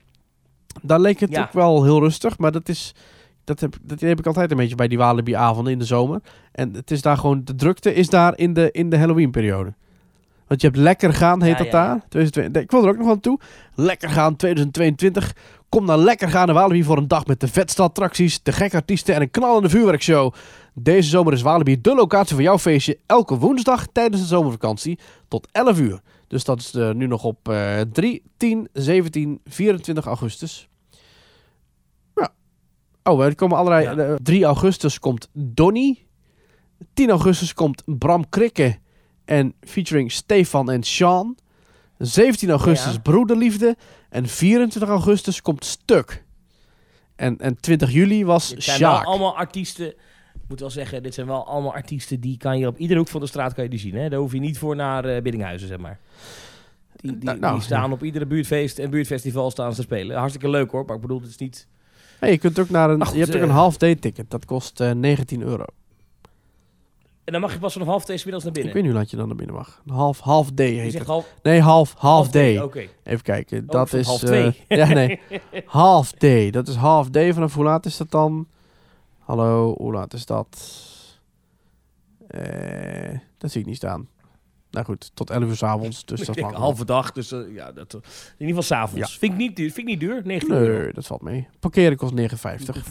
[0.83, 1.43] Daar leek het Ja.
[1.43, 2.95] ook wel heel rustig, maar dat is...
[3.45, 6.21] Dat heb, dat heb ik altijd een beetje bij die Walibi-avonden in de zomer.
[6.53, 7.41] En het is daar gewoon...
[7.45, 9.75] De drukte is daar in de, in de Halloween-periode.
[10.47, 11.95] Want je hebt Lekker Gaan, heet Ja, dat ja, daar.
[11.95, 12.05] ja.
[12.09, 13.39] 2022 Ik wil er ook nog aan toe.
[13.75, 15.33] Lekker Gaan 2022.
[15.69, 18.77] Kom naar Lekker Gaan in Walibi voor een dag met de vetste attracties, de gekke
[18.77, 20.35] artiesten en een knallende vuurwerkshow.
[20.75, 22.99] Deze zomer is Walibi de locatie voor jouw feestje.
[23.07, 24.99] Elke woensdag tijdens de zomervakantie
[25.29, 26.01] tot 11 uur.
[26.29, 30.69] Dus dat is eh, nu nog op eh 3, 10, 17, 24 augustus.
[32.15, 32.33] Ja.
[33.03, 33.85] Oh, er komen allerlei...
[33.85, 33.97] Ja.
[33.97, 36.07] eh, 3 augustus komt Donnie.
[36.95, 38.79] 10 augustus komt Bram Krikke
[39.25, 41.37] en featuring Stefan en Sean.
[41.99, 42.99] 17 augustus Ja.
[43.01, 43.77] Broederliefde.
[44.09, 46.25] En 24 augustus komt Stuk.
[47.17, 49.05] En, en 20 juli was Dit zijn wel Sjaak.
[49.07, 49.87] allemaal artiesten...
[50.35, 53.09] Ik moet wel zeggen, dit zijn wel allemaal artiesten die kan je op iedere hoek
[53.09, 53.95] van de straat kan je die zien.
[53.95, 54.09] Hè?
[54.09, 55.99] Daar hoef je niet voor naar eh Biddinghuizen, zeg maar.
[56.97, 60.17] Die, die, Nou, nou, die staan op iedere buurtfeest en buurtfestival staan ze te spelen.
[60.17, 61.67] Hartstikke leuk hoor, maar ik bedoel, het is niet...
[62.19, 64.31] Hey, je, kunt ook naar een, Maar goed, je hebt ook eh, een half-day ticket.
[64.31, 65.65] Dat kost eh 19 euro.
[67.27, 68.75] En dan mag je pas vanaf half twee 's middags naar Ik binnen.
[68.75, 69.83] weet niet hoe laat je dan naar binnen mag.
[69.87, 71.07] Half, half day heet het.
[71.07, 72.43] half, Nee, half, half day.
[72.55, 72.87] twee, Oké.
[73.03, 73.61] Even kijken.
[73.61, 74.07] Oh, dat van is...
[74.07, 74.63] half eh, twee.
[74.79, 75.21] ja, nee.
[75.67, 76.51] half day.
[76.51, 77.33] Dat is half day.
[77.33, 78.49] Vanaf hoe laat is dat dan?
[79.19, 80.59] Hallo, hoe laat is dat?
[82.29, 84.09] Eh, dat zie ik niet staan.
[84.71, 86.05] Nou goed, tot 11 uur 's avonds.
[86.05, 88.01] Dus ik dat mag halve dag, dus eh, ja, dat, in
[88.39, 89.19] ieder geval s'avonds.
[89.19, 90.69] Vind, ik niet duur, vind ik niet duur, 19 wel.
[90.69, 90.83] euro.
[90.83, 91.49] Nee, dat valt mee.
[91.61, 92.87] Parkeren kost 59.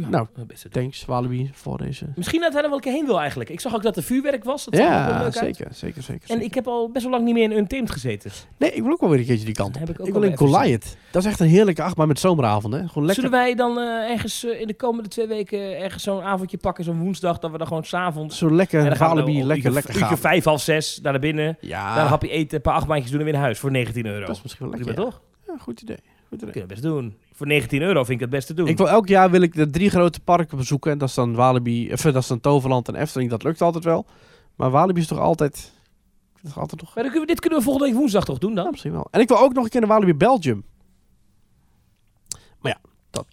[0.00, 0.46] Nou, doen.
[0.70, 2.06] Thanks, Walibi, voor deze...
[2.16, 3.50] Misschien dat hij er wel een keer heen wil eigenlijk.
[3.50, 4.64] Ik zag ook dat er vuurwerk was.
[4.64, 5.34] Dat Ja, leuk uit.
[5.34, 6.22] zeker, zeker, zeker.
[6.22, 6.42] En zeker.
[6.44, 8.30] ik heb al best wel lang niet meer in Untamed gezeten.
[8.56, 9.80] Nee, ik wil ook wel weer een keertje die kant op.
[9.80, 10.96] Heb ik ook Ik wil in Goliath.
[11.10, 12.88] Dat is echt een heerlijke achtbaan met zomeravonden.
[12.88, 13.24] Gewoon lekker.
[13.24, 16.84] Zullen wij dan eh, ergens eh, in de komende twee weken ergens zo'n avondje pakken,
[16.84, 18.38] zo'n woensdag, dat we dan gewoon s'avonds...
[18.38, 20.18] Zo lekker, Walibi, lekker, lekker uurtje gaan.
[20.18, 21.56] vijf, half zes, naar binnen.
[21.60, 24.06] Ja, Daar een hapje eten, een paar achtbaantjes doen en weer naar huis voor 19
[24.06, 24.26] euro.
[24.26, 25.04] dat is misschien wel Prima lekker.
[25.04, 25.10] ja.
[25.10, 25.20] toch?
[25.46, 25.96] Ja, goed idee.
[26.28, 26.50] Goed idee.
[26.52, 27.16] Kunnen we best doen.
[27.36, 28.66] Voor 19 euro vind ik het best te doen.
[28.68, 30.90] Ik wil elk jaar wil ik de drie grote parken bezoeken.
[30.92, 33.30] En dat is dan Walibi, of, eh, dat is dan Toverland en Efteling.
[33.30, 34.06] Dat lukt altijd wel.
[34.56, 35.72] Maar Walibi is toch altijd...
[36.44, 36.94] Toch altijd nog...
[36.94, 38.70] Maar dan kunnen we, dit kunnen we volgende week woensdag toch doen Ja, dan?
[38.70, 39.08] misschien wel.
[39.10, 40.64] En ik wil ook nog een keer naar Walibi Belgium.
[42.62, 42.78] Ja,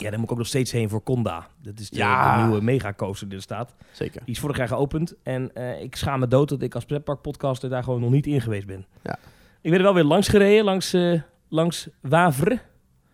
[0.09, 1.47] daar moet ik ook nog steeds heen voor Conda.
[1.61, 2.37] Dat is de, Ja.
[2.37, 3.75] de nieuwe megacoaster die er staat.
[3.91, 4.21] Zeker.
[4.25, 5.15] Die is vorig jaar geopend.
[5.23, 8.27] En eh, ik schaam me dood dat ik als pretpark podcaster daar gewoon nog niet
[8.27, 8.85] in geweest ben.
[9.03, 9.17] Ja.
[9.61, 12.59] Ik ben er wel weer langs gereden, langs, eh, langs Wavre.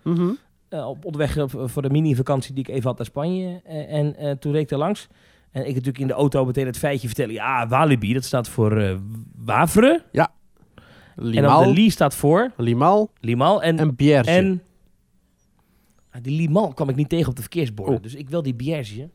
[0.03, 0.21] Mhm.
[0.21, 0.29] Eh,
[0.70, 3.61] op onderweg eh, voor de mini-vakantie die ik even had naar Spanje.
[3.65, 5.07] Eh, en eh, toen reed ik daar langs.
[5.51, 7.34] En ik natuurlijk in de auto meteen het feitje vertellen.
[7.34, 8.95] Ja, Walibi, dat staat voor eh,
[9.36, 10.03] Wavre.
[10.11, 13.63] En dan Limaal, de Li staat voor Limaal Limal.
[13.63, 14.30] En, en Bierge.
[14.30, 14.61] en
[16.11, 17.95] Ah, die Limal kwam ik niet tegen op de verkeersborden.
[17.95, 18.01] Oh.
[18.01, 19.09] Dus ik wil die Bierge.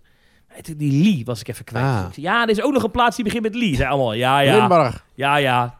[0.76, 1.84] Die Lee was ik even kwijt.
[1.84, 2.04] Ah.
[2.08, 3.74] Ik zei, ja, er is ook nog een plaats die begint met Lee.
[3.74, 5.06] Zei allemaal, ja, ja, Limburg.
[5.14, 5.78] ja, ja.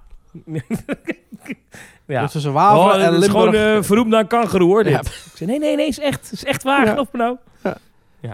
[2.06, 2.22] Ja.
[2.22, 3.30] Dus tussen Oh, en het is Limburg.
[3.30, 4.92] gewoon eh, verroemd naar kangeroe, hoor, dit.
[4.92, 5.00] Ja.
[5.00, 6.32] Ik zei, nee, nee, nee, is echt.
[6.32, 6.90] is echt waar, Ja.
[6.90, 7.36] geloof me nou.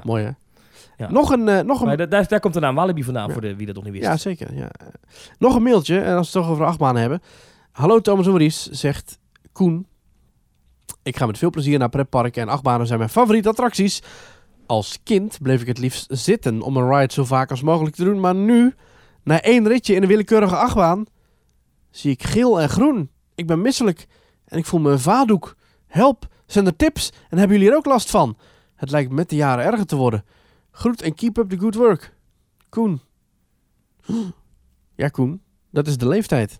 [0.02, 0.30] Mooi hè?
[0.96, 1.10] Ja.
[1.10, 3.32] Nog een, eh, nog een Maar daar, daar komt de naam Walibi vandaan, Ja.
[3.32, 4.04] voor de, wie dat nog niet wist.
[4.04, 4.54] Ja, zeker.
[4.54, 4.70] Ja.
[5.38, 7.20] Nog een mailtje, en als we het toch over achtbanen hebben.
[7.72, 9.18] Hallo Thomas en Maurice, zegt
[9.52, 9.86] Koen.
[11.02, 14.02] Ik ga met veel plezier naar pretparken en achtbanen zijn mijn favoriete attracties.
[14.66, 18.04] Als kind bleef ik het liefst zitten om een ride zo vaak als mogelijk te
[18.04, 18.20] doen.
[18.20, 18.74] Maar nu,
[19.24, 21.04] na één ritje in een willekeurige achtbaan,
[21.90, 23.10] zie ik geel en groen.
[23.40, 24.06] Ik ben misselijk
[24.44, 25.56] en ik voel me een.
[25.86, 28.36] Help, zijn er tips en hebben jullie er ook last van?
[28.74, 30.24] Het lijkt met de jaren erger te worden.
[30.70, 32.14] Groet en keep up the good work.
[32.68, 33.00] Koen.
[34.94, 36.58] Ja, Koen, dat is de leeftijd.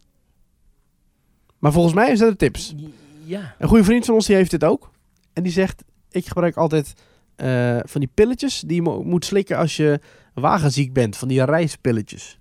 [1.59, 2.75] Maar volgens mij is dat de tips.
[3.25, 3.55] Ja.
[3.59, 4.91] Een goede vriend van ons die heeft dit ook.
[5.33, 6.93] En die zegt, ik gebruik altijd
[7.37, 10.01] eh, van die pilletjes die je mo- moet slikken als je
[10.35, 11.17] wagenziek bent.
[11.17, 12.39] Van die reispilletjes.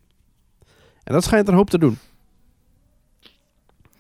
[1.04, 1.98] En dat schijnt er een hoop te doen.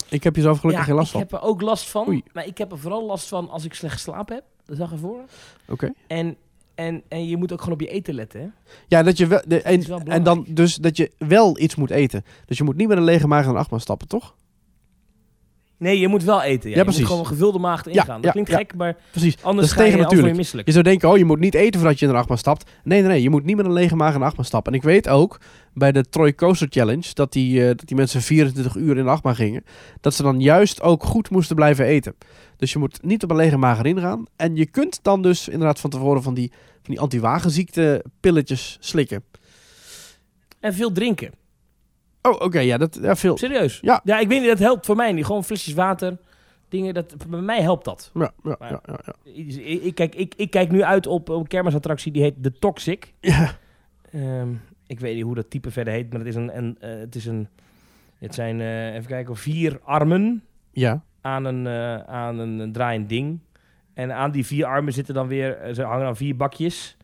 [0.10, 1.22] Ik heb hier zelf gelukkig geen last ik van.
[1.22, 2.07] heb er ook last van.
[2.07, 2.24] Oei.
[2.34, 4.43] Maar ik heb er vooral last van als ik slecht geslapen heb.
[4.66, 5.20] De dag ervoor.
[5.68, 5.93] Oké.
[6.07, 6.36] En,
[6.76, 8.47] en, en je moet ook gewoon op je eten letten, hè?
[8.88, 11.89] Ja, dat je wel, de, en, wel en dan dus dat je wel iets moet
[11.89, 12.26] eten.
[12.45, 14.36] Dus je moet niet met een lege maag naar een achtbaan stappen, toch?
[15.80, 16.70] Nee, je moet wel eten.
[16.70, 17.00] Ja, Ja, je precies.
[17.02, 18.20] moet gewoon een gevulde maag erin Ja.
[18.20, 18.58] Dat klinkt ja.
[18.58, 19.44] gek, maar Precies.
[19.44, 20.36] anders is ga je tegen natuurlijk.
[20.36, 20.68] misselijk.
[20.68, 22.70] Je zou denken, oh, je moet niet eten voordat je in een achtbaan stapt.
[22.84, 23.22] Nee, nee, nee.
[23.22, 24.72] Je moet niet met een lege maag in een achtbaan stappen.
[24.72, 25.40] En ik weet ook,
[25.74, 29.10] bij de Troy Coaster Challenge, dat die, eh, dat die mensen 24 uur in de
[29.10, 29.64] achtbaan gingen,
[30.02, 32.16] dat ze dan juist ook goed moesten blijven eten.
[32.58, 34.26] Dus je moet niet op een lege maag erin gaan.
[34.36, 39.24] En je kunt dan dus inderdaad van tevoren van die, van die anti-wagenziekte pilletjes slikken.
[40.60, 41.32] En veel drinken.
[42.22, 42.60] Oh, oké.
[42.60, 43.38] ja, dat, ja, veel.
[43.38, 43.80] Serieus.
[43.82, 44.02] Ja.
[44.04, 45.26] Ja, ik weet niet, dat helpt voor mij niet.
[45.26, 46.18] Gewoon flesjes water,
[46.70, 48.12] dingen, dat, bij mij helpt dat.
[48.14, 49.14] Ja, ja, Maar- ja, ja, ja.
[49.34, 53.14] Ik, ik, kijk, ik, ik kijk nu uit op een kermisattractie die heet The Toxic.
[53.20, 53.58] Ja.
[54.12, 54.50] Ehm,
[54.88, 57.16] ik weet niet hoe dat type verder heet, maar het is een, een, eh, het,
[57.16, 57.48] is een
[58.18, 61.02] het zijn, eh, even kijken, vier armen Ja.
[61.22, 63.40] aan een, eh, aan een, draaiend ding.
[63.94, 66.98] En aan die vier armen zitten dan weer, ze hangen dan vier bakjes.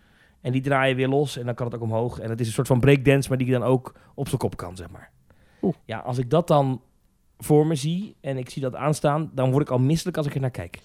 [0.45, 2.19] En die draaien weer los en dan kan het ook omhoog.
[2.19, 4.75] En het is een soort van breakdance, maar die dan ook op zijn kop kan,
[4.75, 5.11] zeg maar.
[5.61, 5.73] Oeh.
[5.85, 6.81] Ja, als ik dat dan
[7.37, 10.35] voor me zie en ik zie dat aanstaan, dan word ik al misselijk als ik
[10.35, 10.79] er naar kijk.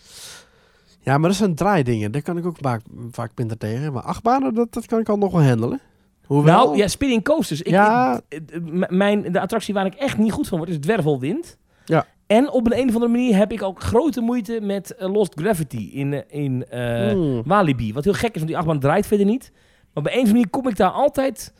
[1.00, 2.12] Ja, maar dat zijn draaidingen.
[2.12, 2.80] Daar kan ik ook vaak,
[3.10, 3.92] vaak minder tegen.
[3.92, 5.80] Maar achtbanen, dat, dat kan ik al nog wel handelen.
[6.24, 6.64] Hoewel...
[6.64, 7.62] Nou, ja, spinning coasters.
[7.62, 8.20] Ik, Ja.
[8.28, 11.58] ik- mijn, de attractie waar ik echt niet goed van word, is dwervelwind.
[12.30, 15.32] En op een, een of andere manier heb ik ook grote moeite met eh, Lost
[15.34, 17.42] Gravity in, eh, in eh, Hmm.
[17.44, 17.92] Walibi.
[17.92, 19.50] Wat heel gek is, want die achtbaan draait verder niet.
[19.52, 21.54] Maar op een of andere manier kom ik daar altijd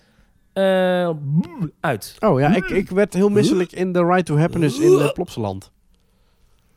[1.81, 2.17] uit.
[2.21, 5.71] Oh ja, ik, ik werd heel misselijk in The Ride to Happiness in Plopsaland.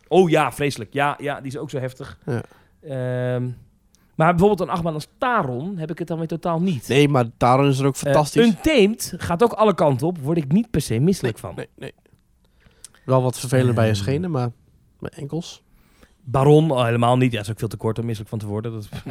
[0.07, 0.93] Oh ja, vreselijk.
[0.93, 2.17] Ja, ja die is ook zo heftig.
[2.25, 2.41] Ja.
[2.81, 3.49] Ehm,
[4.15, 6.87] maar bijvoorbeeld een achtbaan als Taron heb ik het dan weer totaal niet.
[6.87, 8.45] Nee, maar daarom is het ook fantastisch.
[8.45, 10.17] Untamed gaat ook alle kanten op.
[10.17, 11.53] Word ik niet per se misselijk van.
[11.55, 11.93] Nee, nee.
[13.05, 13.99] Wel wat vervelend bij je Ehm.
[14.01, 14.51] schenen, maar
[14.99, 15.63] bij enkels.
[16.23, 17.31] Baron al helemaal niet.
[17.31, 18.71] Ja, dat is ook veel te kort om misselijk van te worden.
[18.71, 18.89] Dat,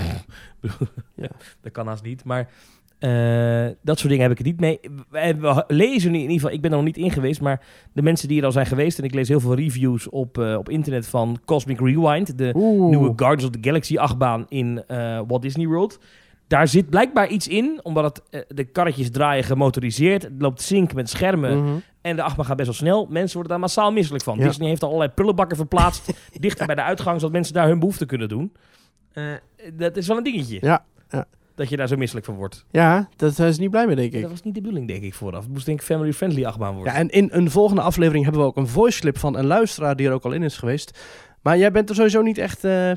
[1.15, 1.29] Ja.
[1.63, 2.25] dat kan haast niet.
[2.25, 2.49] Maar
[2.99, 4.81] eh, dat soort dingen heb ik het niet mee.
[5.11, 7.65] We, we lezen nu in ieder geval, ik ben er nog niet in geweest, maar
[7.93, 10.57] de mensen die er al zijn geweest, en ik lees heel veel reviews op, eh,
[10.59, 12.89] op internet van Cosmic Rewind, de Oeh.
[12.89, 15.99] nieuwe Guardians of the Galaxy achtbaan in eh, Walt Disney World.
[16.53, 20.23] Daar zit blijkbaar iets in, omdat het, eh, de karretjes draaien gemotoriseerd.
[20.23, 21.63] Het loopt sync met schermen.
[21.63, 21.73] Mhm.
[22.01, 23.07] En de achtbaan gaat best wel snel.
[23.11, 24.39] Mensen worden daar massaal misselijk van.
[24.39, 24.47] Ja.
[24.47, 26.13] Disney heeft al allerlei prullenbakken verplaatst.
[26.41, 28.53] dichter bij de uitgang, zodat mensen daar hun behoefte kunnen doen.
[29.13, 29.25] Eh,
[29.75, 30.59] dat is wel een dingetje.
[30.61, 31.27] Ja, ja.
[31.55, 32.65] Dat je daar zo misselijk van wordt.
[32.71, 34.21] Ja, dat is niet blij mee, denk ik.
[34.21, 35.43] Dat was niet de bedoeling, denk ik, vooraf.
[35.43, 36.93] Het moest denk ik family-friendly achtbaan worden.
[36.93, 39.97] Ja, en in een volgende aflevering hebben we ook een voice clip van een luisteraar
[39.97, 40.99] die er ook al in is geweest.
[41.43, 42.65] Maar jij bent er sowieso niet echt...
[42.65, 42.93] eh,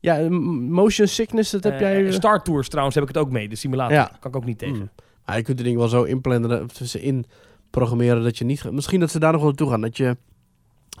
[0.00, 0.28] ja,
[0.68, 2.06] motion sickness, dat heb Eh, jij...
[2.06, 3.48] eh, Star Tours trouwens heb ik het ook mee.
[3.48, 3.94] De simulator.
[3.96, 4.10] Ja.
[4.20, 4.76] Kan ik ook niet tegen.
[4.76, 4.90] Mm.
[5.26, 7.24] Maar je kunt de dingen wel zo inplannen, of ze in
[7.70, 8.70] programmeren dat je niet...
[8.72, 9.80] Misschien dat ze daar nog wel naartoe gaan.
[9.80, 10.16] Dat je...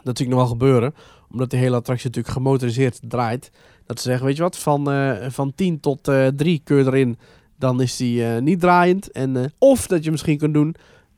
[0.02, 0.94] Dat zie ik nog wel gebeuren.
[1.30, 3.50] Omdat de hele attractie natuurlijk gemotoriseerd draait.
[3.86, 6.84] Dat ze zeggen, weet je wat, van, eh, van 10 tot eh 3 kun je
[6.84, 7.18] erin.
[7.58, 9.10] Dan is die eh, niet draaiend.
[9.10, 10.74] En, eh, of dat je misschien kunt doen,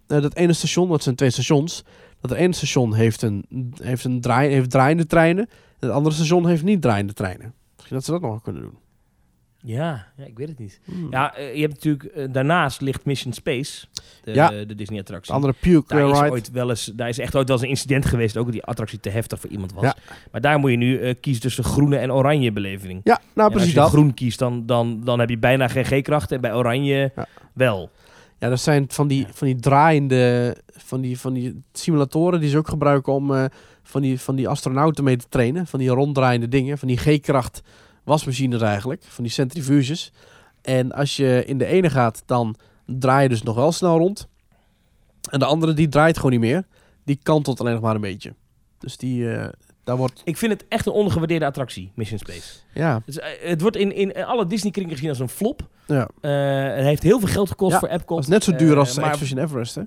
[0.07, 1.85] eh, dat ene station, want het zijn twee stations.
[2.20, 3.45] Dat het ene station heeft, een,
[3.83, 5.49] heeft, een draai, heeft draaiende treinen.
[5.79, 7.55] En het andere station heeft niet draaiende treinen.
[7.91, 8.78] Misschien dat ze dat nog kunnen doen.
[9.61, 10.80] Ja, ja, ik weet het niet.
[10.84, 11.07] Hmm.
[11.11, 12.05] Ja, eh, je hebt natuurlijk...
[12.05, 13.86] eh, daarnaast ligt Mission Space.
[14.24, 14.49] De, Ja.
[14.64, 15.28] de Disney-attractie.
[15.30, 16.30] De andere puke Daar is, ride.
[16.30, 18.36] ooit wel eens, daar is echt ooit wel eens een incident geweest.
[18.36, 19.84] Ook dat die attractie te heftig voor iemand was.
[19.84, 19.97] Ja.
[20.32, 23.01] Maar daar moet je nu eh, kiezen tussen groene en oranje beleving.
[23.05, 23.89] Ja, nou En als precies je dat.
[23.89, 26.32] groen kiest, dan, dan, dan heb je bijna geen G-kracht.
[26.32, 27.26] En bij oranje Ja.
[27.55, 27.91] wel.
[28.39, 32.59] Ja, dat zijn van die, van die draaiende, van die, van die simulatoren die ze
[32.59, 33.49] ook gebruiken om
[33.89, 35.66] van, die, van die astronauten mee te trainen.
[35.66, 37.61] Van die ronddraaiende dingen, van die G-kracht
[38.05, 40.12] wasmachines eigenlijk, van die centrifuges.
[40.62, 42.55] En als je in de ene gaat, dan
[42.86, 44.28] draai je dus nog wel snel rond.
[45.30, 46.66] En de andere, die draait gewoon niet meer.
[47.05, 48.34] Die kantelt alleen nog maar een beetje.
[48.78, 49.49] Dus die, eh,
[49.84, 52.59] daar wordt, Ik vind het echt een ondergewaardeerde attractie, Mission Space.
[52.74, 55.68] ja, Het, eh, het wordt in, in alle Disney-kringen gezien als een flop.
[55.86, 56.09] ja.
[56.20, 58.16] Eh, het heeft heel veel geld gekost Ja, voor Epcot.
[58.16, 59.82] Dat is net zo duur als maar, Expedition Everest, hè?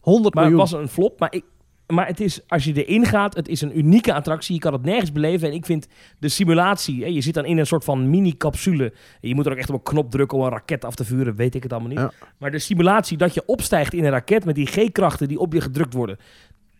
[0.00, 0.70] 100 maar het miljoen.
[0.70, 1.20] was een flop.
[1.20, 1.44] Maar, ik,
[1.90, 4.54] maar het is, als je erin gaat, het is een unieke attractie.
[4.54, 5.48] Je kan het nergens beleven.
[5.48, 5.86] En ik vind
[6.18, 8.92] de simulatie, hè, je zit dan in een soort van mini-capsule.
[9.20, 11.36] Je moet er ook echt op een knop drukken om een raket af te vuren.
[11.36, 11.98] Weet ik het allemaal niet.
[11.98, 12.12] Ja.
[12.38, 15.60] Maar de simulatie dat je opstijgt in een raket met die G-krachten die op je
[15.60, 16.18] gedrukt worden.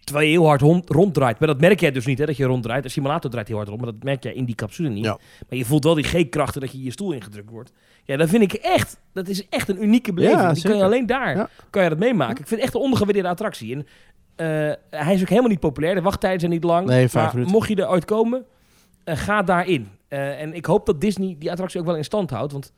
[0.05, 1.39] Terwijl je heel hard rond, ronddraait.
[1.39, 2.83] Maar dat merk jij dus niet, hè, dat je ronddraait.
[2.83, 5.05] De simulator draait heel hard rond, maar dat merk jij in die capsule niet.
[5.05, 5.19] Ja.
[5.49, 7.73] Maar je voelt wel die G-krachten dat je je stoel ingedrukt wordt.
[8.05, 10.41] Ja, dat vind ik echt, dat is echt een unieke beleving.
[10.41, 12.39] Ja, die kan je alleen daar, kan je dat meemaken.
[12.39, 13.75] Ik vind het echt een ondergewaardeerde attractie.
[13.75, 13.87] En,
[14.91, 15.95] hij is ook helemaal niet populair.
[15.95, 16.87] De wachttijden zijn niet lang.
[16.87, 17.53] Nee, vijf maar minuten.
[17.55, 18.45] mocht je er ooit komen,
[19.05, 19.89] eh, ga daarin.
[20.09, 22.53] Eh, en ik hoop dat Disney die attractie ook wel in stand houdt.
[22.53, 22.73] Want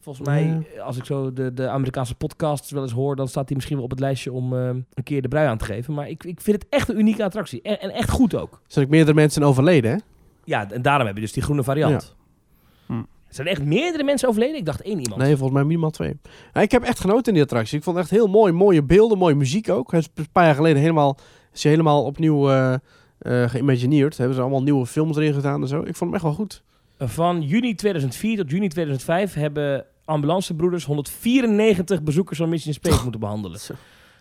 [0.00, 3.16] volgens mij, eh, als ik zo de, de Amerikaanse podcasts wel eens hoor...
[3.16, 5.58] dan staat hij misschien wel op het lijstje om eh, een keer de brui aan
[5.58, 5.94] te geven.
[5.94, 7.62] Maar ik, ik vind het echt een unieke attractie.
[7.62, 8.52] En, en echt goed ook.
[8.52, 9.96] Er zijn ook meerdere mensen overleden, hè?
[10.44, 12.14] Ja, en daarom heb je dus die groene variant.
[12.16, 12.21] Ja.
[13.32, 14.56] Er zijn echt meerdere mensen overleden.
[14.56, 15.20] Ik dacht één iemand.
[15.20, 16.16] Nee, volgens mij minimaal twee.
[16.52, 17.78] Ja, ik heb echt genoten in die attractie.
[17.78, 18.52] Ik vond het echt heel mooi.
[18.52, 19.92] Mooie beelden, mooie muziek ook.
[19.92, 21.16] Is een paar jaar geleden helemaal,
[21.52, 22.74] is helemaal opnieuw eh
[23.18, 24.16] eh geïmagineerd.
[24.16, 25.78] Hebben ze allemaal nieuwe films erin gedaan en zo.
[25.78, 26.62] Ik vond hem echt wel goed.
[26.98, 33.58] Van juni 2004 tot juni 2005 hebben ambulancebroeders 194 bezoekers van Mission Space moeten behandelen.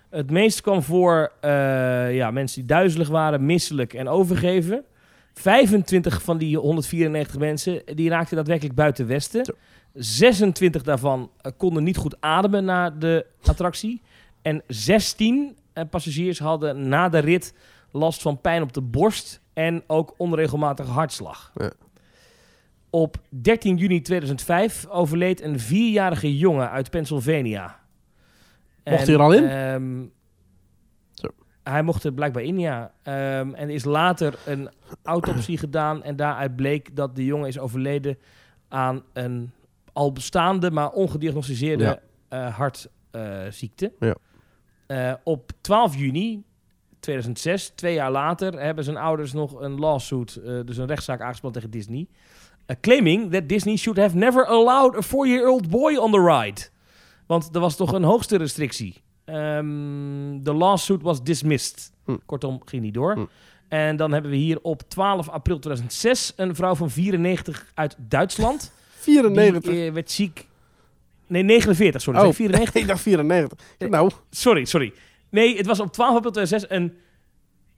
[0.10, 4.84] Het meest kwam voor eh, ja, mensen die duizelig waren, misselijk en overgeven.
[5.34, 9.46] 25 van die 194 mensen die raakten daadwerkelijk buiten Westen.
[9.46, 9.54] Zo.
[9.94, 14.02] 26 daarvan eh, konden niet goed ademen na de attractie.
[14.42, 17.54] En 16 eh, passagiers hadden na de rit
[17.92, 21.52] last van pijn op de borst en ook onregelmatige hartslag.
[21.56, 21.72] Ja.
[22.90, 27.80] Op 13 juni 2005 overleed een vierjarige jongen uit Pennsylvania.
[28.84, 29.44] Mocht hij er al in?
[29.48, 30.04] ehm.
[31.72, 32.92] Hij mocht er blijkbaar in, ja.
[33.04, 34.70] Ehm, en is later een
[35.04, 38.18] autopsie gedaan en daaruit bleek dat de jongen is overleden
[38.68, 39.52] aan een
[39.94, 42.00] al bestaande, maar ongediagnosticeerde Ja.
[42.30, 43.92] eh, hartziekte.
[44.00, 44.16] Ja.
[44.88, 46.44] Eh, op 12 juni
[47.00, 51.62] 2006, twee jaar later, hebben zijn ouders nog een lawsuit, eh, dus een rechtszaak aangespannen
[51.62, 52.08] tegen Disney.
[52.82, 56.62] claiming that Disney should have never allowed a four-year-old boy on the ride.
[57.28, 59.02] Want er was toch een hoogste restrictie.
[59.26, 61.92] Ehm, De lawsuit was dismissed.
[62.06, 62.16] Hm.
[62.26, 63.14] Kortom, ging niet door.
[63.14, 63.26] Hm.
[63.68, 68.72] En dan hebben we hier op 12 april 2006 een vrouw van 94 uit Duitsland.
[69.00, 69.72] 94.
[69.72, 70.48] Die eh, werd ziek.
[71.28, 72.20] Nee, 49, sorry.
[72.20, 72.26] Oh.
[72.26, 72.82] Zeg ik 94?
[72.82, 73.58] ik dacht 94.
[73.90, 74.94] Nou, Sorry, sorry.
[75.30, 76.94] Nee, het was op 12 april 2006 een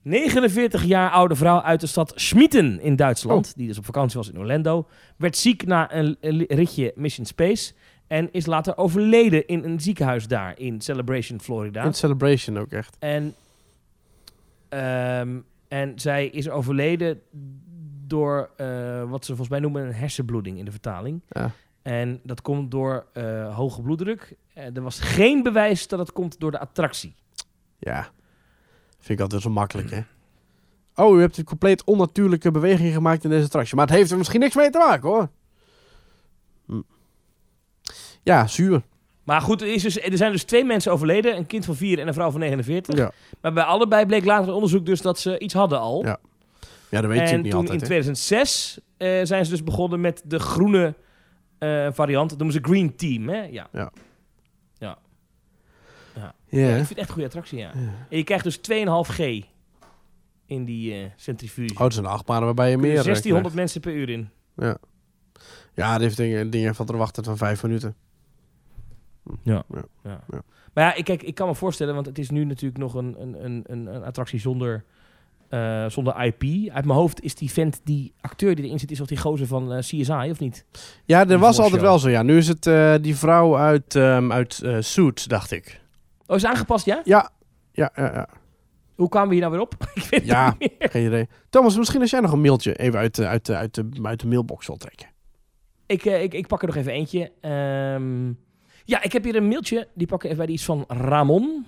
[0.01, 3.47] 49 jaar oude vrouw uit de stad Schmieden in Duitsland.
[3.47, 3.53] Oh.
[3.55, 4.87] Die dus op vakantie was in Orlando.
[5.17, 6.17] Werd ziek na een
[6.47, 7.73] ritje Mission Space.
[8.13, 11.83] En is later overleden in een ziekenhuis daar in Celebration, Florida.
[11.83, 12.95] in Celebration ook echt.
[12.99, 13.35] En,
[14.69, 17.21] ehm, en zij is overleden
[18.07, 21.21] door eh, wat ze volgens mij noemen een hersenbloeding in de vertaling.
[21.29, 21.51] Ja.
[21.81, 24.35] En dat komt door eh, hoge bloeddruk.
[24.53, 27.15] Eh, er was geen bewijs dat het komt door de attractie.
[27.79, 28.09] Ja.
[28.99, 30.01] Vind ik altijd zo makkelijk, hè?
[30.95, 33.75] Oh, u hebt een compleet onnatuurlijke beweging gemaakt in deze attractie.
[33.75, 35.29] Maar het heeft er misschien niks mee te maken, hoor.
[36.65, 36.81] Hm.
[38.23, 38.81] Ja, zuur.
[39.23, 41.37] Maar goed, er, is dus, er zijn dus twee mensen overleden.
[41.37, 42.97] Een kind van vier en een vrouw van 49.
[42.97, 43.11] Ja,
[43.41, 46.05] Maar bij allebei bleek later onderzoek dus dat ze iets hadden al.
[46.05, 46.17] Ja,
[46.89, 47.85] ja dat weet je en niet toen altijd, in hè?
[47.85, 50.95] 2006 eh, zijn ze dus begonnen met de groene
[51.57, 52.29] eh, variant.
[52.29, 53.41] Dat noemen ze Green Team, hè?
[53.43, 53.67] Ja.
[53.71, 53.91] Ja.
[56.49, 57.71] Ja, ik vind het echt een goede attractie, ja.
[58.09, 58.61] En je krijgt dus 2,5
[59.13, 59.19] G
[60.45, 61.73] in die eh centrifuge.
[61.73, 62.97] Oh, het zijn achtbanen waarbij je meer...
[62.97, 64.29] eh, 1600 mensen per uur in.
[64.55, 64.77] krijgt.
[65.73, 67.95] Ja, dit heeft dingen, dingen van de wachttijd van vijf minuten.
[69.43, 69.63] Ja.
[69.73, 69.83] Ja.
[70.03, 70.23] ja.
[70.29, 70.41] Ja.
[70.73, 73.15] Maar ja, ik, kijk, ik kan me voorstellen, want het is nu natuurlijk nog een,
[73.21, 73.63] een, een,
[73.95, 74.83] een, attractie zonder,
[75.49, 76.43] eh, zonder IP.
[76.71, 79.47] Uit mijn hoofd is die vent, die acteur die erin zit, is of die gozer
[79.47, 80.65] van eh, CSI, of niet?
[81.05, 82.21] Ja, er Die was altijd wel zo, ja.
[82.23, 85.81] Nu is het eh, die vrouw uit, ehm uit eh, Suits, dacht ik.
[86.27, 87.01] Oh, is aangepast, ja?
[87.03, 87.29] Ja,
[87.71, 88.27] ja, ja, ja.
[88.95, 89.75] Hoe kwamen we hier nou weer op?
[89.93, 90.45] ik weet Ja.
[90.49, 90.89] het niet meer.
[90.89, 91.27] Geen idee.
[91.49, 94.27] Thomas, misschien als jij nog een mailtje even uit, de- uit, uit, de, uit de
[94.27, 95.07] mailbox wil trekken.
[95.85, 97.31] Ik, eh, ik, ik pak er nog even eentje.
[97.41, 98.31] Ehm,
[98.85, 99.87] ja, ik heb hier een mailtje.
[99.93, 100.47] Die pakken even bij.
[100.47, 101.65] Die is van Ramon.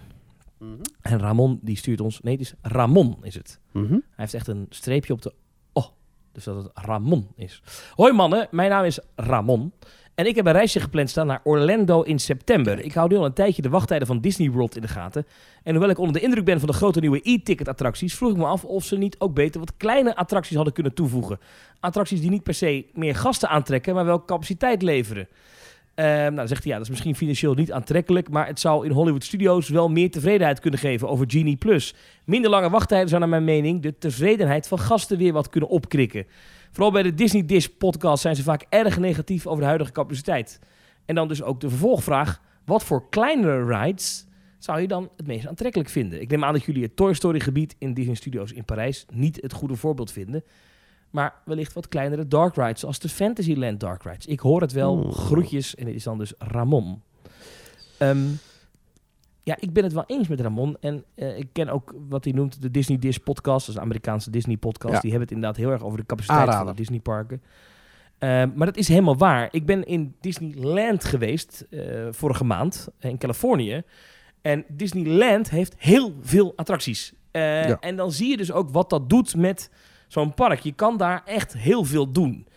[1.01, 2.21] En Ramon die stuurt ons...
[2.21, 3.59] Nee, het is Ramon is het.
[3.71, 3.91] Mhm.
[3.91, 5.33] Hij heeft echt een streepje op de
[5.73, 5.85] oh.
[6.31, 7.61] Dus dat het Ramon is.
[7.95, 9.73] Hoi mannen, mijn naam is Ramon.
[10.15, 12.79] En ik heb een reisje gepland staan naar Orlando in september.
[12.79, 15.25] Ik hou nu al een tijdje de wachttijden van Disney World in de gaten.
[15.63, 18.15] En hoewel ik onder de indruk ben van de grote nieuwe e-ticket attracties...
[18.15, 21.39] vroeg ik me af of ze niet ook beter wat kleine attracties hadden kunnen toevoegen.
[21.79, 25.27] Attracties die niet per se meer gasten aantrekken, maar wel capaciteit leveren.
[25.95, 28.85] Ehm, nou, dan zegt hij, ja, dat is misschien financieel niet aantrekkelijk, maar het zou
[28.85, 31.93] in Hollywood Studios wel meer tevredenheid kunnen geven over Genie Plus.
[32.25, 36.25] Minder lange wachttijden zou naar mijn mening de tevredenheid van gasten weer wat kunnen opkrikken.
[36.71, 40.59] Vooral bij de Disney Dish podcast zijn ze vaak erg negatief over de huidige capaciteit.
[41.05, 44.25] En dan dus ook de vervolgvraag, wat voor kleinere rides
[44.59, 46.21] zou je dan het meest aantrekkelijk vinden?
[46.21, 49.41] Ik neem aan dat jullie het Toy Story gebied in Disney Studios in Parijs niet
[49.41, 50.43] het goede voorbeeld vinden.
[51.15, 54.25] Maar wellicht wat kleinere dark rides, zoals de Fantasyland dark rides.
[54.25, 55.75] Ik hoor het wel, groetjes.
[55.75, 57.01] En dit is dan dus Ramon.
[57.97, 58.25] Ehm,
[59.43, 60.77] ja, ik ben het wel eens met Ramon.
[60.79, 63.65] En eh, ik ken ook wat hij noemt de Disney Dish podcast.
[63.65, 64.93] Dat is een Amerikaanse Disney podcast.
[64.93, 64.99] Ja.
[64.99, 67.41] Die hebben het inderdaad heel erg over de capaciteit van de Disney parken.
[68.17, 69.47] Ehm, maar dat is helemaal waar.
[69.51, 73.83] Ik ben in Disneyland geweest eh, vorige maand eh, in Californië.
[74.41, 77.13] En Disneyland heeft heel veel attracties.
[77.31, 77.79] Ja.
[77.79, 79.69] En dan zie je dus ook wat dat doet met
[80.15, 80.59] zo'n park.
[80.59, 82.47] Je kan daar echt heel veel doen.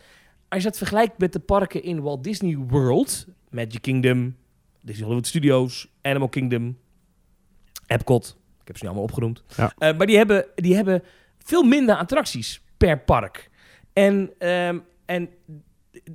[0.49, 4.37] Als je het vergelijkt met de parken in Walt Disney World, Magic Kingdom,
[4.83, 6.79] Disney Hollywood Studios, Animal Kingdom,
[7.87, 9.43] Epcot, ik heb ze nu allemaal opgenoemd.
[9.57, 9.73] Ja.
[9.79, 11.03] Eh, maar die hebben, die hebben
[11.39, 13.51] veel minder attracties per park.
[13.93, 15.29] En, ehm, en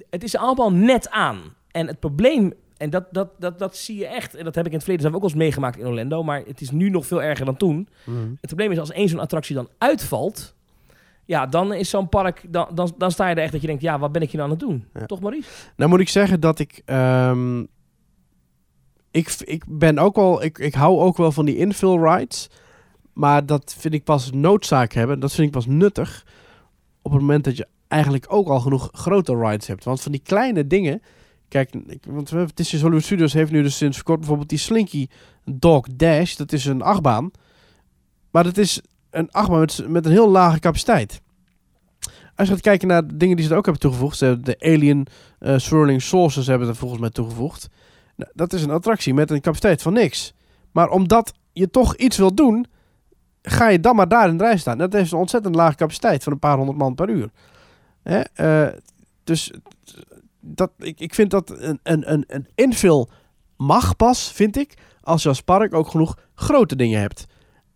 [0.09, 1.41] het is allemaal net aan.
[1.71, 4.71] En het probleem, en dat, dat, dat, dat zie je echt, en dat heb ik
[4.71, 7.05] in het verleden zelf ook wel eens meegemaakt in Orlando, maar het is nu nog
[7.05, 7.87] veel erger dan toen.
[8.39, 10.55] Het probleem is als één zo'n attractie dan uitvalt,
[11.25, 13.81] ja, dan is zo'n park, dan, dan, dan sta je er echt dat je denkt,
[13.81, 14.85] ja, wat ben ik hier nou aan het doen?
[14.93, 15.05] Ja.
[15.05, 15.49] Toch Maurice?
[15.75, 16.81] Nou moet ik zeggen dat ik...
[16.85, 17.59] ehm,
[19.11, 20.43] ik, ik ben ook wel...
[20.43, 22.49] Ik, ik hou ook wel van die infill rides.
[23.13, 25.19] Maar dat vind ik pas noodzaak hebben.
[25.19, 26.25] Dat vind ik pas nuttig.
[27.01, 29.83] Op het moment dat je eigenlijk ook al genoeg grote rides hebt.
[29.83, 31.01] Want van die kleine dingen...
[31.47, 31.73] Kijk,
[32.07, 35.07] want we hebben- Disney Hollywood Studios heeft nu dus sinds kort bijvoorbeeld die Slinky
[35.45, 36.35] Dog Dash.
[36.35, 37.31] Dat is een achtbaan.
[38.31, 38.81] Maar dat is
[39.13, 41.21] een achtbaan met, met een heel lage capaciteit.
[42.35, 44.17] Als je gaat kijken naar dingen die ze er ook hebben toegevoegd.
[44.17, 45.07] Ze hebben de Alien
[45.39, 47.69] eh, Swirling Saucers hebben er volgens mij toegevoegd.
[48.15, 50.33] Nou, dat is een attractie met een capaciteit van niks.
[50.71, 52.65] Maar omdat je toch iets wil doen,
[53.41, 54.77] ga je dan maar daar in de rij staan.
[54.77, 57.29] Dat heeft een ontzettend lage capaciteit van een paar honderd man per uur.
[58.03, 58.19] Hè?
[58.19, 58.79] eh,
[59.23, 59.51] dus
[60.39, 63.07] dat, ik, ik vind dat een, een, een, een
[63.57, 67.25] mag pas, vind ik, als je als park ook genoeg grote dingen hebt.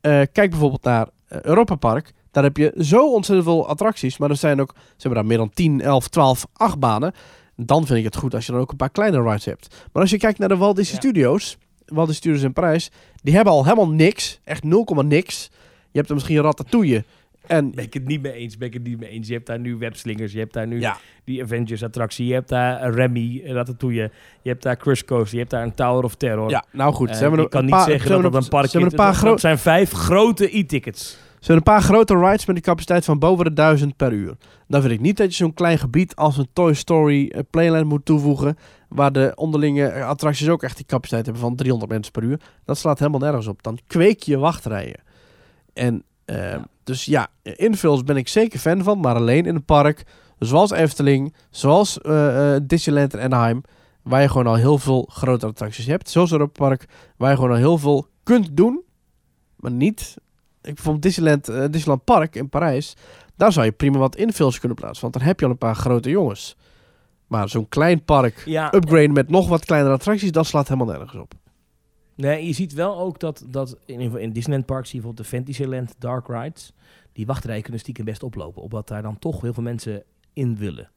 [0.01, 2.13] Eh, kijk bijvoorbeeld naar Europa Park.
[2.31, 4.17] Daar heb je zo ontzettend veel attracties.
[4.17, 7.13] Maar er zijn ook, ze hebben daar meer dan 10, 11, 12 achtbanen.
[7.55, 9.75] Dan vind ik het goed als je dan ook een paar kleine rides hebt.
[9.91, 11.09] Maar als je kijkt naar de Walt Disney Ja.
[11.09, 12.91] Studios, Walt Disney Studios in Parijs,
[13.23, 14.39] die hebben al helemaal niks.
[14.43, 15.49] Echt 0, niks.
[15.91, 17.03] Je hebt er misschien een ratatouille.
[17.47, 19.27] En Ben ik het niet mee eens, ben ik het niet mee eens.
[19.27, 22.83] Je hebt daar nu webslingers, je hebt daar nu ja, die Avengers-attractie, je hebt daar
[22.83, 24.11] een Remy, Ratatouille,
[24.41, 26.49] je hebt daar Crush Coaster, je hebt daar een Tower of Terror.
[26.49, 27.09] ja, nou goed.
[27.09, 29.57] Eh, een kan niet paar, zeggen dat dat een park hebben een dat, dat zijn
[29.57, 31.09] vijf grote e-tickets.
[31.09, 34.35] ze hebben een paar grote rides met een capaciteit van boven de 1000 per uur.
[34.67, 37.85] Dan vind ik niet dat je zo'n klein gebied als een Toy Story eh, Playland
[37.85, 38.57] moet toevoegen.
[38.89, 42.39] Waar de onderlinge eh, attracties ook echt die capaciteit hebben van 300 mensen per uur.
[42.65, 43.63] Dat slaat helemaal nergens op.
[43.63, 44.99] Dan kweek je wachtrijen.
[45.73, 46.03] En
[46.35, 46.67] eh, Ja.
[46.83, 48.99] dus ja, infills ben ik zeker fan van.
[48.99, 50.05] Maar alleen in een park
[50.39, 53.61] zoals Efteling, zoals eh, eh, Disneyland en Anaheim.
[54.01, 56.09] Waar je gewoon al heel veel grote attracties hebt.
[56.09, 56.85] Zoals Europa Park,
[57.17, 58.81] waar je gewoon al heel veel kunt doen.
[59.55, 60.15] Maar niet...
[60.61, 62.95] Ik, bijvoorbeeld Disneyland, eh, Disneyland Park in Parijs.
[63.35, 65.01] Daar zou je prima wat infills kunnen plaatsen.
[65.01, 66.55] Want dan heb je al een paar grote jongens.
[67.27, 71.21] Maar zo'n klein park Ja, upgraden met nog wat kleinere attracties, dat slaat helemaal nergens
[71.21, 71.33] op.
[72.17, 75.35] Nee, je ziet wel ook dat, dat in, in Disneyland Park zie je bijvoorbeeld de
[75.37, 76.73] Fantasyland Dark Rides.
[77.13, 80.03] Die wachtrijen kunnen stiekem best oplopen, omdat daar dan toch heel veel mensen
[80.33, 80.89] in willen.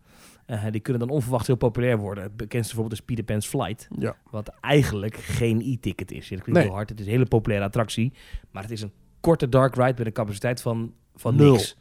[0.46, 2.24] Eh, die kunnen dan onverwacht heel populair worden.
[2.24, 4.16] Het bekendste voorbeeld is Peter Pan's Flight, Ja.
[4.30, 6.28] wat eigenlijk geen e-ticket is.
[6.28, 8.12] Dat klinkt heel hard, het is een hele populaire attractie,
[8.50, 11.52] maar het is een korte dark ride met een capaciteit van, van Nul.
[11.52, 11.76] niks.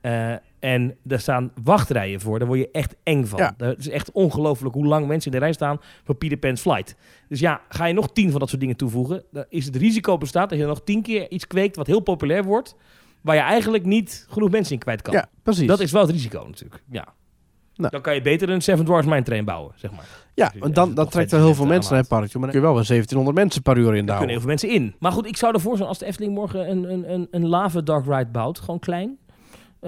[0.00, 0.34] Eh,
[0.64, 3.38] en daar staan wachtrijen voor, daar word je echt eng van.
[3.38, 3.54] Ja.
[3.56, 6.96] Het is echt ongelooflijk hoe lang mensen in de rij staan voor Peter Pan's Flight.
[7.28, 10.18] Dus ja, ga je nog tien van dat soort dingen toevoegen, dan is het risico
[10.18, 12.76] bestaat dat je nog tien keer iets kweekt wat heel populair wordt,
[13.20, 15.14] waar je eigenlijk niet genoeg mensen in kwijt kan.
[15.14, 15.66] Ja, precies.
[15.66, 16.82] Dat is wel het risico natuurlijk.
[16.90, 17.14] Ja.
[17.74, 17.90] Nou.
[17.90, 20.06] Dan kan je beter een Seven Dwarfs Mine Train bouwen, zeg maar.
[20.34, 22.40] ja, want als dan, trekt er heel veel mensen naar het park toe.
[22.40, 24.48] Maar dan kun je wel weer 1700 mensen per uur in Daar kunnen heel veel
[24.48, 24.94] mensen in.
[24.98, 27.80] Maar goed, ik zou ervoor zijn als de Efteling morgen een, een, een, een lava
[27.80, 29.18] dark ride bouwt, gewoon klein.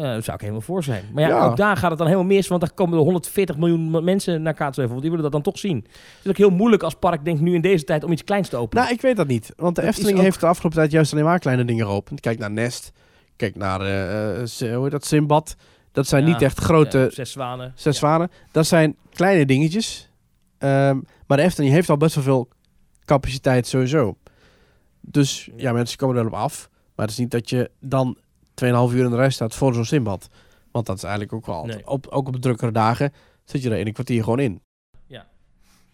[0.02, 1.04] Daar zou ik helemaal voor zijn.
[1.14, 1.44] Maar ja, Ja.
[1.46, 4.54] ook daar gaat het dan helemaal mis, want daar komen er 140 miljoen mensen naar
[4.54, 4.88] Kaatsheuvel.
[4.92, 5.76] Want die willen dat dan toch zien.
[5.76, 8.24] Het is ook heel moeilijk als park, denk ik nu in deze tijd, om iets
[8.24, 8.82] kleins te openen.
[8.84, 9.52] Nou, ik weet dat niet.
[9.56, 12.20] Want de Dat Efteling ook- heeft de afgelopen tijd juist alleen maar kleine dingen geopend.
[12.20, 12.92] Kijk naar Nest.
[13.36, 15.56] Kijk naar, eh, eh, hoe heet dat, Simbad.
[15.92, 17.72] Dat zijn Ja, niet echt grote zes zwanen.
[17.74, 18.30] zes zwanen.
[18.52, 20.10] Dat zijn kleine dingetjes.
[20.58, 22.48] Ehm, maar de Efteling heeft al best wel veel
[23.04, 24.16] capaciteit sowieso.
[25.00, 26.68] Dus ja, mensen komen erop af.
[26.94, 28.16] Maar het is niet dat je dan
[28.64, 30.28] 2,5 uur in de rij staat voor zo'n Simbad.
[30.70, 31.64] Want dat is eigenlijk ook wel...
[31.64, 31.86] Nee.
[31.86, 33.12] Op, ook op drukkere dagen
[33.44, 34.60] zit je er in een kwartier gewoon in.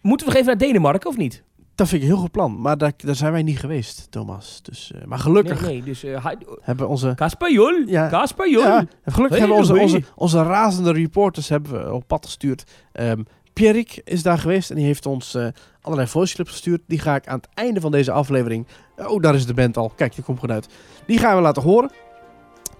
[0.03, 1.43] Moeten we nog even naar Denemarken of niet?
[1.75, 2.61] Dat vind ik een heel goed plan.
[2.61, 4.59] Maar daar, daar zijn wij niet geweest, Thomas.
[4.61, 5.83] Dus, eh, maar gelukkig Nee, nee.
[5.83, 6.25] Dus uh,
[6.61, 7.13] hebben onze...
[7.15, 7.83] Kasper Jol.
[7.85, 8.07] Ja.
[8.07, 8.63] Kasper Jol.
[8.63, 12.63] Ja, gelukkig hebben onze, onze, onze razende reporters hebben we op pad gestuurd.
[12.91, 13.21] Ehm
[13.53, 15.47] Pierrik is daar geweest en die heeft ons eh,
[15.81, 16.81] allerlei voice clips gestuurd.
[16.87, 18.67] Die ga ik aan het einde van deze aflevering...
[18.97, 19.89] Oh, daar is de band al.
[19.89, 20.67] Kijk, die komt goed uit.
[21.05, 21.91] Die gaan we laten horen.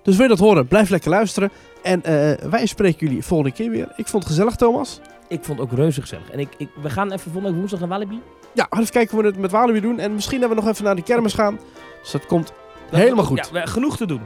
[0.04, 1.52] Dus wil je dat horen, blijf lekker luisteren.
[1.82, 3.88] En eh, wij spreken jullie volgende keer weer.
[3.96, 5.00] Ik vond het gezellig, Thomas.
[5.28, 6.30] Ik vond het ook reuze gezellig.
[6.32, 8.22] En ik, ik, we gaan even volgende week woensdag naar Walibi.
[8.54, 10.00] Ja, even kijken hoe we het met Walibi doen.
[10.00, 11.60] En misschien dat we nog even naar de kermis gaan.
[12.02, 12.54] Dus dat komt
[12.92, 13.50] helemaal goed.
[13.54, 14.22] Ja, genoeg te doen.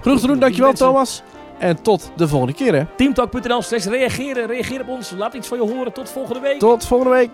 [0.00, 1.22] Genoeg te doen, dankjewel mensen- Thomas.
[1.58, 2.84] En tot de volgende keer hè.
[2.96, 4.46] Teamtalk.nl slash reageren.
[4.46, 5.10] Reageer op ons.
[5.16, 5.92] Laat iets van je horen.
[5.92, 6.58] Tot volgende week.
[6.58, 7.30] Tot volgende week.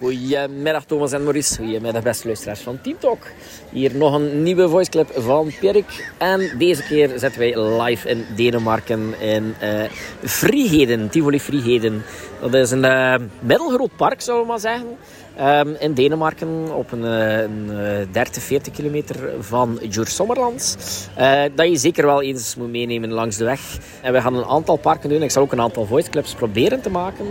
[0.00, 1.56] Goedemiddag Thomas en Maurice.
[1.56, 3.26] Goedemiddag beste luisteraars van Team Talk.
[3.70, 6.12] Hier nog een nieuwe voiceclip van Pierik.
[6.18, 9.90] En deze keer zetten wij live in Denemarken in eh
[10.22, 12.02] Friheden, Tivoli Friheden.
[12.40, 14.96] Dat is een eh, middelgroot park, zullen we maar zeggen.
[15.40, 20.78] Ehm, in Denemarken op een, eh, een eh, 30, 40 kilometer van Djurs Sommerland.
[21.14, 23.60] Eh, dat je zeker wel eens moet meenemen langs de weg.
[24.02, 25.22] En we gaan een aantal parken doen.
[25.22, 27.26] Ik zal ook een aantal voiceclips proberen te maken.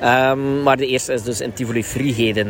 [0.00, 2.48] Ehm, maar de eerste is dus in Tivoli Friheden.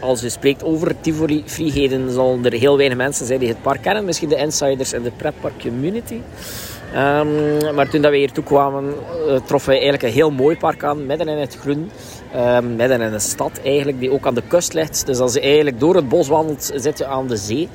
[0.00, 3.82] Als je spreekt over Tivoli Friheden, zullen er heel weinig mensen zijn die het park
[3.82, 4.04] kennen.
[4.04, 6.20] Misschien de insiders in de pretpark community.
[6.94, 8.94] Ehm, maar toen dat we hier toe kwamen,
[9.28, 11.90] eh, troffen we eigenlijk een heel mooi park aan, midden in het groen.
[12.32, 15.06] Ehm, midden in een stad eigenlijk, die ook aan de kust ligt.
[15.06, 17.68] Dus als je eigenlijk door het bos wandelt, zit je aan de zee.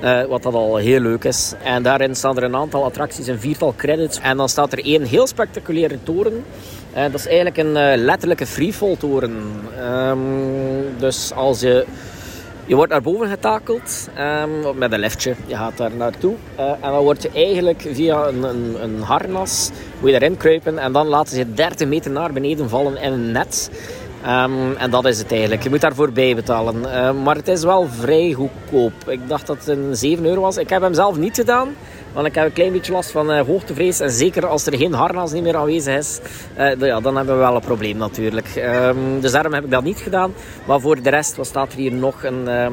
[0.00, 1.52] Eh, wat dat al heel leuk is.
[1.64, 4.18] En daarin staan er een aantal attracties, een viertal credits.
[4.20, 6.44] En dan staat er één heel spectaculaire toren.
[6.92, 9.36] Eh, dat is eigenlijk een eh, letterlijke freefall toren.
[9.78, 10.18] Ehm,
[10.98, 11.86] dus als je...
[12.72, 15.34] Je wordt naar boven getakeld ehm, met een liftje.
[15.46, 16.34] Je gaat daar naartoe.
[16.56, 19.70] Eh, en dan word je eigenlijk via een, een, een harnas
[20.00, 20.78] moet je erin kruipen.
[20.78, 23.70] En dan laten ze je 30 meter naar beneden vallen in een net.
[24.24, 25.62] Ehm, en dat is het eigenlijk.
[25.62, 26.92] Je moet daarvoor bijbetalen.
[26.92, 28.92] Ehm, maar het is wel vrij goedkoop.
[29.06, 30.56] Ik dacht dat het een 7 euro was.
[30.56, 31.68] Ik heb hem zelf niet gedaan.
[32.12, 34.00] Want ik heb een klein beetje last van eh, hoogtevrees.
[34.00, 36.20] En zeker als er geen harnas niet meer aanwezig is,
[36.54, 38.48] eh, ja, dan hebben we wel een probleem natuurlijk.
[38.56, 40.34] Ehm, dus daarom heb ik dat niet gedaan.
[40.66, 42.72] Maar voor de rest wat staat er hier nog een, ehm,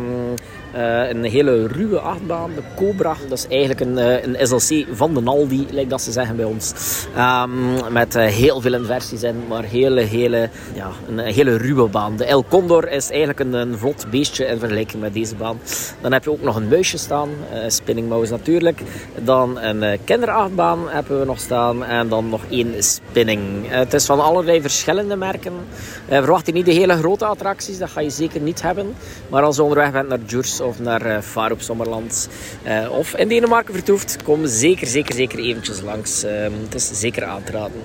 [0.71, 2.51] eh, een hele ruwe achtbaan.
[2.55, 3.15] De Cobra.
[3.29, 6.45] Dat is eigenlijk een, eh, een SLC van de Aldi, lijkt dat ze zeggen bij
[6.45, 6.73] ons.
[7.15, 12.17] Ehm, met eh, heel veel inversies in, maar hele, hele, ja, een hele ruwe baan.
[12.17, 15.59] De El Condor is eigenlijk een, een vlot beestje in vergelijking met deze baan.
[16.01, 18.81] Dan heb je ook nog een muisje staan, eh, spinning mouse natuurlijk.
[19.23, 23.41] Dan een kinderachtbaan hebben we nog staan en dan nog één spinning.
[23.67, 25.53] Het is van allerlei verschillende merken.
[26.07, 28.95] Verwacht je niet de hele grote attracties, dat ga je zeker niet hebben.
[29.29, 30.25] Maar als je onderweg bent naar
[30.61, 32.29] Of naar uh, Faroep Sommerland
[32.63, 36.23] eh, of in Denemarken vertoeft, kom zeker, zeker, zeker eventjes langs.
[36.23, 37.81] Eh, het is zeker aan te raden.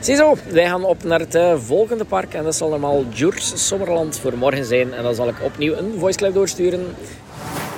[0.00, 4.18] Ziezo, wij gaan op naar het eh, volgende park en dat zal normaal Djurs Sommerland
[4.18, 4.94] voor morgen zijn.
[4.94, 6.86] En dan zal ik opnieuw een voiceclip doorsturen.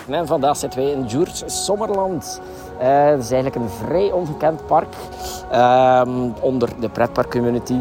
[0.09, 2.41] En vandaag zitten wij in Djurs Sommerland.
[2.81, 4.95] Eh, Het is eigenlijk een vrij ongekend park
[5.51, 7.77] ehm, onder de pretparkcommunity.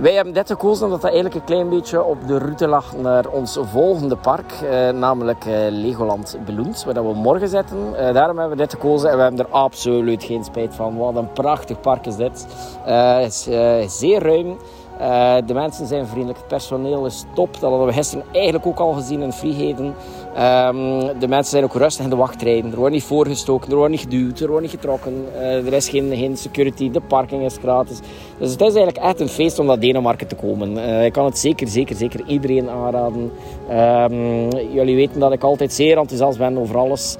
[0.00, 3.28] Wij hebben dit gekozen omdat dat eigenlijk een klein beetje op de route lag naar
[3.28, 7.96] ons volgende park, eh, namelijk eh, Legoland Balloons, waar we morgen zitten.
[7.96, 10.96] Eh, daarom hebben we dit gekozen en we hebben er absoluut geen spijt van.
[10.96, 12.46] Wat een prachtig park is dit.
[12.84, 14.56] Eh, het is eh, zeer ruim.
[14.98, 17.52] Eh, de mensen zijn vriendelijk, het personeel is top.
[17.52, 19.94] Dat hadden we gisteren eigenlijk ook al gezien in Vrijheden.
[20.34, 22.70] Ehm, de mensen zijn ook rustig in de wachtrijen.
[22.70, 25.24] Er wordt niet voorgestoken, er wordt niet geduwd, er wordt niet getrokken.
[25.34, 27.98] Eh, er is geen, geen security, de parking is gratis.
[28.38, 30.78] Dus het is eigenlijk echt een feest om naar Denemarken te komen.
[30.84, 33.32] Eh, ik kan het zeker, zeker, zeker iedereen aanraden.
[33.68, 37.16] Ehm, jullie weten dat ik altijd zeer enthousiast ben over alles.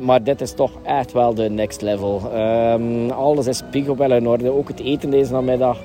[0.00, 2.20] Maar dit is toch echt wel de next level.
[2.34, 4.52] Ehm, alles is picobello in orde.
[4.52, 5.78] Ook het eten deze namiddag.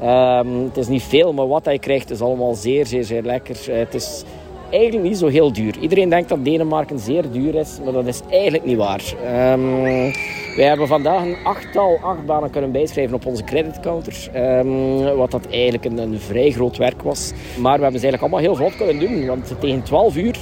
[0.00, 3.56] Ehm, het is niet veel, maar wat hij krijgt is allemaal zeer, zeer, zeer lekker.
[3.70, 4.24] Eh, het is
[4.70, 5.78] eigenlijk niet zo heel duur.
[5.80, 9.02] Iedereen denkt dat Denemarken zeer duur is, maar dat is eigenlijk niet waar.
[9.24, 10.12] Ehm,
[10.56, 14.28] wij hebben vandaag een achttal achtbanen kunnen bijschrijven op onze creditcounter.
[14.32, 17.32] Ehm, wat dat eigenlijk een, een vrij groot werk was.
[17.58, 20.36] Maar we hebben ze eigenlijk allemaal heel vlot kunnen doen, want tegen 12 uur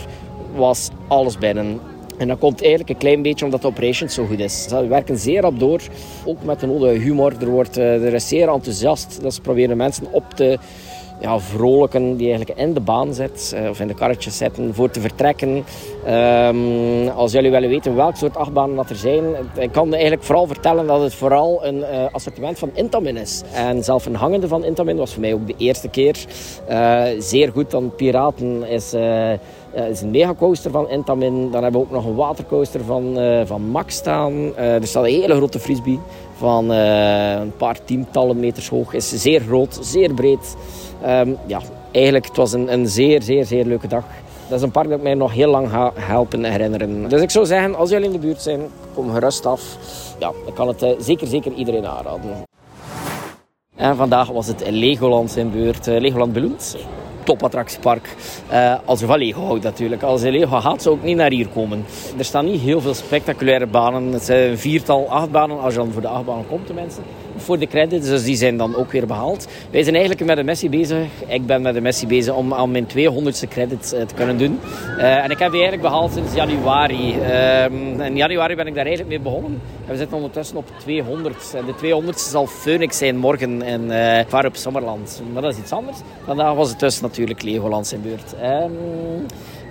[0.55, 1.81] was alles binnen.
[2.19, 4.67] En dat komt eigenlijk een klein beetje omdat de operations zo goed is.
[4.71, 5.81] We werken zeer op door,
[6.25, 7.33] ook met de nodige humor.
[7.41, 9.19] Er, wordt, eh, er is zeer enthousiast.
[9.23, 10.59] Dat ze proberen mensen op te
[11.21, 14.91] ja, vrolijken die eigenlijk in de baan zit, eh, of in de karretjes zitten, voor
[14.91, 15.65] te vertrekken.
[16.05, 19.25] Ehm, als jullie willen weten welk soort achtbanen dat er zijn,
[19.59, 23.43] ik kan eigenlijk vooral vertellen dat het vooral een eh, assortiment van Intamin is.
[23.53, 26.17] En zelf een hangende van Intamin was voor mij ook de eerste keer.
[27.19, 28.95] Zeer goed, dan Piraten is...
[29.77, 31.51] uh, is een megacoaster van Intamin.
[31.51, 34.33] Dan hebben we ook nog een watercoaster van, uh, van Max staan.
[34.33, 35.99] Uh, er staat een hele grote frisbee
[36.37, 38.95] van een paar tientallen meters hoog.
[38.95, 40.57] Is zeer groot, zeer breed.
[41.03, 44.05] Ehm, ja, eigenlijk, het was een, een zeer, zeer, zeer leuke dag.
[44.49, 47.09] Dat is een park dat mij nog heel lang gaat helpen herinneren.
[47.09, 48.61] Dus ik zou zeggen, als jullie in de buurt zijn,
[48.95, 49.63] kom gerust af.
[50.19, 52.47] Ja, ik kan het zeker, zeker iedereen aanraden.
[53.77, 55.87] En vandaag was het Legoland in beurt.
[55.87, 56.77] Legoland Beloend
[57.29, 58.15] topattractiepark.
[58.53, 60.03] Uh, als je van Lego houdt natuurlijk.
[60.03, 61.85] Als je Lego gaat, zou ik niet naar hier komen.
[62.19, 64.13] Er staan niet heel veel spectaculaire banen.
[64.13, 67.03] Het zijn een viertal achtbanen als je dan voor de achtbanen komt, de mensen
[67.41, 69.49] voor de credits, dus die zijn dan ook weer behaald.
[69.71, 71.07] Wij zijn eigenlijk met de Messi bezig.
[71.27, 74.61] Ik ben met de Messi bezig om aan mijn 200ste credits uh, te kunnen doen.
[74.99, 77.17] Uh, en ik heb die eigenlijk behaald sinds januari.
[77.17, 79.61] Uh, in januari ben ik daar eigenlijk mee begonnen.
[79.87, 81.55] En we zitten ondertussen op 200.
[81.57, 85.23] En de 200 zal Phoenix zijn morgen in uh, Var op Sommerland.
[85.33, 85.97] Maar dat is iets anders.
[86.25, 88.35] Vandaag was het dus natuurlijk Legoland zijn beurt.
[88.41, 88.73] Ehm,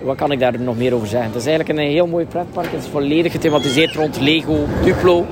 [0.02, 1.28] wat kan ik daar nog meer over zeggen?
[1.28, 2.72] Het is eigenlijk een heel mooi pretpark.
[2.72, 5.26] Het is volledig gethematiseerd rond Lego, Duplo.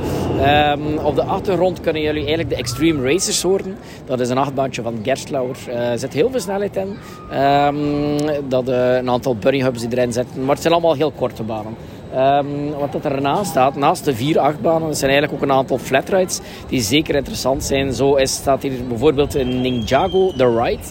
[0.47, 3.77] Um, op de achtergrond kunnen jullie eigenlijk de Extreme Racers horen.
[4.05, 5.57] Dat is een achtbaantje van Gerstlauer.
[5.69, 6.97] Uh, er zit heel veel snelheid in.
[7.39, 10.41] Um, dat uh, een aantal bunny hubs die erin zitten.
[10.41, 11.77] Maar het zijn allemaal heel korte banen.
[12.17, 16.41] Um, wat er ernaast staat, naast de vier achtbanen, zijn eigenlijk ook een aantal flatrides
[16.69, 17.93] die zeker interessant zijn.
[17.93, 20.83] Zo is, staat hier bijvoorbeeld een Ninjago The Ride.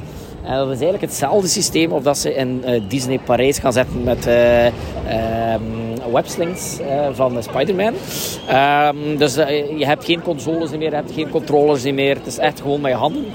[0.46, 4.04] En dat is eigenlijk hetzelfde systeem of dat ze in uh, Disney Parijs gaan zetten
[4.04, 6.80] met uh, um, webslings
[7.12, 7.94] van Spider-Man.
[7.94, 9.36] Um, dus
[9.78, 12.16] je hebt geen consoles meer, je hebt geen controllers meer.
[12.16, 13.26] Het is echt gewoon met je handen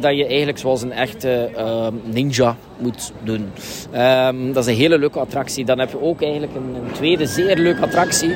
[0.00, 1.50] dat je eigenlijk zoals een echte
[2.04, 3.50] ninja moet doen.
[4.52, 5.64] Dat is een hele leuke attractie.
[5.64, 8.28] Dan heb je ook eigenlijk een, een tweede zeer leuke attractie.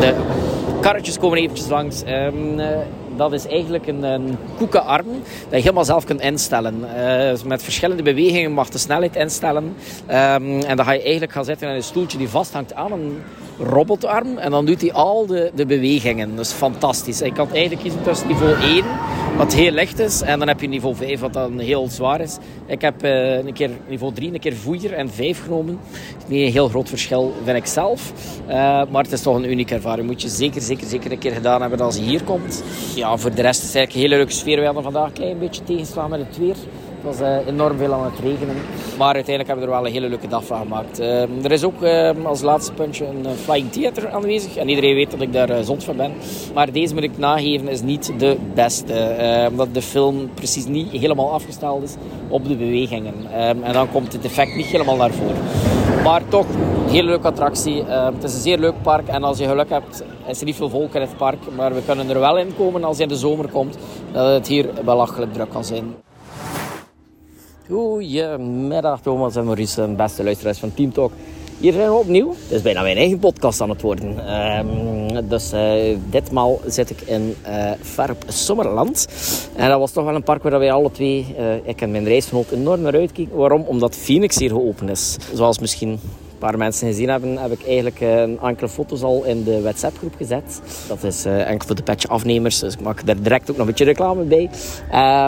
[0.00, 0.14] de
[0.80, 2.02] karretjes komen eventjes langs
[3.18, 5.06] dat is eigenlijk een, een koekenarm
[5.42, 6.84] dat je helemaal zelf kunt instellen.
[6.96, 9.64] Uh, met verschillende bewegingen mag de snelheid instellen.
[9.64, 13.22] Um, en dan ga je eigenlijk gaan zitten in een stoeltje die vasthangt aan een
[13.58, 14.38] robotarm.
[14.38, 16.38] En dan doet hij al de, de bewegingen.
[16.38, 17.18] Is fantastisch.
[17.18, 18.84] Je kan eigenlijk kiezen tussen niveau 1,
[19.36, 20.20] wat heel licht is.
[20.20, 22.36] En dan heb je niveau 5, wat dan heel zwaar is.
[22.66, 25.78] Ik heb uh, een keer niveau 3, een keer 4 en 5 genomen.
[26.26, 28.12] Niet een heel groot verschil, vind ik zelf.
[28.48, 28.54] Uh,
[28.90, 30.06] maar het is toch een unieke ervaring.
[30.06, 32.62] Moet je zeker, zeker, zeker een keer gedaan hebben als je hier komt.
[32.94, 34.58] Ja, voor de rest is het eigenlijk een hele leuke sfeer.
[34.58, 36.56] We hadden vandaag een klein beetje tegenslaan met het weer.
[37.02, 38.56] Het was uh, enorm veel aan het regenen.
[38.98, 41.00] Maar uiteindelijk hebben we er wel een hele leuke dag van gemaakt.
[41.00, 44.56] Uh, er is ook uh, als laatste puntje een Flying Theater aanwezig.
[44.56, 46.12] En iedereen weet dat ik daar zond van ben.
[46.54, 49.16] Maar deze moet ik nageven, is niet de beste.
[49.50, 51.94] omdat de film precies niet helemaal afgesteld is
[52.28, 53.14] op de bewegingen.
[53.62, 55.42] en dan komt het effect niet helemaal naar voren.
[56.04, 56.46] Maar toch,
[56.90, 57.84] hele leuke attractie.
[57.84, 59.08] het is een zeer leuk park.
[59.08, 61.38] En als je geluk hebt, is er niet veel volk in het park.
[61.56, 63.78] Maar we kunnen er wel in komen als je in de zomer komt.
[64.12, 66.06] Dat het hier belachelijk druk kan zijn.
[67.70, 71.12] Goedemiddag Thomas en Maurice, beste luisteraars van Team Talk.
[71.58, 72.28] Hier zijn we opnieuw.
[72.28, 74.34] Het is bijna mijn eigen podcast aan het worden.
[74.58, 79.08] Um, dus uh, ditmaal zit ik in uh, Verp Sommerland.
[79.56, 82.04] En dat was toch wel een park waar wij alle twee, uh, ik en mijn
[82.04, 83.36] reisgenoot, enorm naar uitkijken.
[83.36, 83.62] Waarom?
[83.66, 85.16] Omdat Phoenix hier geopend is.
[85.34, 86.00] Zoals misschien
[86.38, 90.14] paar mensen gezien hebben, heb ik eigenlijk eh, een enkele foto's al in de WhatsApp-groep
[90.16, 90.60] gezet.
[90.88, 93.66] Dat is uh, enkel voor de petje afnemers, dus ik maak daar direct ook nog
[93.66, 94.50] een beetje reclame bij.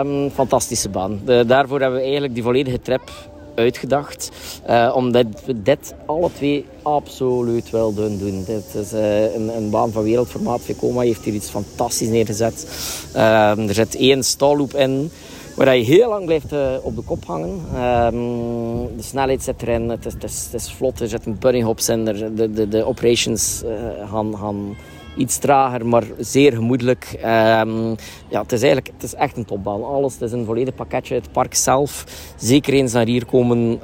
[0.01, 1.21] Um, fantastische baan.
[1.25, 3.11] De, daarvoor hebben we eigenlijk die volledige trip
[3.55, 4.31] uitgedacht.
[4.69, 8.45] Uh, omdat we dit alle twee absoluut wilden doen.
[8.45, 10.61] Dit is een, een, baan van wereldformaat.
[10.61, 12.67] Vekoma heeft hier iets fantastisch neergezet.
[13.17, 15.11] Uh, er zit één stalloop in
[15.65, 17.51] waar je heel lang blijft uh, op de kop hangen.
[18.15, 20.13] Um, de snelheid zit erin, het is,
[20.45, 22.05] het is, vlot, er zit een bunny hops in.
[22.05, 23.71] De, de, de operations uh,
[24.11, 24.77] gaan, gaan
[25.17, 27.13] iets trager, maar zeer gemoedelijk.
[27.15, 27.97] Um,
[28.29, 29.85] ja, het is eigenlijk het is echt een topbaan.
[29.85, 31.15] Alles, het is een volledig pakketje.
[31.15, 32.05] Het park zelf,
[32.37, 33.81] zeker eens naar hier komen,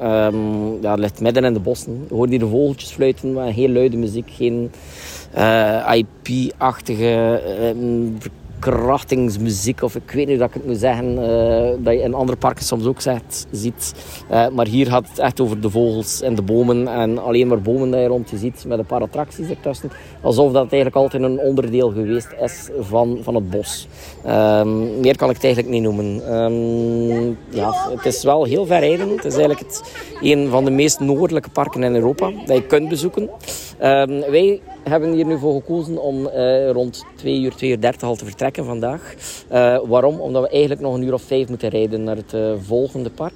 [0.81, 2.05] ja, ligt midden in de bossen.
[2.09, 4.70] Je hoort hier de vogeltjes fluiten, maar heel luide muziek, geen
[5.36, 7.40] uh, IP-achtige
[8.59, 12.39] krachtingsmuziek, of ik weet niet hoe ik het moet zeggen, uh, dat je in andere
[12.39, 13.01] parken soms ook
[13.51, 13.95] ziet.
[14.31, 17.61] Uh, maar hier gaat het echt over de vogels en de bomen en alleen maar
[17.61, 19.91] bomen dat je rond je ziet met een paar attracties ertussen.
[20.20, 23.89] Alsof dat eigenlijk altijd een onderdeel geweest is van, van het bos.
[24.27, 26.35] Um, meer kan ik het eigenlijk niet noemen.
[26.35, 29.11] Um, ja, het is wel heel verrijdend.
[29.11, 29.83] Het is eigenlijk het,
[30.20, 33.23] een van de meest noordelijke parken in Europa dat je kunt bezoeken.
[33.83, 34.61] Um, wij
[34.91, 38.25] hebben hier nu voor gekozen om uh, rond 2 uur, 2 uur 30 al te
[38.25, 39.15] vertrekken vandaag.
[39.53, 40.21] Uh, waarom?
[40.21, 43.35] Omdat we eigenlijk nog een uur of vijf moeten rijden naar het uh, volgende park.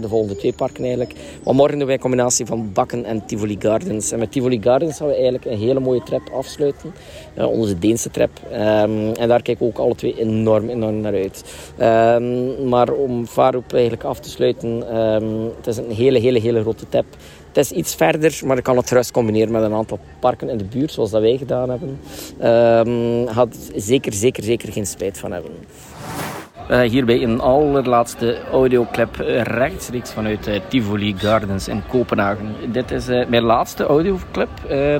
[0.00, 1.14] de volgende twee parken eigenlijk.
[1.44, 4.12] Maar morgen doen wij een combinatie van Bakken en Tivoli Gardens.
[4.12, 6.94] En met Tivoli Gardens gaan we eigenlijk een hele mooie trip afsluiten.
[7.36, 8.30] onze Deense trip.
[8.52, 11.44] Um, en daar kijken we ook alle twee enorm, enorm naar uit.
[11.80, 14.96] Um, maar om Faroep eigenlijk af te sluiten.
[14.96, 17.04] Um, het is een hele, hele, hele grote tip.
[17.54, 20.58] Het is iets verder, maar ik kan het gerust combineren met een aantal parken in
[20.58, 21.98] de buurt, zoals dat wij gedaan hebben.
[22.42, 25.50] Um, had zeker, zeker, zeker geen spijt van hebben.
[26.70, 32.54] Uh, hierbij een allerlaatste audioclip uh, rechtstreeks vanuit uh, Tivoli Gardens in Kopenhagen.
[32.72, 34.48] Dit is mijn laatste audioclip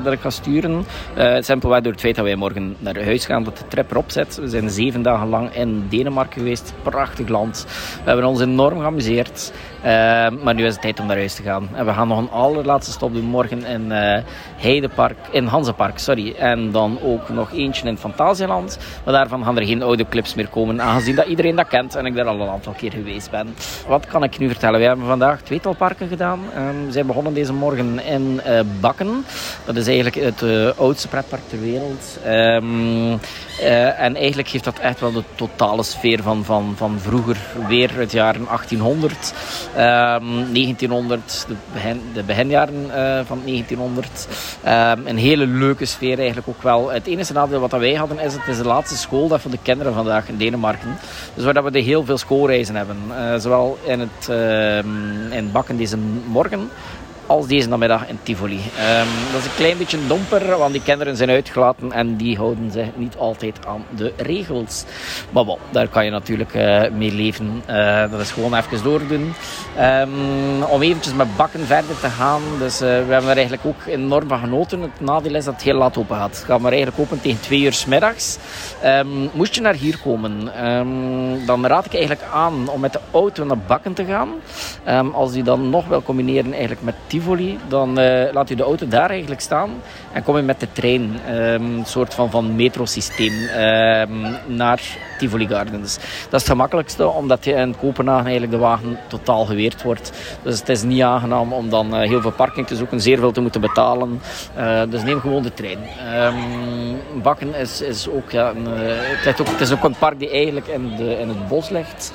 [0.02, 0.84] dat ik ga sturen.
[1.38, 4.36] simpelweg door het feit dat wij morgen naar huis gaan, dat de trip erop zit.
[4.36, 6.74] We zijn zeven dagen lang in Denemarken geweest.
[6.82, 7.66] Prachtig land.
[8.04, 9.52] We hebben ons enorm geamuseerd.
[10.42, 11.68] maar nu is het tijd om naar huis te gaan.
[11.74, 13.90] En we gaan nog een allerlaatste stop doen morgen in
[14.56, 16.34] Heidepark, in Hanzepark, sorry.
[16.34, 18.78] En dan ook nog eentje in Fantasieland.
[19.04, 22.14] Maar daarvan gaan er geen audioclips meer komen, aangezien dat iedereen dat kent en ik
[22.14, 23.54] daar al een aantal keer geweest ben.
[23.86, 24.80] Wat kan ik nu vertellen?
[24.80, 26.40] We hebben vandaag tweetal parken gedaan.
[26.56, 29.24] Um, we zijn begonnen deze morgen in uh, Bakken.
[29.64, 32.18] Dat is eigenlijk het uh, oudste pretpark ter wereld.
[32.26, 33.10] Um,
[33.60, 37.36] uh, en eigenlijk geeft dat echt wel de totale sfeer van, van, van vroeger.
[37.68, 39.34] Weer uit de jaren 1800,
[39.72, 42.90] um, 1900, de, begin, de beginjaren
[43.26, 44.28] van 1900.
[45.04, 46.90] een hele leuke sfeer eigenlijk ook wel.
[46.90, 49.94] Het enige nadeel wat wij hadden is, het is de laatste schooldag van de kinderen
[49.94, 50.98] vandaag in Denemarken.
[51.34, 52.96] Dus waar we heel veel schoolreizen hebben.
[53.10, 54.78] Uh, zowel in, het, uh,
[55.38, 55.96] in Bakken deze
[56.26, 56.70] morgen
[57.26, 58.56] als deze namiddag in Tivoli.
[58.56, 62.70] Um, dat is een klein beetje domper, want die kinderen zijn uitgelaten en die houden
[62.70, 64.84] zich niet altijd aan de regels.
[65.30, 67.62] Maar bon, daar kan je natuurlijk uh, mee leven.
[67.70, 69.34] Uh, dat is gewoon even doordoen.
[69.80, 72.42] Um, om eventjes met bakken verder te gaan.
[72.58, 74.80] Dus uh, we hebben er eigenlijk ook enorm van genoten.
[74.80, 76.36] Het nadeel is dat het heel laat open gaat.
[76.36, 78.38] Het gaat maar eigenlijk open tegen twee uur s middags.
[78.84, 80.50] Um, moest je naar hier komen,
[81.46, 84.28] dan raad ik eigenlijk aan om met de auto naar bakken te gaan.
[85.12, 88.88] als je dan nog wil combineren eigenlijk met Tivoli, dan uh, laat u de auto
[88.88, 89.70] daar eigenlijk staan
[90.12, 94.82] en kom je met de trein, um, een soort van, van metrosysteem, um, naar
[95.18, 95.94] Tivoli Gardens.
[95.94, 100.12] Dat is het gemakkelijkste, omdat je in Kopenhagen eigenlijk de wagen totaal geweerd wordt.
[100.42, 103.32] Dus het is niet aangenaam om dan uh, heel veel parking te zoeken, zeer veel
[103.32, 104.20] te moeten betalen.
[104.58, 105.78] Uh, dus neem gewoon de trein.
[106.14, 110.30] Um, Bakken is, is ook, ja, een, het, ook, het is ook een park die
[110.30, 112.12] eigenlijk in, de, in het bos ligt.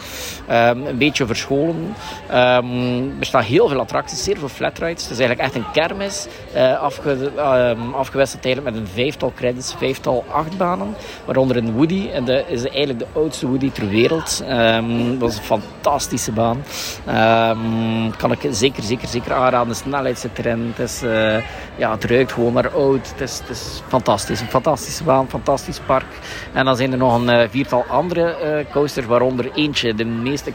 [0.47, 1.95] een beetje verscholen.
[2.27, 4.47] er staan heel veel attracties, zeer veel
[4.89, 10.25] Het is eigenlijk echt een kermis, uh, afge, uh, afgewisseld met een vijftal credits, vijftal
[10.31, 10.95] achtbanen,
[11.25, 12.09] waaronder een Woody.
[12.09, 14.43] En dat is eigenlijk de oudste Woody ter wereld.
[14.49, 16.63] Um, dat is een fantastische baan.
[17.07, 19.67] Um, kan ik zeker, zeker, zeker aanraden.
[19.67, 20.73] De snelheid zit erin.
[20.75, 21.37] Het, is, uh,
[21.75, 23.09] ja, ruikt gewoon naar oud.
[23.09, 24.41] Het is, het is fantastisch.
[24.41, 26.19] Een fantastische baan, fantastisch park.
[26.53, 30.47] En dan zijn er nog een viertal andere coasters, waaronder eentje, de meest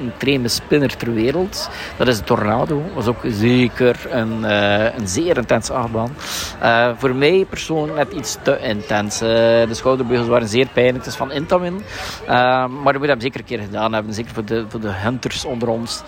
[0.00, 1.70] een extreme spinner ter wereld.
[1.96, 2.82] Dat is de Tornado.
[2.82, 6.16] Dat was ook zeker een, uh, een zeer intense achtbaan.
[6.62, 9.22] Uh, voor mij persoonlijk net iets te intens.
[9.22, 10.98] Uh, de schouderbeugels waren zeer pijnlijk.
[10.98, 11.82] Het is van Intamin.
[12.26, 14.14] maar we moet hem zeker een keer gedaan hebben.
[14.14, 16.02] Zeker voor de, voor de hunters onder ons.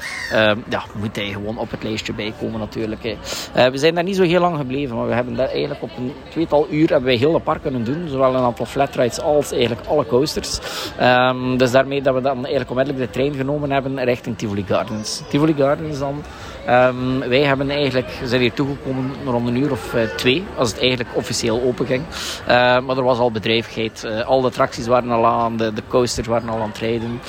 [0.69, 3.17] ja, moet hij gewoon op het lijstje bijkomen natuurlijk.
[3.53, 4.97] we zijn daar niet zo heel lang gebleven.
[4.97, 7.85] Maar we hebben daar eigenlijk op een tweetal uur hebben wij heel de park kunnen
[7.85, 8.09] doen.
[8.09, 10.59] Zowel een aantal flatrides als eigenlijk alle coasters.
[11.01, 14.65] Um, dus daarmee dat we dan eigenlijk onmiddellijk de trein genomen hebben hebben richting Tivoli
[14.69, 15.23] Gardens.
[15.29, 16.23] Tivoli Gardens dan
[16.69, 20.81] Um, wij hebben eigenlijk, zijn hier toegekomen rond een uur of uh, twee, als het
[20.81, 22.03] eigenlijk officieel open ging.
[22.41, 22.47] Uh,
[22.81, 24.03] maar er was al bedrijvigheid.
[24.05, 27.21] Uh, al de attracties waren al aan, de, de coasters waren al aan het rijden.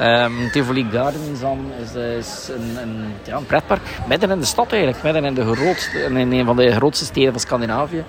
[0.00, 4.72] Um, Tivoli Gardens dan is, is een, een, ja, een, pretpark midden in de stad
[4.72, 5.02] eigenlijk.
[5.02, 8.04] Midden in, de grootste, in een van de grootste steden van Scandinavië.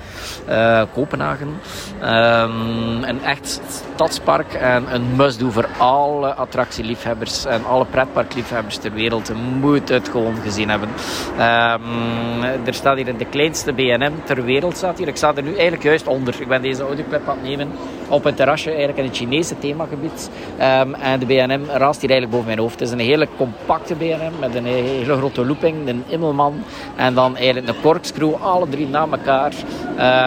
[0.93, 1.59] Kopenhagen.
[2.03, 9.27] Um, een echt stadspark en een must-do voor alle attractieliefhebbers en alle pretparkliefhebbers ter wereld.
[9.27, 10.78] Je moet het gewoon gezien hebben.
[10.83, 14.77] Um, er staat hier de kleinste BNM ter wereld.
[14.77, 15.07] Staat hier.
[15.07, 16.41] Ik sta er nu eigenlijk juist onder.
[16.41, 17.71] Ik ben deze audioclip aan het nemen
[18.09, 20.29] op een terrasje eigenlijk in het Chinese themagebied.
[20.59, 22.79] Um, en de BNM raast hier eigenlijk boven mijn hoofd.
[22.79, 26.63] Het is een hele compacte BNM met een hele grote looping, een immelman
[26.95, 29.53] en dan eigenlijk een corkscrew, alle drie na elkaar.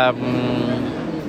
[0.08, 0.16] Um,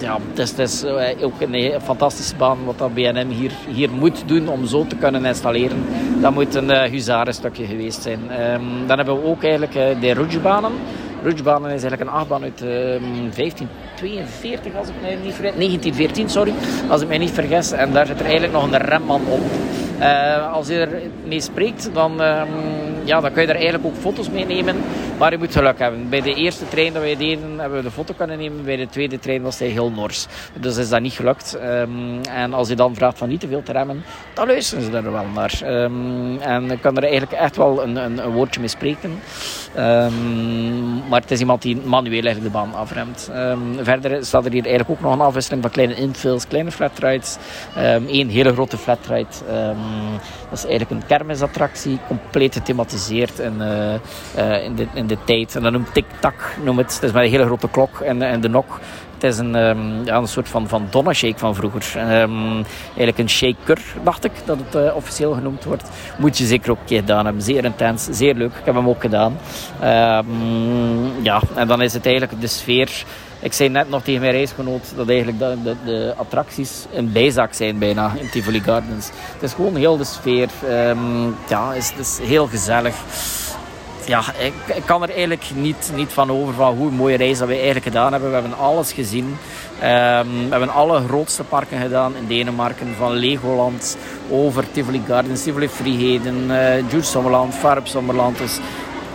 [0.04, 4.48] ja, het is, eh, ook een fantastische baan wat dat BNM hier, hier moet doen
[4.48, 5.86] om zo te kunnen installeren.
[6.24, 8.20] Dat moet een uh, huzarenstukje geweest zijn.
[8.20, 10.72] Um, dan hebben we ook eigenlijk uh, de Rougebanen.
[11.24, 15.56] Rougebanen is eigenlijk een achtbaan uit um, 1542, als ik mij niet vergis.
[15.56, 16.54] 1914, sorry,
[16.90, 17.72] als ik mij niet vergis.
[17.72, 19.41] En daar zit er eigenlijk nog een remman op.
[20.00, 22.48] Uh, als je er mee spreekt, dan, um,
[23.04, 24.76] ja, dan kun je er eigenlijk ook foto's mee nemen.
[25.18, 26.10] Maar je moet geluk hebben.
[26.10, 28.64] Bij de eerste trein dat wij deden, hebben we de foto kunnen nemen.
[28.64, 30.28] Bij de tweede trein was hij heel nors.
[30.60, 31.58] Dus is dat niet gelukt.
[31.64, 34.04] Um, en als je dan vraagt van niet te veel te remmen,
[34.34, 35.62] dan luisteren ze er wel naar.
[35.66, 39.20] Um, en ik kan er eigenlijk echt wel een, een, woordje mee spreken.
[41.10, 43.32] maar het is iemand die manueel eigenlijk de baan afremt.
[43.82, 47.38] verder staat er hier eigenlijk ook nog een afwisseling van kleine infills, kleine flatrides.
[48.08, 49.28] Eén hele grote flatride
[50.50, 52.93] dat is eigenlijk een kermisattractie, compleet gethematiseerd
[53.40, 53.94] in, uh,
[54.38, 55.56] uh, in, de, in de tijd.
[55.56, 56.94] En dan noemt Tik-Tak, noem het.
[56.94, 58.80] Het is met een hele grote klok en, en de nok.
[59.14, 62.22] Het is een, um, ja, een soort van, van Donna Shake van vroeger.
[62.22, 65.90] Um, eigenlijk een shaker, dacht ik, dat het uh, officieel genoemd wordt.
[66.18, 67.44] Moet je zeker ook een keer gedaan hebben.
[67.44, 68.52] Zeer intens, zeer leuk.
[68.52, 69.38] Ik heb hem ook gedaan.
[69.84, 73.03] Um, ja, en dan is het eigenlijk de sfeer
[73.44, 77.78] ik zei net nog tegen mijn reisgenoot dat eigenlijk de, de, attracties een bijzaak zijn
[77.78, 79.10] bijna in Tivoli Gardens.
[79.34, 80.49] Het is gewoon heel de sfeer.
[80.70, 82.95] Um, ja, het is, heel gezellig
[84.06, 87.48] ja, ik, ik, kan er eigenlijk niet, niet van over van hoe mooie reis dat
[87.48, 88.30] we eigenlijk gedaan hebben.
[88.30, 89.26] We hebben alles gezien.
[89.26, 89.38] Um,
[89.80, 92.95] we hebben alle grootste parken gedaan in Denemarken.
[92.98, 93.98] Van Legoland
[94.30, 96.52] over Tivoli Gardens, Tivoli Vrijheden,
[96.94, 98.38] uh, Sommerland, Farb Sommerland.
[98.38, 98.60] Dus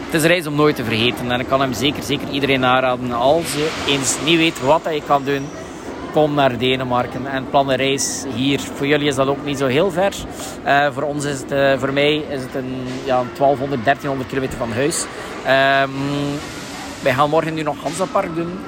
[0.09, 1.30] het is een reis om nooit te vergeten.
[1.30, 3.12] En ik kan hem zeker, zeker iedereen aanraden.
[3.12, 5.47] Als je eens niet weet wat je kan doen,
[6.12, 8.60] kom naar Denemarken en plan een reis hier.
[8.60, 10.12] Voor jullie is dat ook niet zo heel ver.
[10.66, 14.59] Uh, voor ons is het, uh, voor mij is het een ja, 1200, 1300 kilometer
[14.59, 15.05] van huis.
[15.82, 15.90] Um,
[17.02, 18.59] wij gaan morgen nu nog Hansapark doen.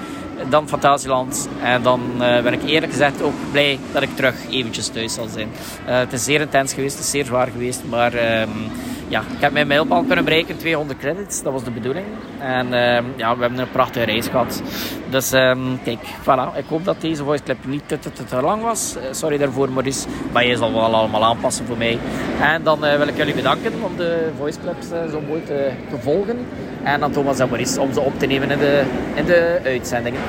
[0.49, 1.49] Dan Fantasieland.
[1.63, 5.29] En dan uh, ben ik eerlijk gezegd ook blij dat ik terug eventjes thuis zal
[5.29, 5.49] zijn.
[5.85, 7.83] het is zeer intens geweest, het is zeer zwaar geweest.
[7.89, 8.71] Maar um,
[9.11, 12.07] ja, ik heb mijn mijlpaal kunnen bereiken, 200 credits, dat was de bedoeling.
[12.39, 14.63] En uh, ja, we hebben een prachtige reis gehad.
[15.09, 16.57] Dus um, kijk, voilà.
[16.57, 18.97] Ik hoop dat deze voice clip niet te, te, te, lang was.
[18.97, 20.09] Uh, sorry daarvoor, Maurice.
[20.33, 21.99] Maar je zal wel allemaal aanpassen voor mij.
[22.41, 25.99] En dan uh, wil ik jullie bedanken om de voice clips zo mooi te, te,
[25.99, 26.39] volgen.
[26.83, 28.83] En aan Thomas en Maurice om ze op te nemen in de,
[29.15, 30.21] in de uitzendingen.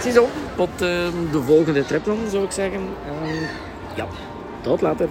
[0.00, 2.80] Ziezo, tot de volgende trip dan, zou ik zeggen.
[3.94, 4.06] ja,
[4.62, 5.08] tot later.